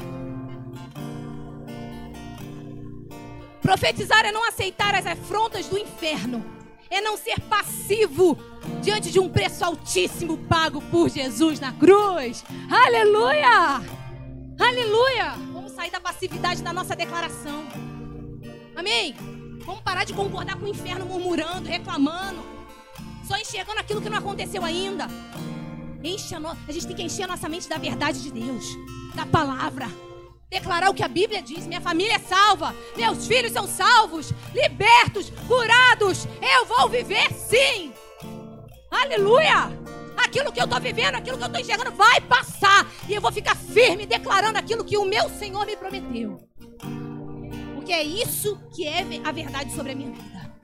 Profetizar 3.63 4.27
é 4.27 4.31
não 4.31 4.47
aceitar 4.47 4.95
as 4.95 5.07
afrontas 5.07 5.67
do 5.69 5.79
inferno. 5.79 6.45
É 6.91 7.01
não 7.01 7.17
ser 7.17 7.41
passivo 7.41 8.37
diante 8.83 9.11
de 9.11 9.19
um 9.19 9.29
preço 9.31 9.65
altíssimo 9.65 10.37
pago 10.37 10.83
por 10.83 11.09
Jesus 11.09 11.59
na 11.59 11.73
cruz. 11.73 12.45
Aleluia! 12.71 13.81
Aleluia! 14.61 15.31
Vamos 15.55 15.73
sair 15.73 15.91
da 15.91 16.01
passividade 16.01 16.63
da 16.63 16.75
nossa 16.75 16.95
declaração. 16.95 17.92
Amém? 18.75 19.15
Vamos 19.65 19.83
parar 19.83 20.05
de 20.05 20.13
concordar 20.13 20.57
com 20.57 20.65
o 20.65 20.69
inferno 20.69 21.07
murmurando, 21.07 21.69
reclamando, 21.69 22.43
só 23.27 23.37
enxergando 23.37 23.79
aquilo 23.79 24.01
que 24.01 24.11
não 24.11 24.19
aconteceu 24.19 24.65
ainda. 24.65 25.07
Enche 26.03 26.35
a, 26.35 26.41
no... 26.41 26.49
a 26.51 26.73
gente 26.73 26.87
tem 26.87 26.97
que 26.97 27.03
encher 27.03 27.25
a 27.25 27.29
nossa 27.29 27.49
mente 27.49 27.69
da 27.69 27.79
verdade 27.79 28.21
de 28.23 28.31
Deus, 28.33 28.65
da 29.15 29.25
palavra. 29.25 29.89
Declarar 30.51 30.91
o 30.91 30.95
que 30.95 31.03
a 31.03 31.09
Bíblia 31.09 31.41
diz: 31.41 31.67
minha 31.67 31.81
família 31.81 32.17
é 32.17 32.19
salva, 32.19 32.75
meus 32.97 33.27
filhos 33.27 33.53
são 33.53 33.67
salvos, 33.67 34.33
libertos, 34.53 35.33
curados. 35.47 36.27
Eu 36.43 36.67
vou 36.67 36.89
viver 36.89 37.33
sim. 37.33 37.93
Aleluia! 38.91 39.81
Aquilo 40.17 40.53
que 40.53 40.61
eu 40.61 40.65
estou 40.65 40.81
vivendo, 40.81 41.15
aquilo 41.15 41.39
que 41.39 41.45
eu 41.45 41.47
estou 41.47 41.61
enxergando 41.61 41.93
vai 41.93 42.21
passar. 42.21 42.87
E 43.09 43.15
eu 43.15 43.21
vou 43.21 43.33
ficar 43.33 43.57
firme 43.57 44.07
declarando 44.07 44.59
aquilo 44.59 44.85
que 44.85 44.99
o 44.99 45.05
meu 45.05 45.29
Senhor 45.31 45.65
me 45.65 45.77
prometeu. 45.77 46.52
Porque 47.93 48.05
é 48.05 48.05
isso 48.05 48.59
que 48.75 48.87
é 48.87 49.05
a 49.23 49.31
verdade 49.31 49.71
sobre 49.75 49.93
a 49.93 49.95
minha 49.95 50.13
vida. 50.13 50.55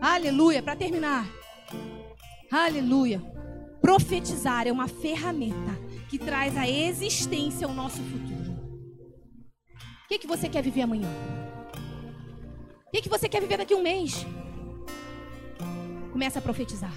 Aleluia. 0.00 0.62
Para 0.62 0.76
terminar. 0.76 1.26
Aleluia. 2.48 3.20
Profetizar 3.80 4.68
é 4.68 4.70
uma 4.70 4.86
ferramenta 4.86 5.76
que 6.08 6.16
traz 6.16 6.56
a 6.56 6.68
existência 6.68 7.66
ao 7.66 7.74
nosso 7.74 7.96
futuro. 7.96 8.52
O 10.04 10.08
que, 10.08 10.20
que 10.20 10.28
você 10.28 10.48
quer 10.48 10.62
viver 10.62 10.82
amanhã? 10.82 11.08
O 12.86 12.90
que, 12.92 13.02
que 13.02 13.08
você 13.08 13.28
quer 13.28 13.40
viver 13.40 13.58
daqui 13.58 13.74
a 13.74 13.76
um 13.76 13.82
mês? 13.82 14.24
Começa 16.12 16.38
a 16.38 16.42
profetizar. 16.42 16.94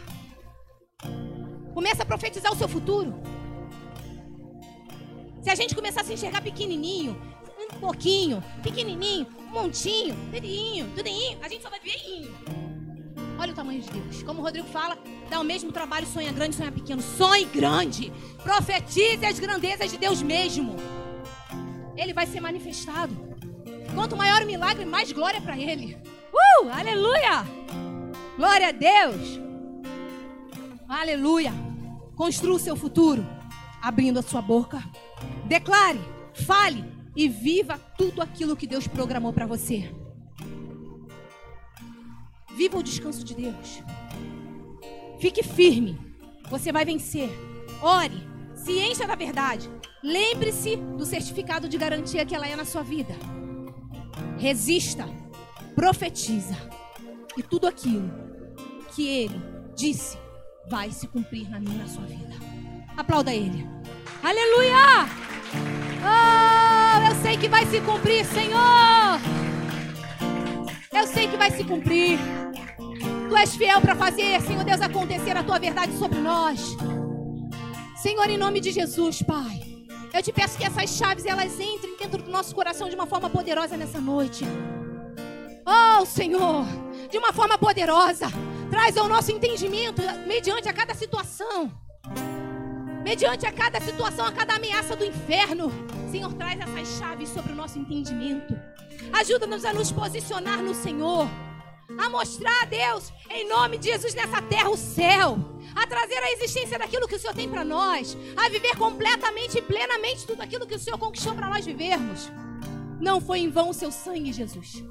Começa 1.73 2.03
a 2.03 2.05
profetizar 2.05 2.53
o 2.53 2.55
seu 2.55 2.69
futuro. 2.69 3.15
Se 5.41 5.49
a 5.49 5.55
gente 5.55 5.73
começar 5.73 6.01
a 6.01 6.03
se 6.03 6.13
enxergar 6.13 6.43
pequenininho, 6.43 7.19
um 7.75 7.79
pouquinho, 7.79 8.43
pequenininho, 8.61 9.27
um 9.47 9.51
montinho, 9.51 10.15
dedinho, 10.31 10.89
tudinho, 10.95 11.37
a 11.41 11.47
gente 11.47 11.61
só 11.61 11.69
vai 11.69 11.79
ver 11.79 12.29
Olha 13.39 13.53
o 13.53 13.55
tamanho 13.55 13.81
de 13.81 13.89
Deus. 13.89 14.21
Como 14.21 14.41
o 14.41 14.43
Rodrigo 14.43 14.67
fala, 14.67 14.97
dá 15.29 15.39
o 15.39 15.45
mesmo 15.45 15.71
trabalho, 15.71 16.05
sonha 16.05 16.31
grande, 16.31 16.55
sonha 16.55 16.71
pequeno. 16.71 17.01
Sonhe 17.01 17.45
grande. 17.45 18.11
Profetize 18.43 19.25
as 19.25 19.39
grandezas 19.39 19.89
de 19.89 19.97
Deus 19.97 20.21
mesmo. 20.21 20.75
Ele 21.95 22.13
vai 22.13 22.27
ser 22.27 22.41
manifestado. 22.41 23.15
Quanto 23.95 24.17
maior 24.17 24.41
o 24.41 24.45
milagre, 24.45 24.83
mais 24.83 25.13
glória 25.13 25.39
para 25.39 25.57
ele. 25.57 25.97
Uh! 26.33 26.69
Aleluia! 26.69 27.45
Glória 28.35 28.67
a 28.67 28.71
Deus! 28.73 29.39
Aleluia! 30.87 31.53
Construa 32.17 32.55
o 32.55 32.59
seu 32.59 32.75
futuro 32.75 33.25
abrindo 33.81 34.19
a 34.19 34.21
sua 34.21 34.41
boca. 34.41 34.83
Declare, 35.45 35.99
fale, 36.45 36.83
e 37.19 37.27
viva 37.27 37.77
tudo 37.97 38.21
aquilo 38.21 38.55
que 38.55 38.65
Deus 38.65 38.87
programou 38.87 39.33
para 39.33 39.45
você. 39.45 39.93
Viva 42.55 42.77
o 42.77 42.83
descanso 42.83 43.25
de 43.25 43.35
Deus. 43.35 43.83
Fique 45.19 45.43
firme. 45.43 45.99
Você 46.49 46.71
vai 46.71 46.85
vencer. 46.85 47.29
Ore. 47.81 48.25
Se 48.55 48.71
encha 48.79 49.05
da 49.05 49.15
verdade. 49.15 49.69
Lembre-se 50.01 50.77
do 50.77 51.05
certificado 51.05 51.67
de 51.67 51.77
garantia 51.77 52.25
que 52.25 52.33
ela 52.33 52.47
é 52.47 52.55
na 52.55 52.63
sua 52.63 52.83
vida. 52.83 53.13
Resista. 54.37 55.05
profetiza 55.75 56.55
que 57.35 57.43
tudo 57.43 57.67
aquilo 57.67 58.09
que 58.95 59.05
ele 59.05 59.41
disse 59.75 60.17
vai 60.69 60.89
se 60.89 61.05
cumprir 61.05 61.49
na 61.49 61.59
minha 61.59 61.75
e 61.75 61.79
na 61.79 61.87
sua 61.87 62.05
vida. 62.05 62.33
Aplauda 62.95 63.35
ele. 63.35 63.67
Aleluia! 64.23 65.05
Oh, 66.01 66.38
sei 67.21 67.37
que 67.37 67.49
vai 67.49 67.65
se 67.65 67.81
cumprir, 67.81 68.25
Senhor. 68.25 69.19
Eu 70.91 71.07
sei 71.07 71.27
que 71.27 71.37
vai 71.37 71.51
se 71.51 71.63
cumprir. 71.63 72.17
Tu 73.27 73.37
és 73.37 73.55
fiel 73.55 73.81
para 73.81 73.95
fazer, 73.95 74.41
Senhor 74.41 74.63
Deus, 74.63 74.81
acontecer 74.81 75.35
a 75.35 75.43
tua 75.43 75.59
verdade 75.59 75.97
sobre 75.97 76.19
nós. 76.19 76.75
Senhor, 78.01 78.29
em 78.29 78.37
nome 78.37 78.59
de 78.59 78.71
Jesus, 78.71 79.21
Pai. 79.21 79.61
Eu 80.13 80.23
te 80.23 80.31
peço 80.31 80.57
que 80.57 80.63
essas 80.63 80.89
chaves 80.89 81.25
elas 81.25 81.59
entrem 81.59 81.95
dentro 81.97 82.23
do 82.23 82.31
nosso 82.31 82.55
coração 82.55 82.89
de 82.89 82.95
uma 82.95 83.05
forma 83.05 83.29
poderosa 83.29 83.77
nessa 83.77 83.99
noite. 83.99 84.45
Oh, 85.65 86.05
Senhor, 86.05 86.65
de 87.11 87.17
uma 87.17 87.31
forma 87.31 87.57
poderosa, 87.57 88.27
traz 88.71 88.97
ao 88.97 89.07
nosso 89.07 89.31
entendimento 89.31 90.01
mediante 90.25 90.67
a 90.67 90.73
cada 90.73 90.95
situação. 90.95 91.71
Mediante 93.03 93.45
a 93.45 93.51
cada 93.51 93.79
situação, 93.79 94.25
a 94.25 94.31
cada 94.31 94.55
ameaça 94.55 94.95
do 94.95 95.05
inferno. 95.05 95.71
Senhor, 96.09 96.33
traz 96.33 96.59
essas 96.59 96.87
chaves 96.97 97.29
sobre 97.29 97.51
o 97.51 97.55
nosso 97.55 97.77
entendimento. 97.77 98.59
Ajuda-nos 99.13 99.63
a 99.63 99.73
nos 99.73 99.91
posicionar 99.91 100.61
no 100.61 100.73
Senhor. 100.73 101.27
A 101.97 102.09
mostrar 102.09 102.63
a 102.63 102.65
Deus, 102.65 103.11
em 103.29 103.47
nome 103.47 103.77
de 103.77 103.91
Jesus, 103.91 104.13
nessa 104.15 104.41
terra, 104.41 104.69
o 104.69 104.77
céu. 104.77 105.37
A 105.75 105.85
trazer 105.85 106.17
a 106.17 106.31
existência 106.31 106.79
daquilo 106.79 107.07
que 107.07 107.15
o 107.15 107.19
Senhor 107.19 107.35
tem 107.35 107.47
para 107.47 107.63
nós. 107.63 108.17
A 108.35 108.49
viver 108.49 108.75
completamente 108.75 109.59
e 109.59 109.61
plenamente 109.61 110.25
tudo 110.25 110.41
aquilo 110.41 110.65
que 110.65 110.75
o 110.75 110.79
Senhor 110.79 110.97
conquistou 110.97 111.35
para 111.35 111.49
nós 111.49 111.65
vivermos. 111.65 112.31
Não 112.99 113.21
foi 113.21 113.39
em 113.39 113.49
vão 113.49 113.69
o 113.69 113.73
seu 113.73 113.91
sangue, 113.91 114.33
Jesus. 114.33 114.83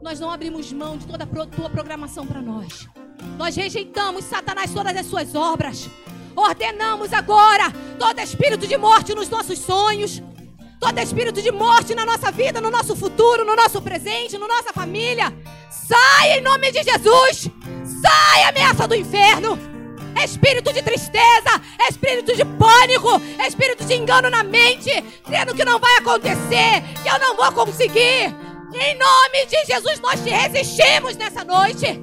Nós 0.00 0.18
não 0.18 0.30
abrimos 0.30 0.72
mão 0.72 0.96
de 0.96 1.06
toda 1.06 1.24
a 1.24 1.46
tua 1.46 1.68
programação 1.68 2.26
para 2.26 2.40
nós. 2.40 2.88
Nós 3.36 3.54
rejeitamos, 3.54 4.24
Satanás, 4.24 4.72
todas 4.72 4.96
as 4.96 5.06
suas 5.06 5.34
obras. 5.34 5.90
Ordenamos 6.34 7.12
agora 7.12 7.70
todo 7.98 8.20
espírito 8.20 8.66
de 8.66 8.76
morte 8.76 9.14
nos 9.14 9.28
nossos 9.28 9.58
sonhos, 9.58 10.22
todo 10.78 10.98
espírito 11.00 11.42
de 11.42 11.50
morte 11.50 11.94
na 11.94 12.04
nossa 12.04 12.30
vida, 12.30 12.60
no 12.60 12.70
nosso 12.70 12.94
futuro, 12.94 13.44
no 13.44 13.56
nosso 13.56 13.82
presente, 13.82 14.38
na 14.38 14.46
nossa 14.46 14.72
família. 14.72 15.34
Sai 15.70 16.38
em 16.38 16.40
nome 16.40 16.70
de 16.70 16.82
Jesus! 16.82 17.50
Sai 18.02 18.44
ameaça 18.44 18.86
do 18.86 18.94
inferno! 18.94 19.58
Espírito 20.22 20.72
de 20.72 20.82
tristeza, 20.82 21.60
espírito 21.88 22.34
de 22.34 22.44
pânico, 22.44 23.20
espírito 23.46 23.84
de 23.84 23.94
engano 23.94 24.28
na 24.28 24.42
mente, 24.42 24.90
crendo 25.24 25.54
que 25.54 25.64
não 25.64 25.78
vai 25.78 25.96
acontecer, 25.98 26.82
que 27.02 27.08
eu 27.08 27.18
não 27.20 27.36
vou 27.36 27.52
conseguir. 27.52 28.34
Em 28.74 28.98
nome 28.98 29.46
de 29.46 29.64
Jesus, 29.64 30.00
nós 30.00 30.22
te 30.22 30.30
resistimos 30.30 31.16
nessa 31.16 31.44
noite. 31.44 32.02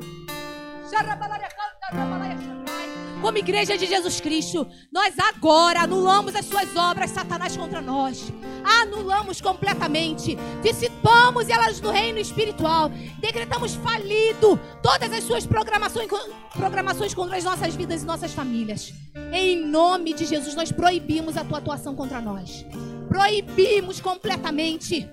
Como 3.26 3.40
igreja 3.40 3.76
de 3.76 3.88
Jesus 3.88 4.22
Cristo, 4.22 4.68
nós 4.92 5.16
agora 5.18 5.82
anulamos 5.82 6.36
as 6.36 6.46
suas 6.46 6.76
obras, 6.76 7.10
Satanás, 7.10 7.58
contra 7.58 7.82
nós. 7.82 8.32
Anulamos 8.64 9.42
completamente. 9.42 10.38
Dissipamos 10.62 11.50
elas 11.50 11.80
do 11.80 11.90
reino 11.90 12.20
espiritual. 12.20 12.92
Decretamos 13.20 13.74
falido 13.74 14.60
todas 14.84 15.12
as 15.12 15.24
suas 15.24 15.44
programações, 15.44 16.08
programações 16.54 17.16
contra 17.16 17.38
as 17.38 17.44
nossas 17.44 17.74
vidas 17.74 18.04
e 18.04 18.06
nossas 18.06 18.32
famílias. 18.32 18.94
Em 19.34 19.66
nome 19.66 20.14
de 20.14 20.24
Jesus, 20.24 20.54
nós 20.54 20.72
proibimos 20.72 21.36
a 21.36 21.44
tua 21.44 21.58
atuação 21.58 21.96
contra 21.96 22.22
nós. 22.22 22.64
Proibimos 23.08 24.00
completamente. 24.00 25.10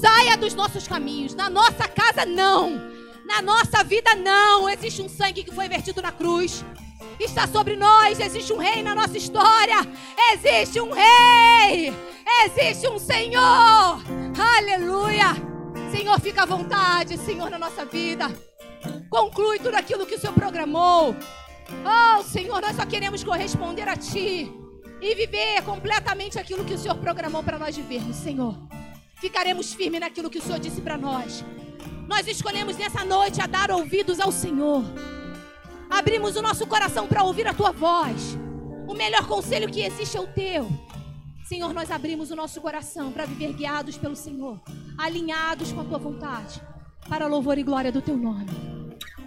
Saia 0.00 0.36
dos 0.36 0.54
nossos 0.54 0.88
caminhos. 0.88 1.36
Na 1.36 1.48
nossa 1.48 1.86
casa, 1.86 2.26
não. 2.26 2.72
Na 3.24 3.40
nossa 3.40 3.84
vida, 3.84 4.12
não. 4.16 4.68
Existe 4.68 5.00
um 5.02 5.08
sangue 5.08 5.44
que 5.44 5.54
foi 5.54 5.68
vertido 5.68 6.02
na 6.02 6.10
cruz. 6.10 6.64
Está 7.18 7.46
sobre 7.46 7.76
nós. 7.76 8.20
Existe 8.20 8.52
um 8.52 8.58
rei 8.58 8.82
na 8.82 8.94
nossa 8.94 9.16
história. 9.16 9.76
Existe 10.32 10.80
um 10.80 10.90
rei. 10.92 11.92
Existe 12.44 12.88
um 12.88 12.98
Senhor. 12.98 14.02
Aleluia. 14.56 15.34
Senhor, 15.90 16.20
fica 16.20 16.42
à 16.42 16.46
vontade, 16.46 17.16
Senhor, 17.18 17.50
na 17.50 17.58
nossa 17.58 17.84
vida. 17.84 18.28
Conclui 19.08 19.58
tudo 19.58 19.76
aquilo 19.76 20.06
que 20.06 20.16
o 20.16 20.18
Senhor 20.18 20.34
programou. 20.34 21.14
Oh, 21.84 22.22
Senhor, 22.22 22.60
nós 22.60 22.76
só 22.76 22.84
queremos 22.84 23.22
corresponder 23.22 23.88
a 23.88 23.96
Ti 23.96 24.52
e 25.00 25.14
viver 25.14 25.62
completamente 25.62 26.38
aquilo 26.38 26.64
que 26.64 26.74
o 26.74 26.78
Senhor 26.78 26.96
programou 26.96 27.42
para 27.42 27.58
nós 27.58 27.76
vivermos, 27.76 28.16
Senhor. 28.16 28.56
Ficaremos 29.20 29.72
firmes 29.72 30.00
naquilo 30.00 30.28
que 30.28 30.38
o 30.38 30.42
Senhor 30.42 30.58
disse 30.58 30.80
para 30.80 30.98
nós. 30.98 31.44
Nós 32.08 32.26
escolhemos 32.26 32.76
nessa 32.76 33.04
noite 33.04 33.40
a 33.40 33.46
dar 33.46 33.70
ouvidos 33.70 34.20
ao 34.20 34.30
Senhor. 34.30 34.84
Abrimos 35.94 36.34
o 36.34 36.42
nosso 36.42 36.66
coração 36.66 37.06
para 37.06 37.22
ouvir 37.22 37.46
a 37.46 37.54
tua 37.54 37.70
voz. 37.70 38.36
O 38.88 38.94
melhor 38.94 39.26
conselho 39.26 39.70
que 39.70 39.80
existe 39.80 40.16
é 40.16 40.20
o 40.20 40.26
teu. 40.26 40.68
Senhor, 41.46 41.72
nós 41.72 41.90
abrimos 41.90 42.30
o 42.30 42.36
nosso 42.36 42.60
coração 42.60 43.12
para 43.12 43.26
viver 43.26 43.52
guiados 43.52 43.96
pelo 43.96 44.16
Senhor, 44.16 44.60
alinhados 44.98 45.72
com 45.72 45.82
a 45.82 45.84
tua 45.84 45.98
vontade, 45.98 46.60
para 47.08 47.26
louvor 47.26 47.58
e 47.58 47.62
glória 47.62 47.92
do 47.92 48.02
teu 48.02 48.16
nome. 48.16 48.50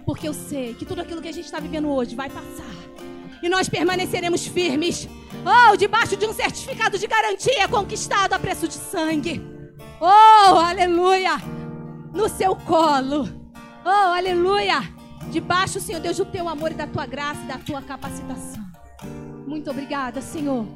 Porque 0.04 0.28
eu 0.28 0.34
sei 0.34 0.74
que 0.74 0.84
tudo 0.84 1.00
aquilo 1.00 1.22
que 1.22 1.28
a 1.28 1.32
gente 1.32 1.46
está 1.46 1.58
vivendo 1.58 1.88
hoje 1.88 2.14
vai 2.14 2.28
passar. 2.28 2.74
E 3.42 3.48
nós 3.48 3.68
permaneceremos 3.68 4.46
firmes. 4.46 5.08
Oh, 5.44 5.76
debaixo 5.76 6.16
de 6.16 6.26
um 6.26 6.34
certificado 6.34 6.98
de 6.98 7.06
garantia 7.06 7.66
conquistado 7.68 8.34
a 8.34 8.38
preço 8.38 8.68
de 8.68 8.74
sangue. 8.74 9.40
Oh, 10.00 10.58
aleluia! 10.58 11.38
no 12.12 12.28
seu 12.28 12.56
colo. 12.56 13.28
Oh, 13.84 13.88
aleluia! 13.88 14.97
Debaixo, 15.30 15.80
Senhor 15.80 16.00
Deus, 16.00 16.16
do 16.16 16.24
teu 16.24 16.48
amor 16.48 16.72
e 16.72 16.74
da 16.74 16.86
tua 16.86 17.06
graça 17.06 17.40
e 17.42 17.46
da 17.46 17.58
tua 17.58 17.82
capacitação. 17.82 18.64
Muito 19.46 19.70
obrigada, 19.70 20.20
Senhor. 20.20 20.66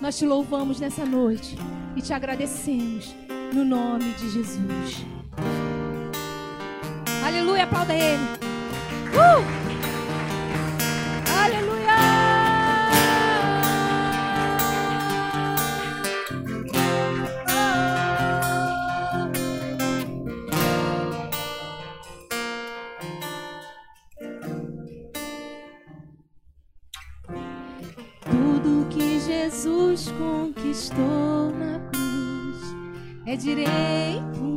Nós 0.00 0.18
te 0.18 0.26
louvamos 0.26 0.80
nessa 0.80 1.04
noite 1.04 1.56
e 1.96 2.02
te 2.02 2.12
agradecemos 2.12 3.14
no 3.52 3.64
nome 3.64 4.12
de 4.14 4.30
Jesus. 4.30 5.04
Aleluia, 7.24 7.64
aplauda 7.64 7.94
ele. 7.94 8.22
Uh! 9.14 9.69
Conquistou 30.52 31.52
na 31.52 31.78
cruz. 31.90 32.76
É 33.24 33.36
direito 33.36 34.49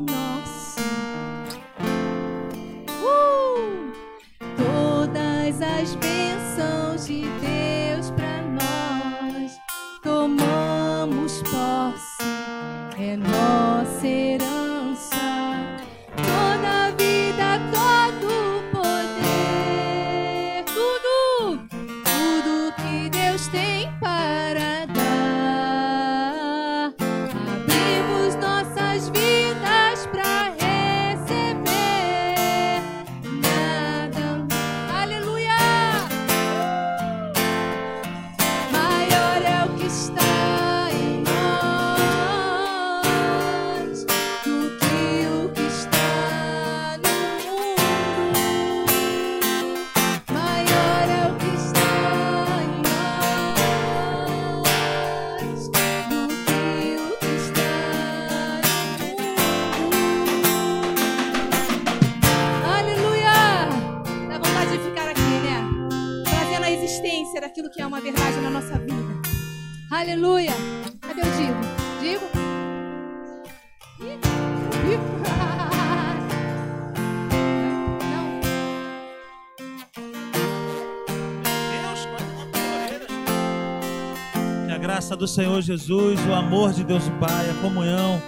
do 85.24 85.28
Senhor 85.28 85.62
Jesus, 85.62 86.20
o 86.28 86.34
amor 86.34 86.74
de 86.74 86.84
Deus 86.84 87.08
Pai, 87.18 87.50
a 87.50 87.54
comunhão 87.62 88.22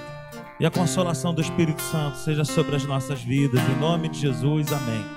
e 0.61 0.65
a 0.65 0.71
consolação 0.71 1.33
do 1.33 1.41
Espírito 1.41 1.81
Santo 1.81 2.15
seja 2.15 2.45
sobre 2.45 2.73
as 2.73 2.85
nossas 2.85 3.21
vidas. 3.21 3.59
Em 3.69 3.79
nome 3.81 4.07
de 4.07 4.17
Jesus, 4.17 4.71
amém. 4.71 5.14